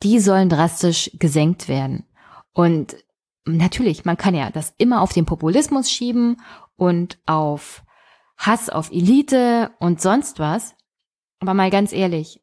die 0.01 0.19
sollen 0.19 0.47
drastisch 0.47 1.11
gesenkt 1.19 1.67
werden. 1.67 2.05
Und 2.53 2.95
natürlich, 3.43 4.05
man 4.05 4.15
kann 4.15 4.33
ja 4.33 4.49
das 4.49 4.73
immer 4.77 5.01
auf 5.01 5.11
den 5.11 5.25
Populismus 5.25 5.91
schieben 5.91 6.37
und 6.77 7.17
auf 7.25 7.84
Hass 8.37 8.69
auf 8.69 8.91
Elite 8.91 9.71
und 9.79 10.01
sonst 10.01 10.39
was. 10.39 10.75
Aber 11.39 11.53
mal 11.53 11.69
ganz 11.69 11.93
ehrlich, 11.93 12.41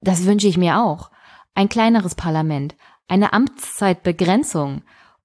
das 0.00 0.24
wünsche 0.24 0.48
ich 0.48 0.56
mir 0.56 0.80
auch. 0.80 1.10
Ein 1.54 1.68
kleineres 1.68 2.14
Parlament, 2.14 2.76
eine 3.08 3.32
Amtszeitbegrenzung 3.32 4.82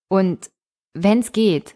und 0.08 0.50
wenn 0.94 1.20
es 1.20 1.32
geht, 1.32 1.76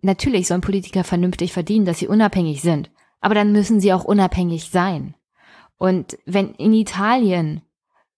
natürlich 0.00 0.48
sollen 0.48 0.62
Politiker 0.62 1.04
vernünftig 1.04 1.52
verdienen, 1.52 1.84
dass 1.84 1.98
sie 1.98 2.08
unabhängig 2.08 2.62
sind, 2.62 2.90
aber 3.20 3.34
dann 3.34 3.52
müssen 3.52 3.80
sie 3.80 3.92
auch 3.92 4.04
unabhängig 4.04 4.70
sein. 4.70 5.14
Und 5.76 6.18
wenn 6.26 6.54
in 6.54 6.72
Italien 6.72 7.62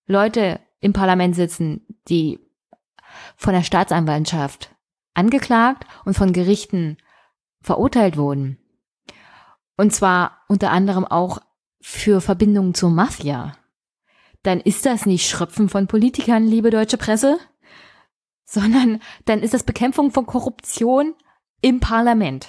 Leute 0.07 0.61
im 0.80 0.93
Parlament 0.93 1.34
sitzen, 1.34 1.86
die 2.09 2.40
von 3.36 3.55
der 3.55 3.62
Staatsanwaltschaft 3.62 4.74
angeklagt 5.14 5.86
und 6.05 6.14
von 6.14 6.32
Gerichten 6.32 6.97
verurteilt 7.61 8.16
wurden, 8.16 8.59
und 9.82 9.92
zwar 9.92 10.38
unter 10.46 10.70
anderem 10.70 11.04
auch 11.04 11.40
für 11.80 12.20
Verbindungen 12.20 12.72
zur 12.72 12.90
Mafia. 12.90 13.56
Dann 14.44 14.60
ist 14.60 14.86
das 14.86 15.06
nicht 15.06 15.28
Schröpfen 15.28 15.68
von 15.68 15.88
Politikern, 15.88 16.46
liebe 16.46 16.70
deutsche 16.70 16.98
Presse, 16.98 17.36
sondern 18.44 19.00
dann 19.24 19.40
ist 19.40 19.54
das 19.54 19.64
Bekämpfung 19.64 20.12
von 20.12 20.24
Korruption 20.24 21.16
im 21.62 21.80
Parlament. 21.80 22.46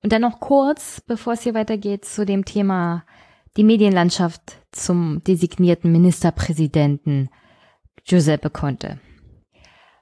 Und 0.00 0.12
dann 0.12 0.22
noch 0.22 0.38
kurz, 0.38 1.00
bevor 1.00 1.32
es 1.32 1.42
hier 1.42 1.54
weitergeht, 1.54 2.04
zu 2.04 2.24
dem 2.24 2.44
Thema 2.44 3.04
die 3.56 3.64
Medienlandschaft 3.64 4.60
zum 4.70 5.24
designierten 5.24 5.90
Ministerpräsidenten 5.90 7.30
Giuseppe 8.04 8.48
Conte. 8.48 9.00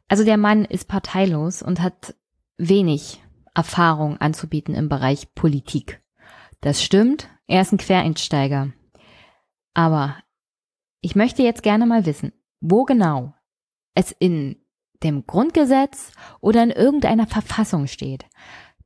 Also 0.06 0.24
der 0.24 0.36
Mann 0.36 0.66
ist 0.66 0.86
parteilos 0.86 1.62
und 1.62 1.80
hat 1.80 2.14
wenig 2.58 3.22
Erfahrung 3.54 4.18
anzubieten 4.18 4.74
im 4.74 4.90
Bereich 4.90 5.34
Politik. 5.34 6.02
Das 6.60 6.82
stimmt, 6.82 7.28
er 7.46 7.62
ist 7.62 7.72
ein 7.72 7.78
Quereinsteiger. 7.78 8.72
Aber 9.74 10.16
ich 11.00 11.16
möchte 11.16 11.42
jetzt 11.42 11.62
gerne 11.62 11.86
mal 11.86 12.04
wissen, 12.06 12.32
wo 12.60 12.84
genau 12.84 13.34
es 13.94 14.12
in 14.12 14.56
dem 15.02 15.26
Grundgesetz 15.26 16.12
oder 16.40 16.62
in 16.62 16.70
irgendeiner 16.70 17.26
Verfassung 17.26 17.86
steht, 17.86 18.26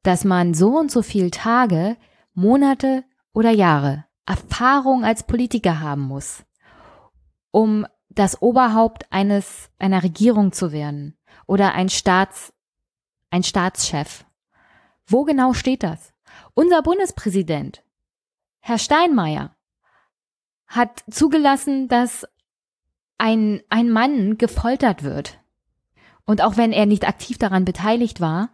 dass 0.02 0.24
man 0.24 0.54
so 0.54 0.78
und 0.78 0.90
so 0.90 1.02
viel 1.02 1.30
Tage, 1.30 1.96
Monate 2.32 3.04
oder 3.32 3.50
Jahre 3.50 4.04
Erfahrung 4.26 5.04
als 5.04 5.24
Politiker 5.24 5.80
haben 5.80 6.02
muss, 6.02 6.44
um 7.50 7.86
das 8.08 8.40
Oberhaupt 8.40 9.10
eines 9.12 9.70
einer 9.78 10.02
Regierung 10.02 10.52
zu 10.52 10.72
werden 10.72 11.18
oder 11.46 11.74
ein 11.74 11.88
Staats 11.88 12.52
ein 13.30 13.42
Staatschef. 13.42 14.24
Wo 15.06 15.24
genau 15.24 15.52
steht 15.52 15.82
das? 15.82 16.13
Unser 16.54 16.82
Bundespräsident, 16.82 17.82
Herr 18.60 18.78
Steinmeier, 18.78 19.54
hat 20.66 21.04
zugelassen, 21.10 21.88
dass 21.88 22.26
ein, 23.18 23.62
ein 23.68 23.90
Mann 23.90 24.38
gefoltert 24.38 25.02
wird. 25.02 25.38
Und 26.24 26.42
auch 26.42 26.56
wenn 26.56 26.72
er 26.72 26.86
nicht 26.86 27.06
aktiv 27.06 27.38
daran 27.38 27.64
beteiligt 27.64 28.20
war, 28.20 28.50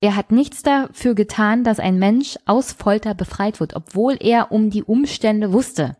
er 0.00 0.16
hat 0.16 0.30
nichts 0.30 0.62
dafür 0.62 1.14
getan, 1.14 1.64
dass 1.64 1.78
ein 1.78 1.98
Mensch 1.98 2.38
aus 2.44 2.72
Folter 2.72 3.14
befreit 3.14 3.60
wird, 3.60 3.74
obwohl 3.74 4.16
er 4.20 4.52
um 4.52 4.70
die 4.70 4.82
Umstände 4.82 5.52
wusste. 5.52 5.96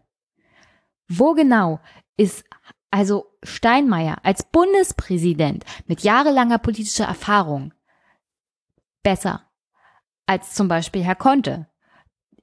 Wo 1.09 1.33
genau 1.33 1.81
ist 2.17 2.45
also 2.91 3.27
Steinmeier 3.43 4.19
als 4.23 4.43
Bundespräsident 4.45 5.65
mit 5.87 6.03
jahrelanger 6.03 6.59
politischer 6.59 7.05
Erfahrung 7.05 7.73
besser 9.03 9.46
als 10.27 10.55
zum 10.55 10.69
Beispiel 10.69 11.03
Herr 11.03 11.15
Conte. 11.15 11.67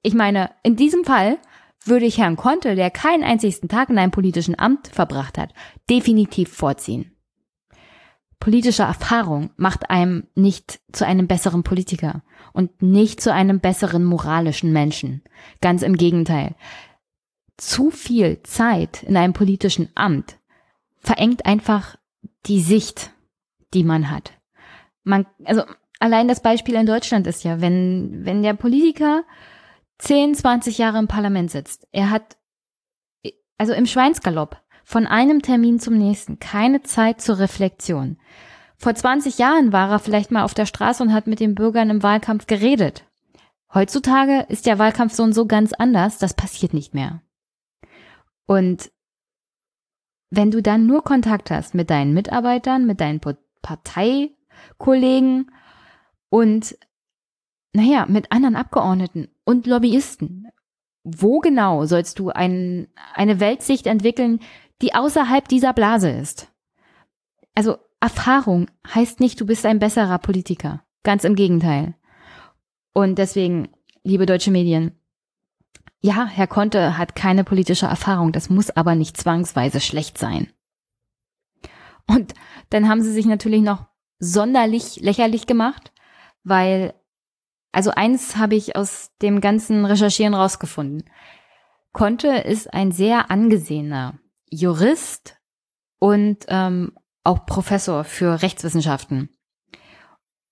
Ich 0.02 0.14
meine, 0.14 0.52
in 0.64 0.76
diesem 0.76 1.04
Fall 1.04 1.38
würde 1.86 2.06
ich 2.06 2.18
Herrn 2.18 2.38
Conte, 2.38 2.76
der 2.76 2.92
keinen 2.92 3.24
einzigen 3.24 3.68
Tag 3.68 3.90
in 3.90 3.98
einem 3.98 4.12
politischen 4.12 4.58
Amt 4.58 4.88
verbracht 4.88 5.38
hat, 5.38 5.54
definitiv 5.90 6.52
vorziehen. 6.52 7.12
Politische 8.40 8.84
Erfahrung 8.84 9.52
macht 9.56 9.90
einem 9.90 10.28
nicht 10.36 10.82
zu 10.92 11.06
einem 11.06 11.28
besseren 11.28 11.64
Politiker 11.64 12.24
und 12.52 12.82
nicht 12.82 13.22
zu 13.22 13.34
einem 13.34 13.62
besseren 13.62 14.04
moralischen 14.04 14.74
Menschen. 14.74 15.24
Ganz 15.62 15.82
im 15.82 15.96
Gegenteil. 15.96 16.56
Zu 17.56 17.90
viel 17.90 18.44
Zeit 18.44 19.04
in 19.04 19.16
einem 19.16 19.32
politischen 19.32 19.90
Amt 19.96 20.40
verengt 21.00 21.46
einfach 21.46 21.96
die 22.46 22.62
Sicht, 22.62 23.12
die 23.74 23.84
man 23.84 24.10
hat. 24.10 24.34
Man, 25.04 25.26
also 25.46 25.64
allein 26.04 26.28
das 26.28 26.42
Beispiel 26.42 26.76
in 26.76 26.86
Deutschland 26.86 27.26
ist 27.28 27.46
ja, 27.46 27.62
wenn, 27.62 28.26
wenn 28.26 28.44
der 28.44 28.56
Politiker 28.56 29.24
10, 30.00 30.36
20 30.36 30.78
Jahre 30.78 31.00
im 31.00 31.08
Parlament 31.08 31.50
sitzt. 31.50 31.88
Er 31.94 32.10
hat, 32.10 32.36
also 33.58 33.72
im 33.72 33.86
Schweinsgalopp, 33.86 34.62
von 34.84 35.08
einem 35.08 35.42
Termin 35.42 35.80
zum 35.80 35.98
nächsten, 35.98 36.40
keine 36.40 36.84
Zeit 36.84 37.22
zur 37.22 37.40
Reflexion. 37.40 38.18
Vor 38.76 38.94
20 38.94 39.38
Jahren 39.38 39.72
war 39.72 39.90
er 39.92 40.00
vielleicht 40.00 40.30
mal 40.30 40.44
auf 40.44 40.54
der 40.54 40.66
Straße 40.66 41.02
und 41.02 41.14
hat 41.14 41.26
mit 41.26 41.40
den 41.40 41.56
Bürgern 41.56 41.90
im 41.90 42.04
Wahlkampf 42.04 42.48
geredet. 42.48 43.06
Heutzutage 43.74 44.46
ist 44.50 44.66
der 44.66 44.80
Wahlkampf 44.80 45.14
so 45.14 45.24
und 45.24 45.32
so 45.32 45.46
ganz 45.46 45.72
anders, 45.72 46.18
das 46.18 46.34
passiert 46.34 46.74
nicht 46.74 46.94
mehr. 46.94 47.22
Und 48.46 48.92
wenn 50.32 50.52
du 50.52 50.62
dann 50.62 50.86
nur 50.86 51.02
Kontakt 51.06 51.50
hast 51.50 51.74
mit 51.76 51.90
deinen 51.90 52.14
Mitarbeitern, 52.14 52.86
mit 52.86 53.00
deinen 53.00 53.22
Parteikollegen 53.62 55.50
und 56.34 56.76
naja, 57.74 58.08
mit 58.10 58.32
anderen 58.32 58.56
Abgeordneten 58.56 59.28
und 59.44 59.68
Lobbyisten, 59.68 60.48
wo 61.04 61.42
genau 61.42 61.86
sollst 61.86 62.18
du 62.18 62.32
ein, 62.32 62.88
eine 63.14 63.40
Weltsicht 63.40 63.86
entwickeln, 63.86 64.40
die 64.82 64.96
außerhalb 64.96 65.48
dieser 65.48 65.74
Blase 65.74 66.10
ist? 66.10 66.52
Also 67.54 67.78
Erfahrung 68.00 68.66
heißt 68.96 69.20
nicht, 69.20 69.40
du 69.40 69.46
bist 69.46 69.64
ein 69.68 69.78
besserer 69.78 70.18
Politiker. 70.18 70.84
Ganz 71.04 71.24
im 71.24 71.36
Gegenteil. 71.36 71.94
Und 72.94 73.20
deswegen, 73.20 73.70
liebe 74.04 74.26
deutsche 74.26 74.50
Medien, 74.50 75.00
ja, 76.02 76.26
Herr 76.26 76.48
Conte 76.48 76.98
hat 76.98 77.16
keine 77.16 77.44
politische 77.44 77.86
Erfahrung, 77.86 78.32
das 78.32 78.50
muss 78.50 78.72
aber 78.72 78.96
nicht 78.96 79.18
zwangsweise 79.18 79.80
schlecht 79.80 80.18
sein. 80.18 80.52
Und 82.08 82.34
dann 82.72 82.90
haben 82.90 83.04
sie 83.04 83.14
sich 83.14 83.28
natürlich 83.28 83.62
noch 83.62 83.86
sonderlich 84.18 84.96
lächerlich 85.00 85.46
gemacht, 85.46 85.93
weil, 86.44 86.94
also 87.72 87.92
eins 87.92 88.38
habe 88.38 88.56
ich 88.56 88.76
aus 88.76 89.12
dem 89.22 89.42
ganzen 89.42 89.86
Recherchieren 89.86 90.34
rausgefunden. 90.34 91.10
Conte 91.92 92.30
ist 92.30 92.74
ein 92.74 92.92
sehr 92.92 93.30
angesehener 93.30 94.20
Jurist 94.50 95.38
und 96.00 96.46
ähm, 96.48 96.94
auch 97.24 97.46
Professor 97.46 98.04
für 98.04 98.42
Rechtswissenschaften. 98.42 99.30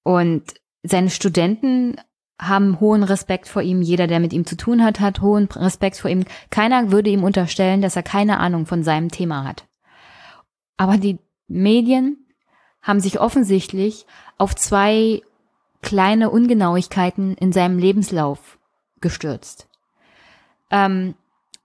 Und 0.03 0.53
seine 0.83 1.09
Studenten 1.09 1.95
haben 2.39 2.79
hohen 2.79 3.03
Respekt 3.03 3.47
vor 3.47 3.61
ihm. 3.61 3.81
Jeder, 3.81 4.07
der 4.07 4.19
mit 4.19 4.33
ihm 4.33 4.45
zu 4.45 4.57
tun 4.57 4.83
hat, 4.83 4.99
hat 4.99 5.21
hohen 5.21 5.45
Respekt 5.45 5.97
vor 5.97 6.09
ihm. 6.09 6.25
Keiner 6.49 6.91
würde 6.91 7.09
ihm 7.09 7.23
unterstellen, 7.23 7.81
dass 7.81 7.95
er 7.95 8.03
keine 8.03 8.39
Ahnung 8.39 8.65
von 8.65 8.83
seinem 8.83 9.09
Thema 9.09 9.43
hat. 9.43 9.67
Aber 10.77 10.97
die 10.97 11.19
Medien 11.47 12.25
haben 12.81 12.99
sich 12.99 13.19
offensichtlich 13.19 14.07
auf 14.39 14.55
zwei 14.55 15.21
kleine 15.81 16.29
Ungenauigkeiten 16.29 17.35
in 17.35 17.51
seinem 17.51 17.79
Lebenslauf 17.79 18.59
gestürzt. 18.99 19.67
Ähm, 20.69 21.15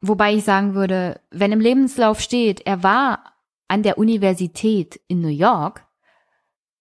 wobei 0.00 0.34
ich 0.34 0.44
sagen 0.44 0.74
würde, 0.74 1.20
wenn 1.30 1.52
im 1.52 1.60
Lebenslauf 1.60 2.20
steht, 2.20 2.66
er 2.66 2.82
war 2.82 3.32
an 3.68 3.82
der 3.82 3.98
Universität 3.98 5.00
in 5.08 5.20
New 5.20 5.28
York 5.28 5.84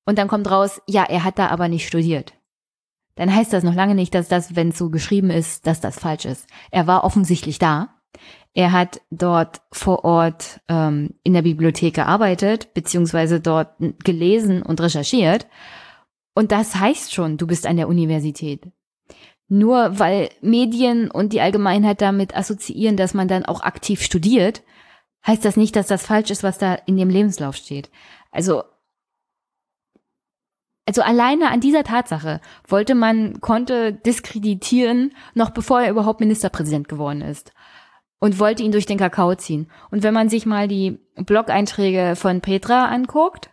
und 0.05 0.17
dann 0.17 0.27
kommt 0.27 0.49
raus, 0.49 0.81
ja, 0.87 1.03
er 1.03 1.23
hat 1.23 1.39
da 1.39 1.47
aber 1.47 1.67
nicht 1.67 1.87
studiert 1.87 2.33
dann 3.15 3.33
heißt 3.33 3.53
das 3.53 3.63
noch 3.63 3.73
lange 3.73 3.95
nicht, 3.95 4.13
dass 4.13 4.27
das, 4.27 4.55
wenn 4.55 4.69
es 4.69 4.77
so 4.77 4.89
geschrieben 4.89 5.29
ist, 5.29 5.65
dass 5.67 5.79
das 5.79 5.97
falsch 5.97 6.25
ist. 6.25 6.47
Er 6.69 6.85
war 6.85 7.03
offensichtlich 7.03 7.59
da. 7.59 7.89
Er 8.53 8.71
hat 8.71 9.01
dort 9.09 9.61
vor 9.71 10.05
Ort 10.05 10.61
ähm, 10.69 11.15
in 11.23 11.33
der 11.33 11.41
Bibliothek 11.41 11.95
gearbeitet, 11.95 12.73
beziehungsweise 12.73 13.39
dort 13.39 13.75
gelesen 14.03 14.61
und 14.61 14.79
recherchiert. 14.79 15.47
Und 16.35 16.51
das 16.51 16.75
heißt 16.75 17.13
schon, 17.13 17.37
du 17.37 17.47
bist 17.47 17.65
an 17.65 17.77
der 17.77 17.87
Universität. 17.87 18.67
Nur 19.47 19.97
weil 19.97 20.29
Medien 20.41 21.09
und 21.09 21.33
die 21.33 21.41
Allgemeinheit 21.41 22.01
damit 22.01 22.35
assoziieren, 22.35 22.97
dass 22.97 23.15
man 23.15 23.27
dann 23.27 23.45
auch 23.45 23.61
aktiv 23.61 24.01
studiert, 24.01 24.61
heißt 25.25 25.43
das 25.43 25.57
nicht, 25.57 25.75
dass 25.75 25.87
das 25.87 26.05
falsch 26.05 26.29
ist, 26.29 26.43
was 26.43 26.59
da 26.59 26.75
in 26.75 26.97
dem 26.97 27.09
Lebenslauf 27.09 27.55
steht. 27.55 27.89
Also 28.31 28.63
also 30.87 31.01
alleine 31.01 31.49
an 31.49 31.61
dieser 31.61 31.83
Tatsache 31.83 32.41
wollte 32.67 32.93
man, 32.93 33.41
konnte 33.41 33.91
diskreditieren, 33.91 35.15
noch 35.33 35.49
bevor 35.49 35.81
er 35.81 35.89
überhaupt 35.89 36.19
Ministerpräsident 36.19 36.87
geworden 36.87 37.21
ist. 37.21 37.53
Und 38.19 38.39
wollte 38.39 38.63
ihn 38.63 38.71
durch 38.71 38.85
den 38.85 38.99
Kakao 38.99 39.35
ziehen. 39.35 39.69
Und 39.91 40.03
wenn 40.03 40.13
man 40.13 40.29
sich 40.29 40.45
mal 40.45 40.67
die 40.67 40.99
Blog-Einträge 41.15 42.15
von 42.15 42.41
Petra 42.41 42.85
anguckt, 42.85 43.49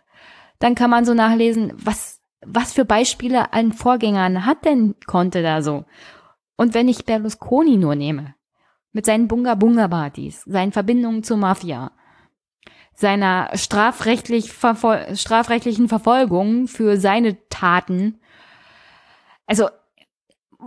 dann 0.59 0.75
kann 0.75 0.89
man 0.89 1.05
so 1.05 1.13
nachlesen, 1.13 1.73
was, 1.75 2.12
was 2.45 2.73
für 2.73 2.85
Beispiele 2.85 3.53
an 3.53 3.73
Vorgängern 3.73 4.45
hat 4.45 4.65
denn 4.65 4.95
Conte 5.05 5.41
da 5.41 5.61
so? 5.61 5.85
Und 6.55 6.73
wenn 6.73 6.87
ich 6.87 7.05
Berlusconi 7.05 7.77
nur 7.77 7.95
nehme, 7.95 8.35
mit 8.91 9.05
seinen 9.05 9.27
Bunga-Bunga-Partys, 9.27 10.43
seinen 10.45 10.71
Verbindungen 10.71 11.23
zur 11.23 11.37
Mafia, 11.37 11.91
seiner 12.93 13.49
strafrechtlich 13.55 14.51
verfol 14.51 15.15
strafrechtlichen 15.15 15.89
Verfolgung 15.89 16.67
für 16.67 16.97
seine 16.97 17.37
Taten. 17.49 18.19
Also, 19.47 19.67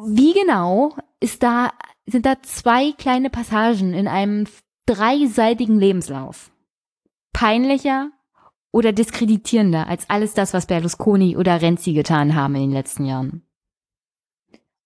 wie 0.04 0.32
genau 0.32 0.96
ist 1.20 1.42
da, 1.42 1.72
sind 2.06 2.26
da 2.26 2.42
zwei 2.42 2.92
kleine 2.92 3.30
Passagen 3.30 3.94
in 3.94 4.08
einem 4.08 4.46
dreiseitigen 4.86 5.78
Lebenslauf? 5.78 6.50
Peinlicher 7.32 8.10
oder 8.72 8.92
diskreditierender 8.92 9.86
als 9.86 10.08
alles 10.10 10.34
das, 10.34 10.52
was 10.52 10.66
Berlusconi 10.66 11.36
oder 11.36 11.62
Renzi 11.62 11.92
getan 11.92 12.34
haben 12.34 12.54
in 12.54 12.62
den 12.62 12.72
letzten 12.72 13.04
Jahren? 13.04 13.42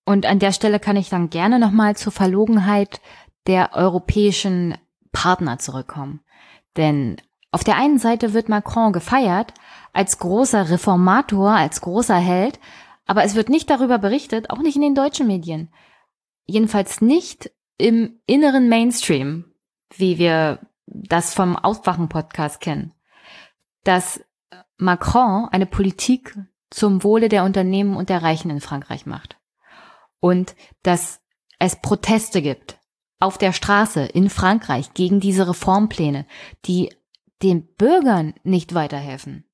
Und 0.05 0.27
an 0.27 0.39
der 0.39 0.53
Stelle 0.53 0.81
kann 0.81 0.97
ich 0.97 1.09
dann 1.09 1.31
gerne 1.31 1.59
nochmal 1.59 1.97
zur 1.97 2.13
Verlogenheit 2.13 3.01
der 3.47 3.75
europäischen 3.75 4.77
Partner 5.13 5.59
zurückkommen. 5.59 6.21
Denn 6.77 7.17
auf 7.53 7.65
der 7.65 7.77
einen 7.77 7.99
Seite 7.99 8.33
wird 8.33 8.49
Macron 8.49 8.93
gefeiert 8.93 9.55
als 9.93 10.19
großer 10.19 10.71
Reformator, 10.71 11.51
als 11.51 11.81
großer 11.81 12.17
Held, 12.17 12.61
aber 13.07 13.25
es 13.25 13.35
wird 13.35 13.49
nicht 13.49 13.69
darüber 13.71 13.99
berichtet, 13.99 14.51
auch 14.51 14.59
nicht 14.59 14.77
in 14.77 14.83
den 14.83 14.95
deutschen 14.95 15.27
Medien. 15.27 15.73
Jedenfalls 16.47 17.01
nicht 17.01 17.51
im 17.77 18.21
inneren 18.27 18.69
Mainstream, 18.69 19.53
wie 19.97 20.19
wir 20.19 20.61
das 20.87 21.35
vom 21.35 21.57
Aufwachen-Podcast 21.57 22.61
kennen, 22.61 22.93
dass 23.85 24.21
Macron 24.77 25.49
eine 25.51 25.67
Politik 25.67 26.37
zum 26.71 27.03
Wohle 27.03 27.29
der 27.29 27.45
Unternehmen 27.45 27.97
und 27.97 28.09
der 28.09 28.23
Reichen 28.23 28.51
in 28.51 28.61
Frankreich 28.61 29.07
macht. 29.07 29.39
Und 30.21 30.55
dass 30.83 31.21
es 31.59 31.77
Proteste 31.77 32.43
gibt 32.43 32.79
auf 33.19 33.37
der 33.37 33.53
Straße 33.53 34.03
in 34.03 34.31
Frankreich 34.31 34.95
gegen 34.95 35.21
diese 35.21 35.49
Reformpläne, 35.49 36.27
die 36.65 36.91
den 37.43 37.67
Bürgern 37.75 38.35
nicht 38.43 38.75
weiterhelfen 38.75 39.45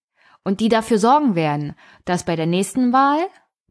und 0.44 0.60
die 0.60 0.68
dafür 0.68 0.98
sorgen 0.98 1.34
werden, 1.34 1.74
dass 2.04 2.24
bei 2.24 2.36
der 2.36 2.46
nächsten 2.46 2.92
Wahl 2.92 3.18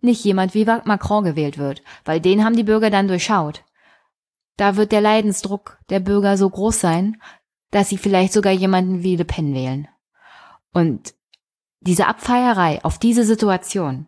nicht 0.02 0.24
jemand 0.24 0.54
wie 0.54 0.66
Macron 0.66 1.24
gewählt 1.24 1.58
wird, 1.58 1.82
weil 2.04 2.20
den 2.20 2.44
haben 2.44 2.56
die 2.56 2.64
Bürger 2.64 2.90
dann 2.90 3.08
durchschaut. 3.08 3.64
Da 4.58 4.76
wird 4.76 4.92
der 4.92 5.02
Leidensdruck 5.02 5.80
der 5.90 6.00
Bürger 6.00 6.38
so 6.38 6.50
groß 6.50 6.80
sein, 6.80 7.22
dass 7.72 7.90
sie 7.90 7.98
vielleicht 7.98 8.34
sogar 8.34 8.54
jemanden 8.54 9.04
wie 9.04 9.16
Le 9.16 9.26
Pen 9.26 9.54
wählen. 9.54 9.88
Und 10.76 11.14
diese 11.80 12.06
Abfeierei 12.06 12.84
auf 12.84 13.00
diese 13.00 13.24
Situation 13.24 14.08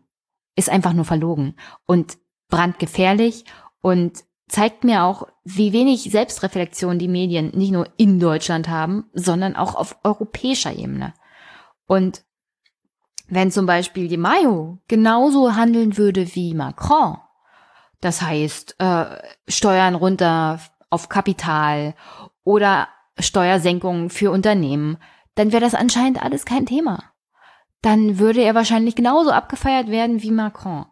ist 0.58 0.70
einfach 0.70 0.92
nur 0.92 1.06
verlogen 1.06 1.56
und 1.86 2.18
brandgefährlich 2.50 3.46
und 3.80 4.26
zeigt 4.50 4.84
mir 4.84 5.04
auch, 5.04 5.30
wie 5.46 5.72
wenig 5.72 6.12
Selbstreflexion 6.12 7.00
die 7.00 7.08
Medien 7.08 7.52
nicht 7.56 7.72
nur 7.72 7.88
in 7.96 8.20
Deutschland 8.20 8.68
haben, 8.68 9.06
sondern 9.14 9.56
auch 9.56 9.76
auf 9.76 9.98
europäischer 10.04 10.74
Ebene. 10.74 11.14
Und 11.86 12.26
wenn 13.30 13.50
zum 13.50 13.66
Beispiel 13.66 14.10
die 14.10 14.18
Mayo 14.18 14.80
genauso 14.90 15.56
handeln 15.56 15.96
würde 15.96 16.36
wie 16.36 16.54
Macron, 16.54 17.16
das 18.02 18.22
heißt 18.22 18.76
äh, 18.80 19.06
Steuern 19.48 19.96
runter 19.96 20.60
auf 20.90 21.08
Kapital 21.08 21.96
oder 22.44 22.90
Steuersenkungen 23.18 24.10
für 24.10 24.32
Unternehmen, 24.32 24.98
dann 25.38 25.52
wäre 25.52 25.62
das 25.62 25.76
anscheinend 25.76 26.22
alles 26.22 26.46
kein 26.46 26.66
Thema. 26.66 27.04
Dann 27.82 28.18
würde 28.18 28.42
er 28.42 28.56
wahrscheinlich 28.56 28.96
genauso 28.96 29.32
abgefeiert 29.32 29.88
werden 29.88 30.24
wie 30.24 30.32
Macron. 30.32 30.88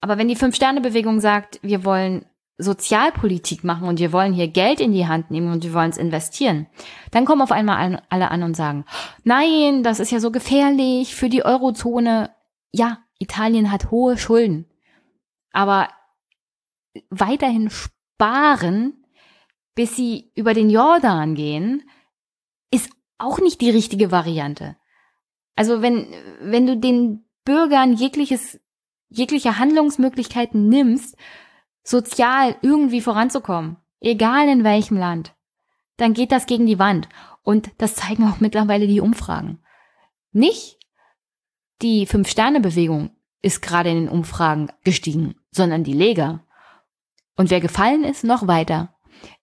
Aber 0.00 0.18
wenn 0.18 0.28
die 0.28 0.36
Fünf-Sterne-Bewegung 0.36 1.18
sagt, 1.18 1.58
wir 1.62 1.84
wollen 1.84 2.24
Sozialpolitik 2.58 3.64
machen 3.64 3.88
und 3.88 3.98
wir 3.98 4.12
wollen 4.12 4.32
hier 4.32 4.46
Geld 4.46 4.80
in 4.80 4.92
die 4.92 5.08
Hand 5.08 5.32
nehmen 5.32 5.52
und 5.52 5.64
wir 5.64 5.74
wollen 5.74 5.90
es 5.90 5.98
investieren, 5.98 6.68
dann 7.10 7.24
kommen 7.24 7.42
auf 7.42 7.50
einmal 7.50 8.00
alle 8.08 8.30
an 8.30 8.44
und 8.44 8.54
sagen, 8.54 8.84
nein, 9.24 9.82
das 9.82 9.98
ist 9.98 10.12
ja 10.12 10.20
so 10.20 10.30
gefährlich 10.30 11.16
für 11.16 11.28
die 11.28 11.44
Eurozone. 11.44 12.30
Ja, 12.72 12.98
Italien 13.18 13.72
hat 13.72 13.90
hohe 13.90 14.16
Schulden, 14.16 14.66
aber 15.52 15.88
weiterhin 17.10 17.70
sparen, 17.70 19.04
bis 19.74 19.96
sie 19.96 20.30
über 20.36 20.54
den 20.54 20.70
Jordan 20.70 21.34
gehen, 21.34 21.82
ist 22.70 22.90
auch 23.18 23.40
nicht 23.40 23.60
die 23.60 23.70
richtige 23.70 24.10
Variante. 24.10 24.76
Also 25.56 25.82
wenn, 25.82 26.06
wenn 26.40 26.66
du 26.66 26.76
den 26.76 27.24
Bürgern 27.44 27.92
jegliches, 27.94 28.60
jegliche 29.08 29.58
Handlungsmöglichkeiten 29.58 30.68
nimmst, 30.68 31.16
sozial 31.82 32.56
irgendwie 32.62 33.00
voranzukommen, 33.00 33.76
egal 34.00 34.48
in 34.48 34.64
welchem 34.64 34.96
Land, 34.96 35.34
dann 35.96 36.14
geht 36.14 36.32
das 36.32 36.46
gegen 36.46 36.66
die 36.66 36.78
Wand. 36.78 37.08
Und 37.42 37.70
das 37.78 37.96
zeigen 37.96 38.28
auch 38.28 38.40
mittlerweile 38.40 38.86
die 38.86 39.00
Umfragen. 39.00 39.58
Nicht 40.32 40.78
die 41.82 42.06
Fünf-Sterne-Bewegung 42.06 43.10
ist 43.42 43.62
gerade 43.62 43.90
in 43.90 43.96
den 43.96 44.08
Umfragen 44.08 44.70
gestiegen, 44.84 45.36
sondern 45.50 45.84
die 45.84 45.92
Lega. 45.92 46.44
Und 47.36 47.50
wer 47.50 47.60
gefallen 47.60 48.04
ist, 48.04 48.24
noch 48.24 48.46
weiter, 48.46 48.94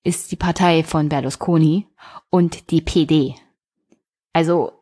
ist 0.03 0.31
die 0.31 0.35
Partei 0.35 0.83
von 0.83 1.09
Berlusconi 1.09 1.87
und 2.29 2.71
die 2.71 2.81
PD. 2.81 3.35
Also 4.35 4.73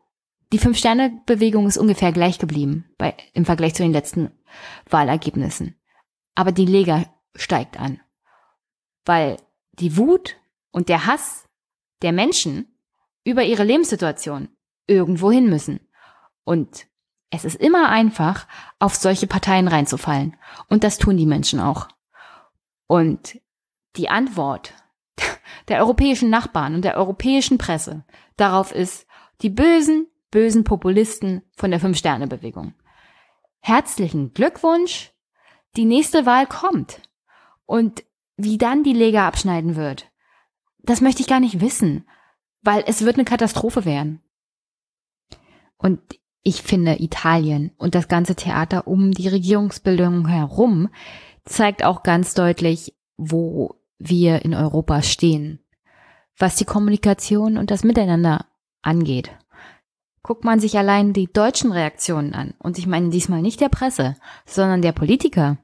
die 0.52 0.58
Fünf-Sterne-Bewegung 0.58 1.68
ist 1.68 1.78
ungefähr 1.78 2.10
gleich 2.10 2.40
geblieben 2.40 2.92
bei, 2.98 3.14
im 3.34 3.44
Vergleich 3.44 3.72
zu 3.76 3.84
den 3.84 3.92
letzten 3.92 4.32
Wahlergebnissen. 4.90 5.80
Aber 6.34 6.50
die 6.50 6.66
Lega 6.66 7.04
steigt 7.36 7.78
an. 7.78 8.00
Weil 9.04 9.36
die 9.74 9.96
Wut 9.96 10.34
und 10.72 10.88
der 10.88 11.06
Hass 11.06 11.46
der 12.02 12.10
Menschen 12.10 12.66
über 13.22 13.44
ihre 13.44 13.62
Lebenssituation 13.62 14.48
irgendwo 14.88 15.30
hin 15.30 15.48
müssen. 15.48 15.78
Und 16.42 16.88
es 17.30 17.44
ist 17.44 17.60
immer 17.60 17.90
einfach, 17.90 18.48
auf 18.80 18.96
solche 18.96 19.28
Parteien 19.28 19.68
reinzufallen. 19.68 20.36
Und 20.68 20.82
das 20.82 20.98
tun 20.98 21.16
die 21.16 21.26
Menschen 21.26 21.60
auch. 21.60 21.86
Und 22.88 23.40
die 23.94 24.08
Antwort 24.08 24.74
der 25.68 25.78
europäischen 25.78 26.28
Nachbarn 26.28 26.74
und 26.74 26.84
der 26.84 26.96
europäischen 26.96 27.56
Presse 27.56 28.04
darauf 28.36 28.72
ist, 28.72 29.06
die 29.42 29.50
bösen, 29.50 30.06
bösen 30.30 30.64
Populisten 30.64 31.42
von 31.56 31.70
der 31.70 31.80
Fünf-Sterne-Bewegung. 31.80 32.74
Herzlichen 33.60 34.32
Glückwunsch, 34.34 35.12
die 35.76 35.84
nächste 35.84 36.26
Wahl 36.26 36.46
kommt. 36.46 37.00
Und 37.66 38.04
wie 38.36 38.58
dann 38.58 38.82
die 38.82 38.92
Lega 38.92 39.26
abschneiden 39.26 39.76
wird, 39.76 40.10
das 40.82 41.00
möchte 41.00 41.22
ich 41.22 41.28
gar 41.28 41.40
nicht 41.40 41.60
wissen, 41.60 42.06
weil 42.62 42.84
es 42.86 43.04
wird 43.04 43.16
eine 43.16 43.24
Katastrophe 43.24 43.84
werden. 43.84 44.22
Und 45.76 46.00
ich 46.42 46.62
finde, 46.62 47.02
Italien 47.02 47.72
und 47.78 47.94
das 47.94 48.08
ganze 48.08 48.34
Theater 48.34 48.86
um 48.86 49.12
die 49.12 49.28
Regierungsbildung 49.28 50.28
herum 50.28 50.90
zeigt 51.44 51.84
auch 51.84 52.02
ganz 52.02 52.34
deutlich, 52.34 52.94
wo 53.16 53.76
wir 53.98 54.44
in 54.44 54.54
Europa 54.54 55.02
stehen, 55.02 55.60
was 56.36 56.56
die 56.56 56.64
Kommunikation 56.64 57.56
und 57.56 57.70
das 57.70 57.84
Miteinander 57.84 58.46
angeht. 58.86 59.30
Guckt 60.22 60.44
man 60.44 60.60
sich 60.60 60.78
allein 60.78 61.12
die 61.12 61.30
deutschen 61.30 61.72
Reaktionen 61.72 62.32
an, 62.34 62.54
und 62.58 62.78
ich 62.78 62.86
meine 62.86 63.10
diesmal 63.10 63.42
nicht 63.42 63.60
der 63.60 63.68
Presse, 63.68 64.16
sondern 64.46 64.80
der 64.80 64.92
Politiker, 64.92 65.58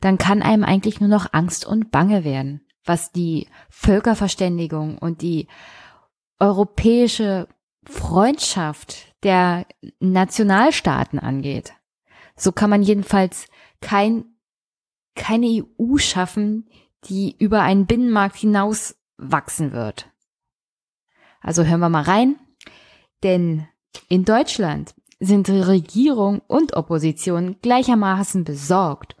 dann 0.00 0.18
kann 0.18 0.42
einem 0.42 0.64
eigentlich 0.64 1.00
nur 1.00 1.08
noch 1.08 1.32
Angst 1.32 1.64
und 1.64 1.90
Bange 1.90 2.24
werden, 2.24 2.60
was 2.84 3.12
die 3.12 3.48
Völkerverständigung 3.70 4.98
und 4.98 5.22
die 5.22 5.48
europäische 6.38 7.48
Freundschaft 7.84 9.14
der 9.22 9.66
Nationalstaaten 10.00 11.18
angeht. 11.18 11.72
So 12.36 12.52
kann 12.52 12.70
man 12.70 12.82
jedenfalls 12.82 13.46
kein, 13.80 14.24
keine 15.14 15.46
EU 15.46 15.96
schaffen, 15.96 16.68
die 17.04 17.34
über 17.38 17.62
einen 17.62 17.86
Binnenmarkt 17.86 18.36
hinaus 18.36 18.96
wachsen 19.16 19.72
wird. 19.72 20.10
Also 21.40 21.64
hören 21.64 21.80
wir 21.80 21.88
mal 21.88 22.02
rein, 22.02 22.36
denn 23.22 23.66
in 24.08 24.24
Deutschland 24.24 24.94
sind 25.20 25.48
Regierung 25.48 26.40
und 26.46 26.74
Opposition 26.74 27.60
gleichermaßen 27.60 28.44
besorgt 28.44 29.16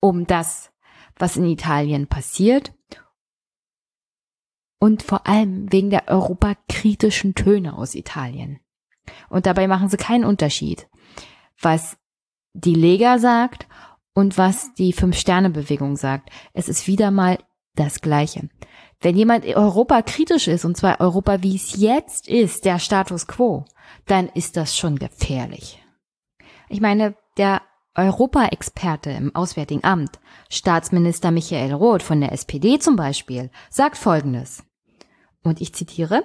um 0.00 0.26
das, 0.26 0.70
was 1.16 1.36
in 1.36 1.46
Italien 1.46 2.06
passiert 2.06 2.72
und 4.78 5.02
vor 5.02 5.26
allem 5.26 5.72
wegen 5.72 5.90
der 5.90 6.08
europakritischen 6.08 7.34
Töne 7.34 7.76
aus 7.76 7.94
Italien. 7.94 8.60
Und 9.28 9.46
dabei 9.46 9.66
machen 9.66 9.88
sie 9.88 9.96
keinen 9.96 10.24
Unterschied, 10.24 10.88
was 11.60 11.96
die 12.52 12.74
Lega 12.74 13.18
sagt 13.18 13.66
und 14.14 14.38
was 14.38 14.74
die 14.74 14.92
Fünf-Sterne-Bewegung 14.92 15.96
sagt. 15.96 16.30
Es 16.52 16.68
ist 16.68 16.86
wieder 16.86 17.10
mal 17.10 17.38
das 17.78 18.00
Gleiche. 18.00 18.48
Wenn 19.00 19.16
jemand 19.16 19.44
Europa 19.46 20.02
kritisch 20.02 20.48
ist, 20.48 20.64
und 20.64 20.76
zwar 20.76 21.00
Europa, 21.00 21.42
wie 21.42 21.56
es 21.56 21.76
jetzt 21.76 22.28
ist, 22.28 22.64
der 22.64 22.78
Status 22.78 23.26
quo, 23.26 23.64
dann 24.06 24.28
ist 24.28 24.56
das 24.56 24.76
schon 24.76 24.96
gefährlich. 24.96 25.82
Ich 26.68 26.80
meine, 26.80 27.14
der 27.36 27.62
Europa-Experte 27.94 29.10
im 29.10 29.34
Auswärtigen 29.34 29.84
Amt, 29.84 30.18
Staatsminister 30.50 31.30
Michael 31.30 31.72
Roth 31.72 32.02
von 32.02 32.20
der 32.20 32.32
SPD 32.32 32.78
zum 32.78 32.96
Beispiel, 32.96 33.50
sagt 33.70 33.96
Folgendes. 33.96 34.64
Und 35.42 35.60
ich 35.60 35.74
zitiere, 35.74 36.24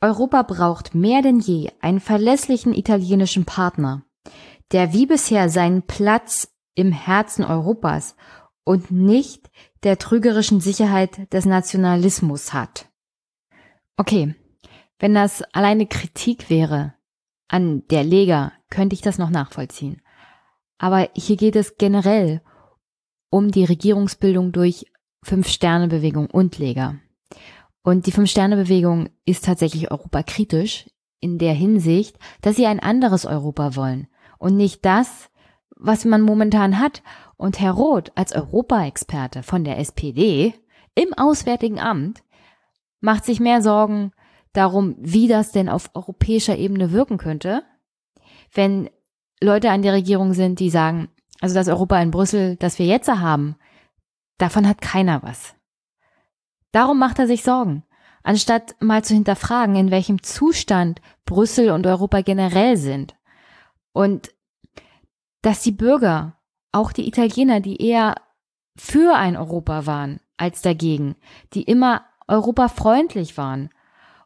Europa 0.00 0.42
braucht 0.42 0.94
mehr 0.94 1.22
denn 1.22 1.38
je 1.38 1.70
einen 1.80 2.00
verlässlichen 2.00 2.74
italienischen 2.74 3.44
Partner, 3.44 4.02
der 4.72 4.92
wie 4.92 5.06
bisher 5.06 5.48
seinen 5.48 5.82
Platz 5.82 6.48
im 6.74 6.92
Herzen 6.92 7.44
Europas 7.44 8.16
und 8.64 8.90
nicht 8.90 9.50
der 9.82 9.98
trügerischen 9.98 10.60
Sicherheit 10.60 11.32
des 11.32 11.44
Nationalismus 11.44 12.52
hat. 12.52 12.88
Okay, 13.96 14.34
wenn 14.98 15.14
das 15.14 15.42
alleine 15.52 15.86
Kritik 15.86 16.48
wäre 16.48 16.94
an 17.48 17.86
der 17.88 18.04
Lega, 18.04 18.52
könnte 18.70 18.94
ich 18.94 19.02
das 19.02 19.18
noch 19.18 19.30
nachvollziehen. 19.30 20.00
Aber 20.78 21.08
hier 21.14 21.36
geht 21.36 21.56
es 21.56 21.76
generell 21.76 22.40
um 23.30 23.50
die 23.50 23.64
Regierungsbildung 23.64 24.52
durch 24.52 24.86
Fünf-Sterne-Bewegung 25.24 26.26
und 26.26 26.58
Lega. 26.58 26.96
Und 27.82 28.06
die 28.06 28.12
Fünf-Sterne-Bewegung 28.12 29.08
ist 29.24 29.44
tatsächlich 29.44 29.90
europakritisch 29.90 30.88
in 31.20 31.38
der 31.38 31.54
Hinsicht, 31.54 32.18
dass 32.40 32.56
sie 32.56 32.66
ein 32.66 32.80
anderes 32.80 33.26
Europa 33.26 33.76
wollen 33.76 34.08
und 34.38 34.56
nicht 34.56 34.84
das, 34.84 35.30
was 35.76 36.04
man 36.04 36.22
momentan 36.22 36.78
hat. 36.78 37.02
Und 37.36 37.60
Herr 37.60 37.72
Roth 37.72 38.12
als 38.14 38.32
Europaexperte 38.32 39.42
von 39.42 39.64
der 39.64 39.78
SPD 39.78 40.54
im 40.94 41.12
Auswärtigen 41.14 41.80
Amt 41.80 42.22
macht 43.00 43.24
sich 43.24 43.40
mehr 43.40 43.62
Sorgen 43.62 44.12
darum, 44.52 44.94
wie 44.98 45.28
das 45.28 45.52
denn 45.52 45.68
auf 45.68 45.90
europäischer 45.94 46.56
Ebene 46.56 46.92
wirken 46.92 47.18
könnte, 47.18 47.62
wenn 48.52 48.90
Leute 49.42 49.70
an 49.70 49.82
der 49.82 49.92
Regierung 49.92 50.34
sind, 50.34 50.60
die 50.60 50.70
sagen, 50.70 51.08
also 51.40 51.54
das 51.54 51.68
Europa 51.68 52.00
in 52.00 52.10
Brüssel, 52.10 52.56
das 52.56 52.78
wir 52.78 52.86
jetzt 52.86 53.08
haben, 53.08 53.56
davon 54.38 54.68
hat 54.68 54.80
keiner 54.80 55.22
was. 55.22 55.54
Darum 56.70 56.98
macht 56.98 57.18
er 57.18 57.26
sich 57.26 57.42
Sorgen, 57.42 57.84
anstatt 58.22 58.76
mal 58.80 59.02
zu 59.02 59.14
hinterfragen, 59.14 59.74
in 59.74 59.90
welchem 59.90 60.22
Zustand 60.22 61.00
Brüssel 61.24 61.70
und 61.70 61.86
Europa 61.86 62.20
generell 62.20 62.76
sind. 62.76 63.16
Und 63.92 64.34
dass 65.42 65.62
die 65.62 65.72
Bürger, 65.72 66.38
auch 66.72 66.92
die 66.92 67.06
Italiener, 67.06 67.60
die 67.60 67.80
eher 67.80 68.14
für 68.76 69.14
ein 69.14 69.36
Europa 69.36 69.86
waren 69.86 70.20
als 70.36 70.62
dagegen, 70.62 71.14
die 71.52 71.62
immer 71.62 72.02
europafreundlich 72.26 73.36
waren 73.36 73.70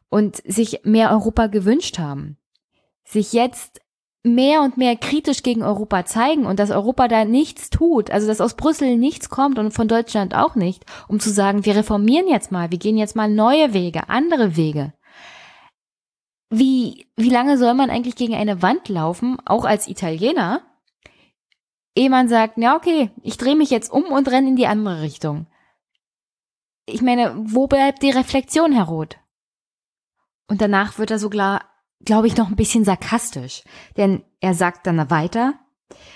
und 0.09 0.37
sich 0.37 0.81
mehr 0.83 1.11
Europa 1.11 1.47
gewünscht 1.47 1.99
haben, 1.99 2.37
sich 3.03 3.33
jetzt 3.33 3.81
mehr 4.23 4.61
und 4.61 4.77
mehr 4.77 4.95
kritisch 4.95 5.43
gegen 5.43 5.63
Europa 5.63 6.05
zeigen 6.05 6.45
und 6.45 6.59
dass 6.59 6.71
Europa 6.71 7.07
da 7.07 7.25
nichts 7.25 7.69
tut, 7.69 8.11
also 8.11 8.27
dass 8.27 8.41
aus 8.41 8.55
Brüssel 8.55 8.97
nichts 8.97 9.29
kommt 9.29 9.57
und 9.59 9.71
von 9.71 9.87
Deutschland 9.87 10.35
auch 10.35 10.55
nicht, 10.55 10.85
um 11.07 11.19
zu 11.19 11.29
sagen, 11.29 11.65
wir 11.65 11.75
reformieren 11.75 12.27
jetzt 12.27 12.51
mal, 12.51 12.71
wir 12.71 12.77
gehen 12.77 12.97
jetzt 12.97 13.15
mal 13.15 13.29
neue 13.29 13.73
Wege, 13.73 14.09
andere 14.09 14.55
Wege. 14.55 14.93
Wie, 16.49 17.07
wie 17.15 17.29
lange 17.29 17.57
soll 17.57 17.73
man 17.73 17.89
eigentlich 17.89 18.15
gegen 18.15 18.35
eine 18.35 18.61
Wand 18.61 18.87
laufen, 18.89 19.37
auch 19.45 19.65
als 19.65 19.87
Italiener, 19.87 20.61
ehe 21.97 22.09
man 22.09 22.29
sagt, 22.29 22.57
ja 22.57 22.75
okay, 22.75 23.11
ich 23.23 23.37
drehe 23.37 23.55
mich 23.55 23.71
jetzt 23.71 23.91
um 23.91 24.05
und 24.05 24.29
renne 24.29 24.49
in 24.49 24.55
die 24.55 24.67
andere 24.67 25.01
Richtung. 25.01 25.47
Ich 26.85 27.01
meine, 27.01 27.35
wo 27.37 27.67
bleibt 27.67 28.03
die 28.03 28.11
Reflexion, 28.11 28.71
Herr 28.71 28.85
Roth? 28.85 29.17
Und 30.47 30.61
danach 30.61 30.99
wird 30.99 31.11
er 31.11 31.19
so 31.19 31.29
klar, 31.29 31.65
glaube 32.05 32.27
ich, 32.27 32.37
noch 32.37 32.47
ein 32.47 32.55
bisschen 32.55 32.85
sarkastisch, 32.85 33.63
denn 33.97 34.23
er 34.39 34.53
sagt 34.53 34.87
dann 34.87 35.09
weiter, 35.09 35.55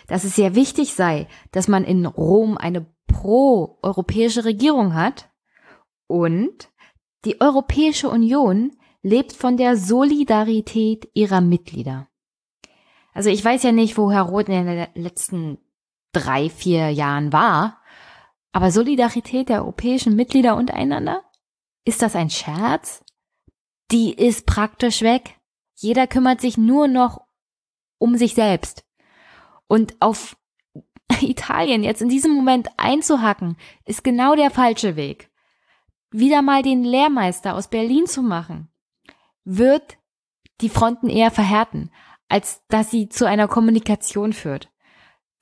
dass 0.08 0.24
es 0.24 0.36
sehr 0.36 0.56
wichtig 0.56 0.94
sei, 0.94 1.28
dass 1.52 1.68
man 1.68 1.84
in 1.84 2.06
Rom 2.06 2.58
eine 2.58 2.86
pro-europäische 3.08 4.46
Regierung 4.46 4.94
hat 4.94 5.30
und 6.08 6.70
die 7.26 7.42
Europäische 7.42 8.10
Union 8.10 8.72
lebt 9.02 9.34
von 9.34 9.58
der 9.58 9.76
Solidarität 9.76 11.10
ihrer 11.14 11.42
Mitglieder. 11.42 12.08
Also 13.14 13.30
ich 13.30 13.44
weiß 13.44 13.64
ja 13.64 13.72
nicht, 13.72 13.98
wo 13.98 14.12
Herr 14.12 14.24
Roth 14.24 14.48
in 14.48 14.66
den 14.66 14.88
letzten 14.94 15.58
drei, 16.12 16.50
vier 16.50 16.90
Jahren 16.90 17.34
war, 17.34 17.82
aber 18.52 18.72
Solidarität 18.72 19.50
der 19.50 19.62
europäischen 19.62 20.16
Mitglieder 20.16 20.56
untereinander? 20.56 21.24
Ist 21.86 22.02
das 22.02 22.16
ein 22.16 22.30
Scherz? 22.30 23.04
Die 23.92 24.14
ist 24.14 24.46
praktisch 24.46 25.02
weg. 25.02 25.40
Jeder 25.76 26.08
kümmert 26.08 26.42
sich 26.42 26.58
nur 26.58 26.88
noch 26.88 27.22
um 27.98 28.18
sich 28.18 28.34
selbst. 28.34 28.86
Und 29.68 29.96
auf, 30.00 30.38
Italien 31.22 31.84
jetzt 31.84 32.02
in 32.02 32.10
diesem 32.10 32.34
Moment 32.34 32.70
einzuhacken, 32.78 33.58
ist 33.86 34.04
genau 34.04 34.36
der 34.36 34.52
falsche 34.52 34.96
Weg. 34.96 35.30
Wieder 36.12 36.42
mal 36.42 36.62
den 36.62 36.84
Lehrmeister 36.84 37.56
aus 37.56 37.70
Berlin 37.70 38.06
zu 38.06 38.22
machen, 38.22 38.70
wird 39.46 39.98
die 40.60 40.70
Fronten 40.70 41.10
eher 41.10 41.32
verhärten, 41.32 41.92
als 42.28 42.66
dass 42.68 42.92
sie 42.92 43.10
zu 43.10 43.26
einer 43.26 43.48
Kommunikation 43.48 44.34
führt. 44.34 44.71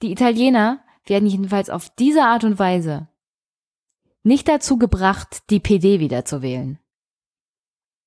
Die 0.01 0.11
Italiener 0.11 0.83
werden 1.05 1.27
jedenfalls 1.27 1.69
auf 1.69 1.89
diese 1.89 2.23
Art 2.23 2.43
und 2.43 2.59
Weise 2.59 3.09
nicht 4.23 4.47
dazu 4.47 4.77
gebracht, 4.77 5.43
die 5.49 5.59
PD 5.59 5.99
wieder 5.99 6.25
zu 6.25 6.41
wählen. 6.41 6.79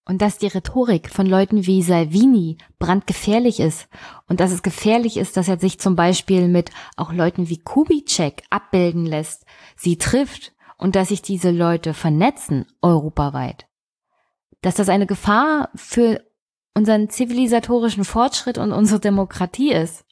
Und 0.05 0.21
dass 0.21 0.39
die 0.39 0.49
Rhetorik 0.49 1.09
von 1.11 1.27
Leuten 1.27 1.67
wie 1.67 1.83
Salvini 1.83 2.59
brandgefährlich 2.79 3.61
ist 3.61 3.89
und 4.27 4.41
dass 4.41 4.51
es 4.51 4.63
gefährlich 4.63 5.17
ist, 5.17 5.37
dass 5.37 5.49
er 5.49 5.59
sich 5.59 5.79
zum 5.79 5.95
Beispiel 5.95 6.49
mit 6.49 6.71
auch 6.97 7.13
Leuten 7.13 7.49
wie 7.49 7.59
Kubitschek 7.59 8.43
abbilden 8.51 9.07
lässt, 9.07 9.47
sie 9.77 9.99
trifft 9.99 10.53
und 10.77 10.97
dass 10.97 11.09
sich 11.09 11.23
diese 11.23 11.51
Leute 11.51 11.95
vernetzen 11.95 12.67
europaweit. 12.83 13.69
Dass 14.61 14.75
das 14.75 14.89
eine 14.89 15.07
Gefahr 15.07 15.71
für 15.77 16.25
unseren 16.75 17.09
zivilisatorischen 17.09 18.05
Fortschritt 18.05 18.59
und 18.59 18.73
unsere 18.73 18.99
Demokratie 18.99 19.73
ist. 19.73 20.05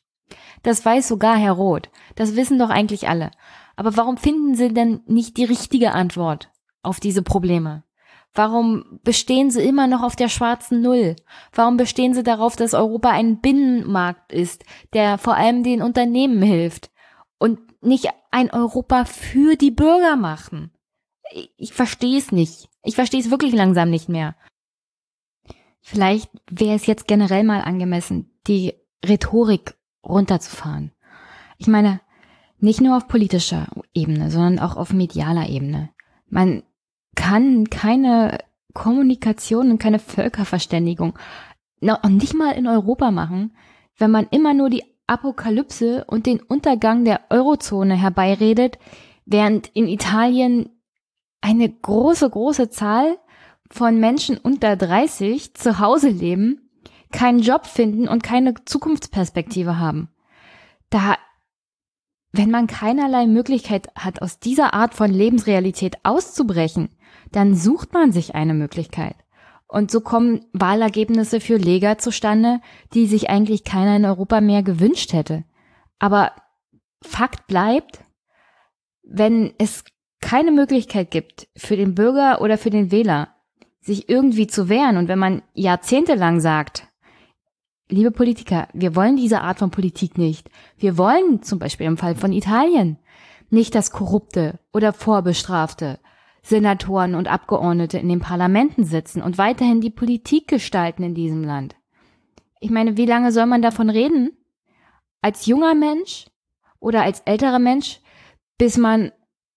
Das 0.63 0.85
weiß 0.85 1.09
sogar 1.09 1.37
Herr 1.37 1.53
Roth. 1.53 1.91
Das 2.15 2.37
wissen 2.37 2.59
doch 2.59 2.71
eigentlich 2.71 3.09
alle. 3.09 3.31
Aber 3.77 3.97
warum 3.97 4.17
finden 4.17 4.55
Sie 4.55 4.73
denn 4.73 5.01
nicht 5.07 5.37
die 5.37 5.45
richtige 5.45 5.93
Antwort 5.93 6.51
auf 6.83 7.01
diese 7.01 7.23
Probleme? 7.23 7.85
Warum 8.33 9.01
bestehen 9.03 9.51
Sie 9.51 9.63
immer 9.63 9.87
noch 9.87 10.03
auf 10.03 10.15
der 10.15 10.29
schwarzen 10.29 10.83
Null? 10.83 11.17
Warum 11.53 11.77
bestehen 11.77 12.15
Sie 12.15 12.23
darauf, 12.23 12.55
dass 12.55 12.75
Europa 12.75 13.11
ein 13.11 13.41
Binnenmarkt 13.41 14.33
ist, 14.33 14.65
der 14.93 15.19
vor 15.19 15.35
allem 15.37 15.65
den 15.65 15.83
Unternehmen 15.83 16.41
hilft 16.43 16.91
und 17.39 17.59
nicht 17.83 18.09
ein 18.31 18.51
Europa 18.51 19.05
für 19.05 19.57
die 19.57 19.73
Bürger 19.73 20.17
machen? 20.17 20.73
Ich, 21.57 21.73
verstehe 21.73 22.19
es 22.19 22.33
nicht. 22.33 22.69
Ich 22.85 22.95
verstehe 22.95 23.21
es 23.21 23.31
wirklich 23.31 23.53
langsam 23.53 23.91
nicht 23.91 24.09
mehr. 24.09 24.37
Vielleicht 25.81 26.31
wäre 26.51 26.75
es 26.75 26.87
jetzt 26.87 27.09
generell 27.09 27.45
mal 27.45 27.63
angemessen, 27.63 28.39
die 28.47 28.75
Rhetorik 29.05 29.77
runterzufahren. 30.05 30.93
Ich 31.59 31.67
meine, 31.67 32.01
nicht 32.59 32.81
nur 32.81 32.97
auf 32.97 33.09
politischer 33.09 33.67
Ebene, 33.95 34.31
sondern 34.31 34.59
auch 34.59 34.77
auf 34.77 34.93
medialer 34.93 35.49
Ebene. 35.49 35.91
Man 36.29 36.63
kann 37.15 37.69
keine 37.71 38.39
Kommunikation 38.75 39.71
und 39.71 39.79
keine 39.79 39.99
Völkerverständigung 39.99 41.19
noch 41.81 42.03
nicht 42.05 42.35
mal 42.35 42.53
in 42.53 42.67
Europa 42.67 43.11
machen, 43.11 43.57
wenn 43.97 44.11
man 44.11 44.27
immer 44.31 44.55
nur 44.55 44.71
die 44.71 44.85
Apokalypse 45.07 46.05
und 46.05 46.27
den 46.27 46.41
Untergang 46.41 47.05
der 47.05 47.23
Eurozone 47.31 47.95
herbeiredet, 47.95 48.79
während 49.25 49.69
in 49.69 49.89
Italien 49.89 50.69
eine 51.41 51.69
große, 51.69 52.29
große 52.29 52.71
Zahl 52.71 53.19
von 53.71 53.99
Menschen 53.99 54.37
unter 54.37 54.77
30 54.77 55.55
zu 55.55 55.79
Hause 55.79 56.11
leben, 56.11 56.70
keinen 57.13 57.41
Job 57.41 57.67
finden 57.67 58.09
und 58.09 58.23
keine 58.23 58.55
Zukunftsperspektive 58.65 59.79
haben. 59.79 60.09
Da, 60.91 61.17
wenn 62.33 62.51
man 62.51 62.67
keinerlei 62.67 63.27
Möglichkeit 63.27 63.89
hat, 63.97 64.23
aus 64.23 64.39
dieser 64.39 64.75
Art 64.75 64.95
von 64.95 65.11
Lebensrealität 65.11 65.97
auszubrechen, 66.05 66.91
dann 67.33 67.55
sucht 67.55 67.93
man 67.93 68.13
sich 68.13 68.35
eine 68.35 68.55
Möglichkeit. 68.55 69.17
Und 69.67 69.91
so 69.91 70.01
kommen 70.01 70.47
Wahlergebnisse 70.53 71.41
für 71.41 71.57
Lega 71.57 71.97
zustande, 71.99 72.61
die 72.93 73.07
sich 73.07 73.31
eigentlich 73.31 73.63
keiner 73.63 73.97
in 73.97 74.05
Europa 74.05 74.41
mehr 74.41 74.63
gewünscht 74.63 75.13
hätte. 75.13 75.45
Aber 76.01 76.33
Fakt 77.03 77.47
bleibt, 77.47 78.01
wenn 79.03 79.55
es 79.59 79.85
keine 80.21 80.51
Möglichkeit 80.51 81.11
gibt 81.11 81.49
für 81.57 81.77
den 81.77 81.95
Bürger 81.95 82.41
oder 82.41 82.59
für 82.59 82.71
den 82.71 82.91
Wähler, 82.91 83.29
sich 83.81 84.09
irgendwie 84.09 84.47
zu 84.47 84.69
wehren 84.69 84.97
und 84.97 85.09
wenn 85.09 85.19
man 85.19 85.43
jahrzehntelang 85.55 86.41
sagt, 86.41 86.87
liebe 87.91 88.11
Politiker, 88.11 88.69
wir 88.73 88.97
wollen 88.97 89.17
diese 89.17 89.41
Art 89.41 89.59
von 89.59 89.71
Politik 89.71 90.19
nicht. 90.19 90.49
Wir 90.79 90.97
wollen 90.97 91.43
zum 91.43 91.59
Beispiel 91.59 91.87
im 91.87 91.97
Fall 91.97 92.15
von 92.15 92.33
Italien 92.33 92.99
nicht 93.51 93.75
das 93.75 93.91
korrupte 93.91 94.59
oder 94.73 94.93
vorbestrafte 94.93 95.99
Senatoren 96.43 97.15
und 97.15 97.29
Abgeordnete 97.29 97.99
in 97.99 98.09
den 98.09 98.21
Parlamenten 98.21 98.85
sitzen 98.85 99.21
und 99.23 99.39
weiterhin 99.39 99.81
die 99.81 99.91
Politik 99.91 100.49
gestalten 100.49 101.03
in 101.03 101.15
diesem 101.15 101.45
Land. 101.45 101.77
Ich 102.61 102.71
meine, 102.71 102.97
wie 102.97 103.07
lange 103.07 103.33
soll 103.33 103.47
man 103.47 103.63
davon 103.63 103.91
reden? 103.91 104.31
Als 105.21 105.47
junger 105.47 105.75
Mensch 105.75 106.27
oder 106.79 107.03
als 107.03 107.21
älterer 107.21 107.59
Mensch, 107.59 108.01
bis 108.57 108.79
man 108.79 109.13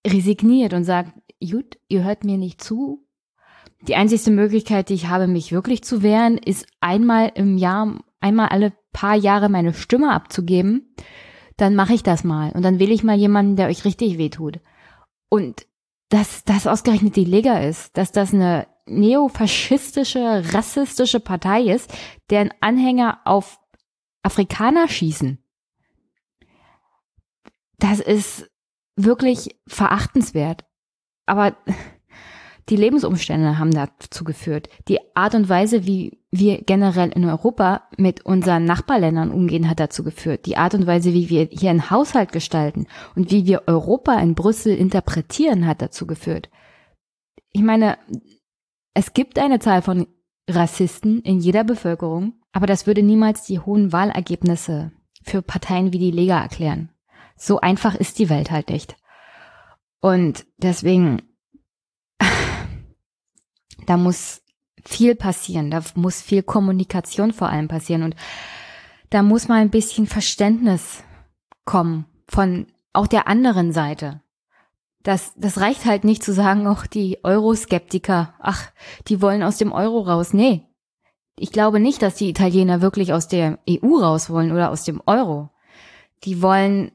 resigniert 0.05 0.73
und 0.73 0.83
sagt, 0.83 1.13
gut, 1.39 1.77
ihr 1.87 2.03
hört 2.03 2.23
mir 2.23 2.37
nicht 2.37 2.61
zu. 2.61 3.05
Die 3.87 3.95
einzigste 3.95 4.31
Möglichkeit, 4.31 4.89
die 4.89 4.93
ich 4.93 5.07
habe, 5.07 5.27
mich 5.27 5.51
wirklich 5.51 5.83
zu 5.83 6.03
wehren, 6.03 6.37
ist 6.37 6.67
einmal 6.79 7.31
im 7.35 7.57
Jahr, 7.57 7.99
einmal 8.23 8.49
alle 8.49 8.73
paar 8.91 9.15
Jahre 9.15 9.49
meine 9.49 9.73
Stimme 9.73 10.11
abzugeben. 10.11 10.95
Dann 11.57 11.75
mache 11.75 11.93
ich 11.93 12.03
das 12.03 12.23
mal 12.23 12.51
und 12.53 12.63
dann 12.63 12.79
wähle 12.79 12.93
ich 12.93 13.03
mal 13.03 13.17
jemanden, 13.17 13.55
der 13.55 13.67
euch 13.67 13.85
richtig 13.85 14.17
wehtut. 14.17 14.59
Und 15.29 15.67
dass 16.09 16.43
das 16.43 16.67
ausgerechnet 16.67 17.15
die 17.15 17.25
Lega 17.25 17.59
ist, 17.59 17.97
dass 17.97 18.11
das 18.11 18.33
eine 18.33 18.67
neofaschistische, 18.85 20.43
rassistische 20.53 21.19
Partei 21.19 21.63
ist, 21.63 21.93
deren 22.29 22.51
Anhänger 22.59 23.19
auf 23.25 23.59
Afrikaner 24.23 24.87
schießen. 24.87 25.37
Das 27.77 27.99
ist 27.99 28.49
wirklich 28.95 29.59
verachtenswert. 29.67 30.65
Aber 31.25 31.55
die 32.69 32.75
Lebensumstände 32.75 33.57
haben 33.57 33.71
dazu 33.71 34.23
geführt. 34.23 34.69
Die 34.87 34.99
Art 35.15 35.35
und 35.35 35.49
Weise, 35.49 35.85
wie 35.85 36.22
wir 36.35 36.63
generell 36.63 37.09
in 37.09 37.25
Europa 37.25 37.83
mit 37.95 38.25
unseren 38.25 38.65
Nachbarländern 38.65 39.31
umgehen, 39.31 39.69
hat 39.69 39.79
dazu 39.79 40.03
geführt. 40.03 40.47
Die 40.47 40.57
Art 40.57 40.73
und 40.73 40.87
Weise, 40.87 41.13
wie 41.13 41.29
wir 41.29 41.47
hier 41.51 41.69
einen 41.69 41.91
Haushalt 41.91 42.31
gestalten 42.31 42.87
und 43.15 43.29
wie 43.29 43.45
wir 43.45 43.67
Europa 43.67 44.15
in 44.15 44.33
Brüssel 44.33 44.75
interpretieren, 44.75 45.67
hat 45.67 45.83
dazu 45.83 46.07
geführt. 46.07 46.49
Ich 47.51 47.61
meine, 47.61 47.99
es 48.95 49.13
gibt 49.13 49.37
eine 49.37 49.59
Zahl 49.59 49.83
von 49.83 50.07
Rassisten 50.49 51.21
in 51.21 51.39
jeder 51.39 51.63
Bevölkerung, 51.63 52.33
aber 52.51 52.65
das 52.65 52.87
würde 52.87 53.03
niemals 53.03 53.43
die 53.43 53.59
hohen 53.59 53.93
Wahlergebnisse 53.93 54.91
für 55.21 55.43
Parteien 55.43 55.93
wie 55.93 55.99
die 55.99 56.11
Lega 56.11 56.41
erklären. 56.41 56.89
So 57.35 57.59
einfach 57.59 57.93
ist 57.93 58.17
die 58.17 58.29
Welt 58.29 58.49
halt 58.49 58.71
nicht. 58.71 58.95
Und 60.01 60.47
deswegen 60.57 61.21
da 63.85 63.97
muss 63.97 64.42
viel 64.85 65.15
passieren, 65.15 65.71
da 65.71 65.81
muss 65.95 66.21
viel 66.21 66.43
Kommunikation 66.43 67.33
vor 67.33 67.49
allem 67.49 67.67
passieren 67.67 68.03
und 68.03 68.15
da 69.09 69.23
muss 69.23 69.47
mal 69.47 69.61
ein 69.61 69.69
bisschen 69.69 70.07
Verständnis 70.07 71.03
kommen 71.65 72.05
von 72.27 72.67
auch 72.93 73.07
der 73.07 73.27
anderen 73.27 73.71
Seite. 73.71 74.21
Das, 75.03 75.33
das 75.35 75.59
reicht 75.59 75.85
halt 75.85 76.03
nicht 76.03 76.23
zu 76.23 76.33
sagen, 76.33 76.65
auch 76.67 76.85
die 76.85 77.19
Euroskeptiker, 77.23 78.33
ach, 78.39 78.71
die 79.07 79.21
wollen 79.21 79.43
aus 79.43 79.57
dem 79.57 79.71
Euro 79.71 80.01
raus. 80.01 80.33
Nee. 80.33 80.65
Ich 81.37 81.51
glaube 81.51 81.79
nicht, 81.79 82.01
dass 82.01 82.15
die 82.15 82.29
Italiener 82.29 82.81
wirklich 82.81 83.11
aus 83.11 83.27
der 83.27 83.59
EU 83.69 83.97
raus 83.97 84.29
wollen 84.29 84.51
oder 84.51 84.69
aus 84.69 84.83
dem 84.83 85.01
Euro. 85.05 85.49
Die 86.23 86.41
wollen 86.41 86.91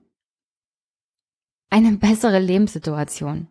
eine 1.70 1.92
bessere 1.92 2.38
Lebenssituation. 2.38 3.48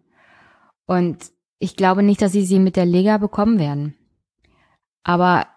Und 0.86 1.32
ich 1.60 1.76
glaube 1.76 2.04
nicht, 2.04 2.22
dass 2.22 2.32
sie 2.32 2.46
sie 2.46 2.60
mit 2.60 2.76
der 2.76 2.86
Lega 2.86 3.18
bekommen 3.18 3.60
werden. 3.60 3.97
Aber 5.08 5.48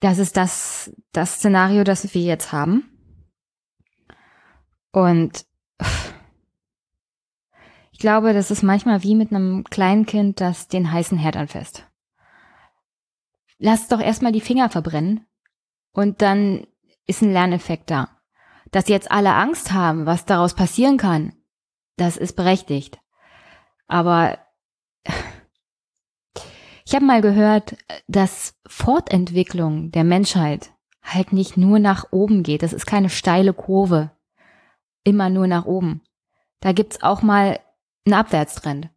das 0.00 0.18
ist 0.18 0.36
das, 0.36 0.92
das 1.12 1.34
Szenario, 1.34 1.84
das 1.84 2.12
wir 2.12 2.22
jetzt 2.22 2.50
haben. 2.50 2.90
Und 4.90 5.46
ich 7.92 8.00
glaube, 8.00 8.32
das 8.32 8.50
ist 8.50 8.64
manchmal 8.64 9.04
wie 9.04 9.14
mit 9.14 9.30
einem 9.30 9.62
kleinen 9.62 10.06
Kind, 10.06 10.40
das 10.40 10.66
den 10.66 10.90
heißen 10.90 11.16
Herd 11.18 11.36
anfasst. 11.36 11.86
Lass 13.58 13.86
doch 13.86 14.00
erstmal 14.00 14.32
die 14.32 14.40
Finger 14.40 14.68
verbrennen 14.68 15.24
und 15.92 16.20
dann 16.20 16.66
ist 17.06 17.22
ein 17.22 17.32
Lerneffekt 17.32 17.92
da. 17.92 18.08
Dass 18.72 18.88
jetzt 18.88 19.12
alle 19.12 19.34
Angst 19.34 19.72
haben, 19.72 20.04
was 20.04 20.24
daraus 20.24 20.54
passieren 20.54 20.96
kann, 20.96 21.32
das 21.96 22.16
ist 22.16 22.34
berechtigt. 22.34 22.98
Aber 23.86 24.38
ich 26.84 26.94
habe 26.94 27.04
mal 27.04 27.20
gehört, 27.20 27.76
dass 28.08 28.54
Fortentwicklung 28.66 29.90
der 29.90 30.04
Menschheit 30.04 30.72
halt 31.02 31.32
nicht 31.32 31.56
nur 31.56 31.78
nach 31.78 32.06
oben 32.12 32.42
geht. 32.42 32.62
Das 32.62 32.72
ist 32.72 32.86
keine 32.86 33.10
steile 33.10 33.52
Kurve. 33.52 34.10
Immer 35.04 35.30
nur 35.30 35.46
nach 35.46 35.64
oben. 35.64 36.02
Da 36.60 36.72
gibt's 36.72 37.02
auch 37.02 37.22
mal 37.22 37.58
einen 38.06 38.14
Abwärtstrend. 38.14 38.90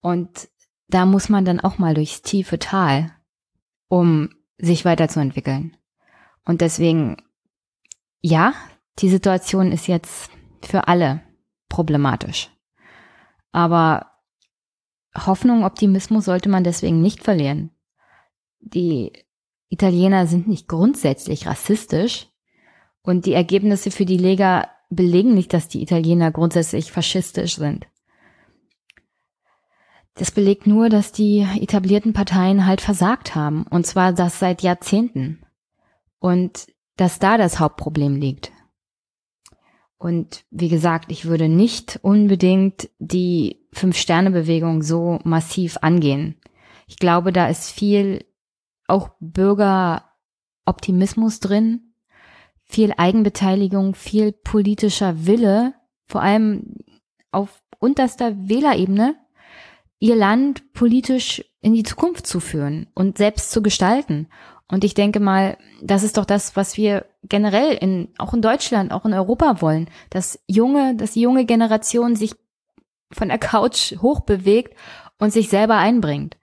Und 0.00 0.48
da 0.88 1.06
muss 1.06 1.28
man 1.28 1.44
dann 1.44 1.60
auch 1.60 1.78
mal 1.78 1.94
durchs 1.94 2.22
tiefe 2.22 2.58
Tal, 2.58 3.10
um 3.88 4.30
sich 4.58 4.84
weiterzuentwickeln. 4.84 5.76
Und 6.44 6.60
deswegen, 6.60 7.16
ja, 8.20 8.52
die 8.98 9.08
Situation 9.08 9.72
ist 9.72 9.86
jetzt 9.88 10.30
für 10.62 10.88
alle 10.88 11.22
problematisch. 11.68 12.50
Aber 13.52 14.11
Hoffnung, 15.14 15.64
Optimismus 15.64 16.24
sollte 16.24 16.48
man 16.48 16.64
deswegen 16.64 17.02
nicht 17.02 17.22
verlieren. 17.22 17.70
Die 18.60 19.12
Italiener 19.68 20.26
sind 20.26 20.48
nicht 20.48 20.68
grundsätzlich 20.68 21.46
rassistisch 21.46 22.28
und 23.02 23.26
die 23.26 23.34
Ergebnisse 23.34 23.90
für 23.90 24.04
die 24.04 24.18
Lega 24.18 24.68
belegen 24.90 25.34
nicht, 25.34 25.52
dass 25.52 25.68
die 25.68 25.82
Italiener 25.82 26.30
grundsätzlich 26.30 26.92
faschistisch 26.92 27.56
sind. 27.56 27.86
Das 30.14 30.30
belegt 30.30 30.66
nur, 30.66 30.88
dass 30.88 31.12
die 31.12 31.46
etablierten 31.60 32.12
Parteien 32.12 32.66
halt 32.66 32.80
versagt 32.80 33.34
haben. 33.34 33.64
Und 33.68 33.86
zwar 33.86 34.12
das 34.12 34.38
seit 34.38 34.62
Jahrzehnten. 34.62 35.42
Und 36.18 36.66
dass 36.96 37.18
da 37.18 37.38
das 37.38 37.58
Hauptproblem 37.58 38.16
liegt. 38.16 38.52
Und 39.96 40.44
wie 40.50 40.68
gesagt, 40.68 41.10
ich 41.10 41.24
würde 41.24 41.48
nicht 41.48 41.98
unbedingt 42.02 42.90
die 42.98 43.61
Fünf-Sterne-Bewegung 43.72 44.82
so 44.82 45.18
massiv 45.24 45.78
angehen. 45.80 46.36
Ich 46.86 46.96
glaube, 46.96 47.32
da 47.32 47.48
ist 47.48 47.70
viel 47.70 48.26
auch 48.86 49.10
Bürgeroptimismus 49.20 51.40
drin, 51.40 51.94
viel 52.64 52.92
Eigenbeteiligung, 52.96 53.94
viel 53.94 54.32
politischer 54.32 55.26
Wille, 55.26 55.74
vor 56.06 56.22
allem 56.22 56.76
auf 57.30 57.62
unterster 57.78 58.48
Wählerebene, 58.48 59.16
ihr 59.98 60.16
Land 60.16 60.72
politisch 60.72 61.44
in 61.60 61.74
die 61.74 61.84
Zukunft 61.84 62.26
zu 62.26 62.40
führen 62.40 62.88
und 62.94 63.18
selbst 63.18 63.50
zu 63.50 63.62
gestalten. 63.62 64.28
Und 64.68 64.84
ich 64.84 64.94
denke 64.94 65.20
mal, 65.20 65.58
das 65.82 66.02
ist 66.02 66.16
doch 66.16 66.24
das, 66.24 66.56
was 66.56 66.76
wir 66.76 67.06
generell 67.24 67.74
in, 67.74 68.08
auch 68.18 68.34
in 68.34 68.42
Deutschland, 68.42 68.90
auch 68.90 69.04
in 69.04 69.14
Europa 69.14 69.60
wollen, 69.60 69.88
dass 70.10 70.40
junge, 70.46 70.96
dass 70.96 71.12
die 71.12 71.20
junge 71.20 71.44
Generation 71.44 72.16
sich 72.16 72.34
von 73.12 73.28
der 73.28 73.38
Couch 73.38 73.94
hochbewegt 74.00 74.76
und 75.18 75.32
sich 75.32 75.48
selber 75.48 75.76
einbringt. 75.76 76.36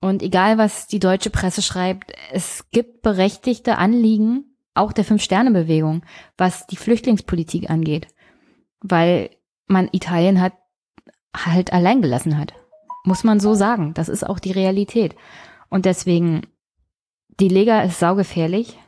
Und 0.00 0.22
egal, 0.22 0.56
was 0.56 0.86
die 0.86 0.98
deutsche 0.98 1.30
Presse 1.30 1.60
schreibt, 1.62 2.12
es 2.32 2.70
gibt 2.70 3.02
berechtigte 3.02 3.76
Anliegen, 3.76 4.56
auch 4.74 4.92
der 4.92 5.04
Fünf-Sterne-Bewegung, 5.04 6.02
was 6.38 6.66
die 6.66 6.76
Flüchtlingspolitik 6.76 7.68
angeht. 7.68 8.08
Weil 8.80 9.30
man 9.66 9.88
Italien 9.92 10.40
hat 10.40 10.54
halt 11.36 11.72
allein 11.72 12.00
gelassen 12.00 12.38
hat. 12.38 12.54
Muss 13.04 13.24
man 13.24 13.40
so 13.40 13.54
sagen. 13.54 13.92
Das 13.94 14.08
ist 14.08 14.26
auch 14.26 14.38
die 14.38 14.52
Realität. 14.52 15.14
Und 15.68 15.84
deswegen, 15.84 16.42
die 17.38 17.48
Lega 17.48 17.82
ist 17.82 17.98
saugefährlich. 17.98 18.78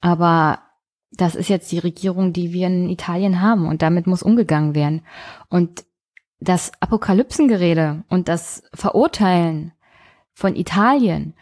Aber 0.00 0.65
das 1.16 1.34
ist 1.34 1.48
jetzt 1.48 1.70
die 1.72 1.78
Regierung, 1.78 2.32
die 2.32 2.52
wir 2.52 2.66
in 2.66 2.88
Italien 2.88 3.40
haben. 3.40 3.66
Und 3.66 3.82
damit 3.82 4.06
muss 4.06 4.22
umgegangen 4.22 4.74
werden. 4.74 5.02
Und 5.48 5.84
das 6.40 6.72
Apokalypsengerede 6.80 8.04
und 8.08 8.28
das 8.28 8.62
Verurteilen 8.74 9.72
von 10.32 10.54
Italien 10.54 11.34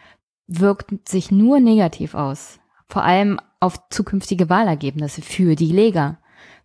wirkt 0.47 1.09
sich 1.09 1.31
nur 1.31 1.59
negativ 1.59 2.15
aus. 2.15 2.59
Vor 2.87 3.03
allem 3.03 3.39
auf 3.59 3.89
zukünftige 3.89 4.49
Wahlergebnisse 4.49 5.21
für 5.21 5.55
die 5.55 5.71
Lega. 5.71 6.17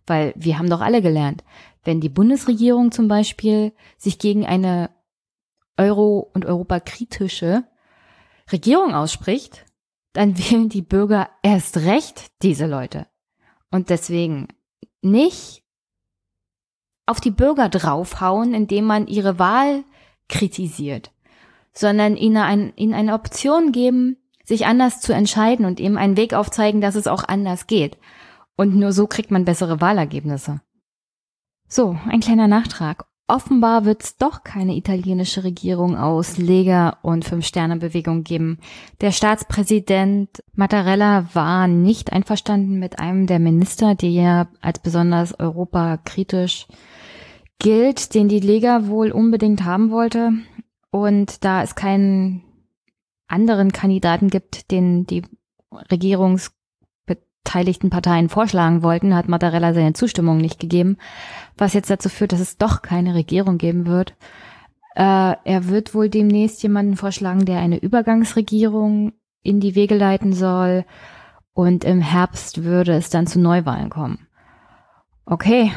Weil 0.07 0.33
wir 0.35 0.57
haben 0.57 0.69
doch 0.69 0.81
alle 0.81 1.01
gelernt, 1.01 1.43
wenn 1.83 1.99
die 1.99 2.09
Bundesregierung 2.09 2.91
zum 2.91 3.07
Beispiel 3.07 3.73
sich 3.97 4.19
gegen 4.19 4.45
eine 4.45 4.89
Euro- 5.77 6.29
und 6.33 6.45
Europakritische 6.45 7.63
Regierung 8.51 8.93
ausspricht, 8.93 9.65
dann 10.13 10.37
wählen 10.37 10.69
die 10.69 10.81
Bürger 10.81 11.29
erst 11.43 11.77
recht 11.77 12.31
diese 12.41 12.67
Leute. 12.67 13.07
Und 13.69 13.89
deswegen 13.89 14.47
nicht 15.01 15.63
auf 17.05 17.19
die 17.19 17.31
Bürger 17.31 17.69
draufhauen, 17.69 18.53
indem 18.53 18.85
man 18.85 19.07
ihre 19.07 19.39
Wahl 19.39 19.83
kritisiert, 20.29 21.11
sondern 21.73 22.15
ihnen, 22.15 22.37
ein, 22.37 22.73
ihnen 22.75 22.93
eine 22.93 23.13
Option 23.13 23.71
geben, 23.71 24.17
sich 24.43 24.65
anders 24.65 25.01
zu 25.01 25.13
entscheiden 25.13 25.65
und 25.65 25.79
eben 25.79 25.97
einen 25.97 26.17
Weg 26.17 26.33
aufzeigen, 26.33 26.81
dass 26.81 26.95
es 26.95 27.07
auch 27.07 27.23
anders 27.23 27.67
geht. 27.67 27.97
Und 28.55 28.75
nur 28.75 28.91
so 28.91 29.07
kriegt 29.07 29.31
man 29.31 29.45
bessere 29.45 29.81
Wahlergebnisse. 29.81 30.61
So, 31.67 31.97
ein 32.07 32.19
kleiner 32.19 32.47
Nachtrag. 32.47 33.05
Offenbar 33.31 33.85
wird 33.85 34.03
es 34.03 34.17
doch 34.17 34.43
keine 34.43 34.75
italienische 34.75 35.45
Regierung 35.45 35.95
aus 35.95 36.37
Lega 36.37 36.97
und 37.01 37.23
Fünf-Sterne-Bewegung 37.23 38.25
geben. 38.25 38.57
Der 38.99 39.13
Staatspräsident 39.13 40.43
Mattarella 40.53 41.29
war 41.33 41.69
nicht 41.69 42.11
einverstanden 42.11 42.77
mit 42.77 42.99
einem 42.99 43.27
der 43.27 43.39
Minister, 43.39 43.95
der 43.95 44.49
als 44.59 44.79
besonders 44.79 45.39
europakritisch 45.39 46.67
gilt, 47.57 48.15
den 48.15 48.27
die 48.27 48.41
Lega 48.41 48.87
wohl 48.87 49.13
unbedingt 49.13 49.63
haben 49.63 49.91
wollte. 49.91 50.33
Und 50.89 51.45
da 51.45 51.63
es 51.63 51.75
keinen 51.75 52.43
anderen 53.29 53.71
Kandidaten 53.71 54.29
gibt, 54.29 54.71
den 54.71 55.05
die 55.05 55.21
Regierungs 55.89 56.51
beteiligten 57.43 57.89
Parteien 57.89 58.29
vorschlagen 58.29 58.83
wollten, 58.83 59.15
hat 59.15 59.27
Mattarella 59.27 59.73
seine 59.73 59.93
Zustimmung 59.93 60.37
nicht 60.37 60.59
gegeben, 60.59 60.97
was 61.57 61.73
jetzt 61.73 61.89
dazu 61.89 62.09
führt, 62.09 62.31
dass 62.31 62.39
es 62.39 62.57
doch 62.57 62.81
keine 62.81 63.15
Regierung 63.15 63.57
geben 63.57 63.85
wird. 63.85 64.15
Äh, 64.95 65.35
er 65.43 65.67
wird 65.67 65.93
wohl 65.93 66.09
demnächst 66.09 66.63
jemanden 66.63 66.95
vorschlagen, 66.95 67.45
der 67.45 67.59
eine 67.59 67.77
Übergangsregierung 67.77 69.13
in 69.41 69.59
die 69.59 69.75
Wege 69.75 69.95
leiten 69.95 70.33
soll 70.33 70.85
und 71.53 71.83
im 71.83 72.01
Herbst 72.01 72.63
würde 72.63 72.93
es 72.93 73.09
dann 73.09 73.27
zu 73.27 73.39
Neuwahlen 73.39 73.89
kommen. 73.89 74.27
Okay, 75.25 75.71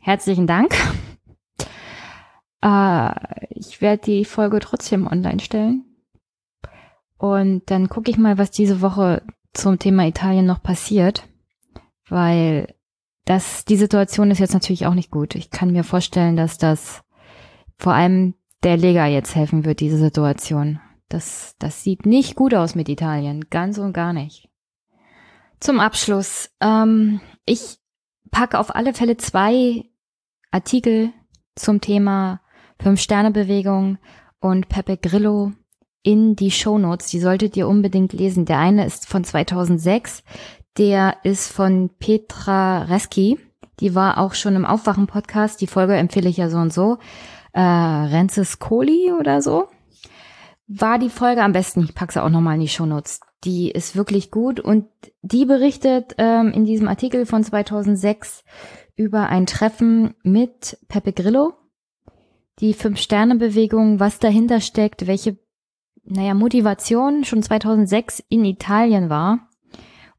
herzlichen 0.00 0.46
Dank. 0.46 0.74
Äh, 2.62 3.10
ich 3.50 3.80
werde 3.80 4.02
die 4.04 4.24
Folge 4.24 4.58
trotzdem 4.60 5.06
online 5.06 5.40
stellen. 5.40 5.84
Und 7.18 7.70
dann 7.70 7.88
gucke 7.88 8.10
ich 8.10 8.18
mal, 8.18 8.38
was 8.38 8.50
diese 8.50 8.80
Woche 8.80 9.22
zum 9.54 9.78
Thema 9.78 10.06
Italien 10.06 10.46
noch 10.46 10.62
passiert, 10.62 11.28
weil 12.08 12.74
das, 13.24 13.64
die 13.64 13.76
Situation 13.76 14.30
ist 14.30 14.38
jetzt 14.38 14.52
natürlich 14.52 14.86
auch 14.86 14.94
nicht 14.94 15.10
gut. 15.10 15.34
Ich 15.34 15.50
kann 15.50 15.72
mir 15.72 15.84
vorstellen, 15.84 16.36
dass 16.36 16.58
das 16.58 17.02
vor 17.78 17.94
allem 17.94 18.34
der 18.62 18.76
Lega 18.76 19.06
jetzt 19.06 19.34
helfen 19.34 19.64
wird, 19.64 19.80
diese 19.80 19.98
Situation. 19.98 20.80
Das, 21.08 21.54
das 21.58 21.82
sieht 21.82 22.06
nicht 22.06 22.34
gut 22.34 22.54
aus 22.54 22.74
mit 22.74 22.88
Italien, 22.88 23.46
ganz 23.50 23.78
und 23.78 23.92
gar 23.92 24.12
nicht. 24.12 24.48
Zum 25.60 25.80
Abschluss, 25.80 26.50
ähm, 26.60 27.20
ich 27.46 27.78
packe 28.30 28.58
auf 28.58 28.74
alle 28.74 28.92
Fälle 28.92 29.16
zwei 29.16 29.84
Artikel 30.50 31.12
zum 31.54 31.80
Thema 31.80 32.40
Fünf-Sterne-Bewegung 32.80 33.98
und 34.40 34.68
Pepe 34.68 34.96
Grillo 34.96 35.52
in 36.04 36.36
die 36.36 36.52
Shownotes. 36.52 37.08
Die 37.08 37.18
solltet 37.18 37.56
ihr 37.56 37.66
unbedingt 37.66 38.12
lesen. 38.12 38.44
Der 38.44 38.58
eine 38.58 38.86
ist 38.86 39.08
von 39.08 39.24
2006. 39.24 40.22
Der 40.78 41.16
ist 41.24 41.50
von 41.50 41.90
Petra 41.98 42.82
Reski. 42.82 43.38
Die 43.80 43.96
war 43.96 44.18
auch 44.18 44.34
schon 44.34 44.54
im 44.54 44.66
Aufwachen-Podcast. 44.66 45.60
Die 45.60 45.66
Folge 45.66 45.96
empfehle 45.96 46.28
ich 46.28 46.36
ja 46.36 46.48
so 46.48 46.58
und 46.58 46.72
so. 46.72 46.98
Äh, 47.52 47.60
Renzes 47.60 48.58
Kohli 48.60 49.12
oder 49.18 49.42
so. 49.42 49.68
War 50.68 50.98
die 50.98 51.10
Folge 51.10 51.42
am 51.42 51.52
besten. 51.52 51.82
Ich 51.82 51.94
packe 51.94 52.12
sie 52.12 52.22
auch 52.22 52.30
nochmal 52.30 52.54
in 52.54 52.60
die 52.60 52.68
Shownotes. 52.68 53.20
Die 53.44 53.70
ist 53.70 53.96
wirklich 53.96 54.30
gut 54.30 54.60
und 54.60 54.86
die 55.22 55.44
berichtet 55.44 56.14
ähm, 56.18 56.52
in 56.52 56.64
diesem 56.64 56.88
Artikel 56.88 57.26
von 57.26 57.42
2006 57.42 58.44
über 58.96 59.28
ein 59.28 59.46
Treffen 59.46 60.14
mit 60.22 60.78
Pepe 60.88 61.12
Grillo, 61.12 61.54
die 62.60 62.74
Fünf-Sterne-Bewegung, 62.74 64.00
was 64.00 64.18
dahinter 64.18 64.60
steckt, 64.60 65.06
welche 65.06 65.36
naja, 66.04 66.34
Motivation 66.34 67.24
schon 67.24 67.42
2006 67.42 68.22
in 68.28 68.44
Italien 68.44 69.08
war. 69.08 69.48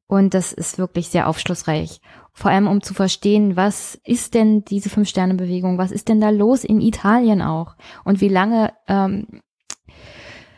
Und 0.08 0.34
das 0.34 0.54
ist 0.54 0.78
wirklich 0.78 1.10
sehr 1.10 1.28
aufschlussreich. 1.28 2.00
Vor 2.32 2.52
allem, 2.52 2.68
um 2.68 2.82
zu 2.82 2.94
verstehen, 2.94 3.56
was 3.56 3.96
ist 4.04 4.34
denn 4.34 4.64
diese 4.66 4.90
Fünf-Sterne-Bewegung? 4.90 5.78
Was 5.78 5.92
ist 5.92 6.10
denn 6.10 6.22
da 6.22 6.30
los 6.30 6.64
in 6.64 6.82
Italien 6.82 7.42
auch? 7.42 7.76
Und 8.04 8.22
wie 8.22 8.30
lange, 8.30 8.74
ähm, 8.88 9.42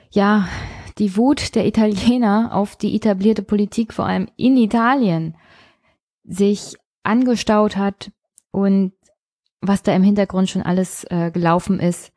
ja, 0.10 0.48
die 0.98 1.16
Wut 1.16 1.56
der 1.56 1.68
Italiener 1.68 2.50
auf 2.54 2.76
die 2.76 2.96
etablierte 2.96 3.44
Politik, 3.44 3.94
vor 3.94 4.06
allem 4.06 4.28
in 4.36 4.58
Italien, 4.58 5.36
sich 6.24 6.76
angestaut 7.04 7.78
hat 7.78 8.12
und 8.52 8.94
was 9.62 9.84
da 9.84 9.94
im 9.94 10.04
Hintergrund 10.04 10.50
schon 10.50 10.64
alles 10.64 11.06
äh, 11.06 11.32
gelaufen 11.32 11.80
ist 11.80 12.12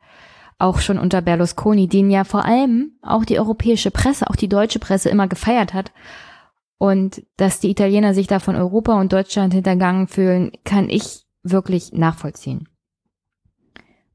auch 0.61 0.79
schon 0.79 0.99
unter 0.99 1.21
Berlusconi, 1.21 1.87
den 1.87 2.09
ja 2.09 2.23
vor 2.23 2.45
allem 2.45 2.93
auch 3.01 3.25
die 3.25 3.39
europäische 3.39 3.91
Presse, 3.91 4.29
auch 4.29 4.35
die 4.35 4.49
deutsche 4.49 4.79
Presse 4.79 5.09
immer 5.09 5.27
gefeiert 5.27 5.73
hat. 5.73 5.91
Und 6.77 7.23
dass 7.37 7.59
die 7.59 7.69
Italiener 7.69 8.13
sich 8.13 8.27
da 8.27 8.39
von 8.39 8.55
Europa 8.55 8.99
und 8.99 9.13
Deutschland 9.13 9.53
hintergangen 9.53 10.07
fühlen, 10.07 10.51
kann 10.63 10.89
ich 10.89 11.25
wirklich 11.43 11.93
nachvollziehen. 11.93 12.67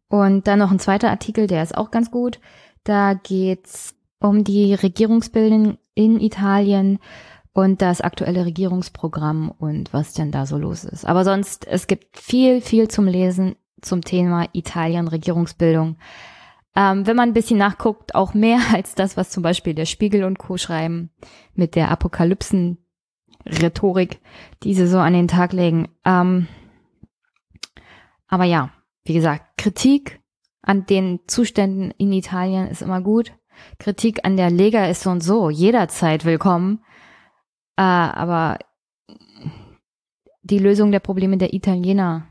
Und 0.08 0.46
dann 0.46 0.58
noch 0.58 0.70
ein 0.70 0.78
zweiter 0.78 1.10
Artikel, 1.10 1.46
der 1.46 1.62
ist 1.62 1.76
auch 1.76 1.90
ganz 1.90 2.10
gut. 2.10 2.40
Da 2.84 3.14
geht's 3.14 3.94
um 4.20 4.44
die 4.44 4.74
Regierungsbildung 4.74 5.78
in 5.94 6.20
Italien 6.20 6.98
und 7.52 7.82
das 7.82 8.00
aktuelle 8.00 8.44
Regierungsprogramm 8.44 9.50
und 9.50 9.92
was 9.92 10.12
denn 10.12 10.30
da 10.30 10.46
so 10.46 10.58
los 10.58 10.84
ist. 10.84 11.06
Aber 11.06 11.24
sonst, 11.24 11.66
es 11.66 11.86
gibt 11.86 12.18
viel, 12.18 12.60
viel 12.60 12.88
zum 12.88 13.06
Lesen 13.06 13.56
zum 13.80 14.02
Thema 14.02 14.48
Italien, 14.52 15.08
Regierungsbildung. 15.08 15.96
Ähm, 16.76 17.06
wenn 17.06 17.16
man 17.16 17.30
ein 17.30 17.34
bisschen 17.34 17.58
nachguckt, 17.58 18.14
auch 18.14 18.34
mehr 18.34 18.60
als 18.74 18.94
das, 18.94 19.16
was 19.16 19.30
zum 19.30 19.42
Beispiel 19.42 19.72
der 19.74 19.86
Spiegel 19.86 20.22
und 20.24 20.38
Co. 20.38 20.58
schreiben, 20.58 21.10
mit 21.54 21.74
der 21.74 21.90
Apokalypsen-Rhetorik, 21.90 24.20
die 24.62 24.74
sie 24.74 24.86
so 24.86 24.98
an 24.98 25.14
den 25.14 25.28
Tag 25.28 25.54
legen. 25.54 25.88
Ähm, 26.04 26.48
aber 28.28 28.44
ja, 28.44 28.70
wie 29.04 29.14
gesagt, 29.14 29.56
Kritik 29.56 30.20
an 30.62 30.84
den 30.84 31.20
Zuständen 31.26 31.92
in 31.92 32.12
Italien 32.12 32.68
ist 32.68 32.82
immer 32.82 33.00
gut. 33.00 33.32
Kritik 33.78 34.20
an 34.24 34.36
der 34.36 34.50
Lega 34.50 34.84
ist 34.86 35.00
so 35.02 35.08
und 35.10 35.22
so 35.22 35.48
jederzeit 35.48 36.26
willkommen. 36.26 36.84
Äh, 37.76 37.82
aber 37.82 38.58
die 40.42 40.58
Lösung 40.58 40.92
der 40.92 41.00
Probleme 41.00 41.38
der 41.38 41.54
Italiener 41.54 42.26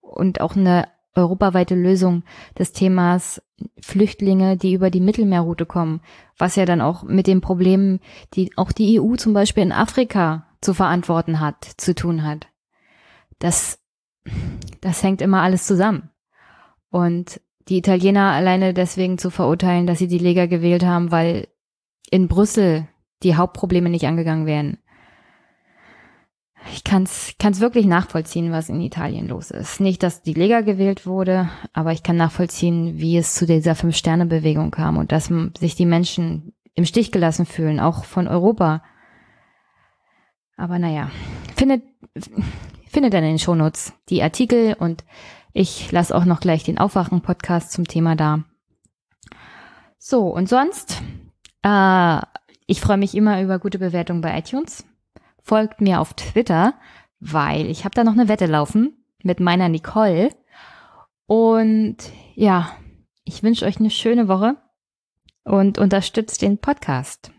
und 0.00 0.40
auch 0.40 0.56
eine 0.56 0.88
europaweite 1.18 1.74
Lösung 1.74 2.22
des 2.58 2.72
Themas 2.72 3.42
Flüchtlinge, 3.80 4.56
die 4.56 4.72
über 4.72 4.90
die 4.90 5.00
Mittelmeerroute 5.00 5.66
kommen, 5.66 6.00
was 6.36 6.56
ja 6.56 6.64
dann 6.64 6.80
auch 6.80 7.02
mit 7.02 7.26
den 7.26 7.40
Problemen, 7.40 8.00
die 8.34 8.56
auch 8.56 8.72
die 8.72 9.00
EU 9.00 9.16
zum 9.16 9.32
Beispiel 9.32 9.62
in 9.62 9.72
Afrika 9.72 10.46
zu 10.60 10.74
verantworten 10.74 11.40
hat, 11.40 11.64
zu 11.76 11.94
tun 11.94 12.24
hat. 12.24 12.48
Das, 13.38 13.80
das 14.80 15.02
hängt 15.02 15.22
immer 15.22 15.42
alles 15.42 15.66
zusammen. 15.66 16.10
Und 16.90 17.40
die 17.68 17.78
Italiener 17.78 18.32
alleine 18.32 18.72
deswegen 18.72 19.18
zu 19.18 19.30
verurteilen, 19.30 19.86
dass 19.86 19.98
sie 19.98 20.08
die 20.08 20.18
Lega 20.18 20.46
gewählt 20.46 20.84
haben, 20.84 21.10
weil 21.10 21.48
in 22.10 22.28
Brüssel 22.28 22.88
die 23.22 23.36
Hauptprobleme 23.36 23.90
nicht 23.90 24.06
angegangen 24.06 24.46
werden. 24.46 24.78
Ich 26.72 26.84
kann 26.84 27.04
es 27.04 27.60
wirklich 27.60 27.86
nachvollziehen, 27.86 28.52
was 28.52 28.68
in 28.68 28.80
Italien 28.80 29.28
los 29.28 29.50
ist. 29.50 29.80
Nicht, 29.80 30.02
dass 30.02 30.22
die 30.22 30.34
Lega 30.34 30.60
gewählt 30.60 31.06
wurde, 31.06 31.48
aber 31.72 31.92
ich 31.92 32.02
kann 32.02 32.16
nachvollziehen, 32.16 32.98
wie 32.98 33.16
es 33.16 33.34
zu 33.34 33.46
dieser 33.46 33.74
Fünf-Sterne-Bewegung 33.74 34.70
kam 34.70 34.96
und 34.96 35.12
dass 35.12 35.32
sich 35.58 35.74
die 35.74 35.86
Menschen 35.86 36.52
im 36.74 36.84
Stich 36.84 37.10
gelassen 37.10 37.46
fühlen, 37.46 37.80
auch 37.80 38.04
von 38.04 38.28
Europa. 38.28 38.82
Aber 40.56 40.78
naja, 40.78 41.10
findet, 41.56 41.82
findet 42.88 43.14
dann 43.14 43.24
in 43.24 43.30
den 43.30 43.38
Shownotes 43.38 43.94
die 44.08 44.22
Artikel 44.22 44.76
und 44.78 45.04
ich 45.52 45.90
lasse 45.90 46.14
auch 46.14 46.24
noch 46.24 46.40
gleich 46.40 46.64
den 46.64 46.78
Aufwachen-Podcast 46.78 47.72
zum 47.72 47.86
Thema 47.86 48.14
da. 48.14 48.44
So, 49.98 50.28
und 50.28 50.48
sonst, 50.48 51.02
äh, 51.62 52.20
ich 52.66 52.80
freue 52.80 52.98
mich 52.98 53.14
immer 53.14 53.42
über 53.42 53.58
gute 53.58 53.78
Bewertungen 53.78 54.20
bei 54.20 54.38
iTunes. 54.38 54.84
Folgt 55.48 55.80
mir 55.80 56.00
auf 56.00 56.12
Twitter, 56.12 56.74
weil 57.20 57.70
ich 57.70 57.86
habe 57.86 57.94
da 57.94 58.04
noch 58.04 58.12
eine 58.12 58.28
Wette 58.28 58.44
laufen 58.44 59.02
mit 59.22 59.40
meiner 59.40 59.70
Nicole. 59.70 60.28
Und 61.24 61.96
ja, 62.34 62.76
ich 63.24 63.42
wünsche 63.42 63.64
euch 63.64 63.80
eine 63.80 63.88
schöne 63.88 64.28
Woche 64.28 64.58
und 65.44 65.78
unterstützt 65.78 66.42
den 66.42 66.58
Podcast. 66.58 67.32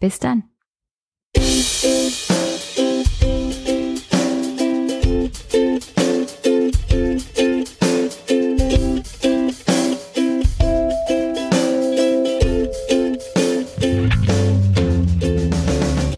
Bis 0.00 0.18
dann. 0.18 0.44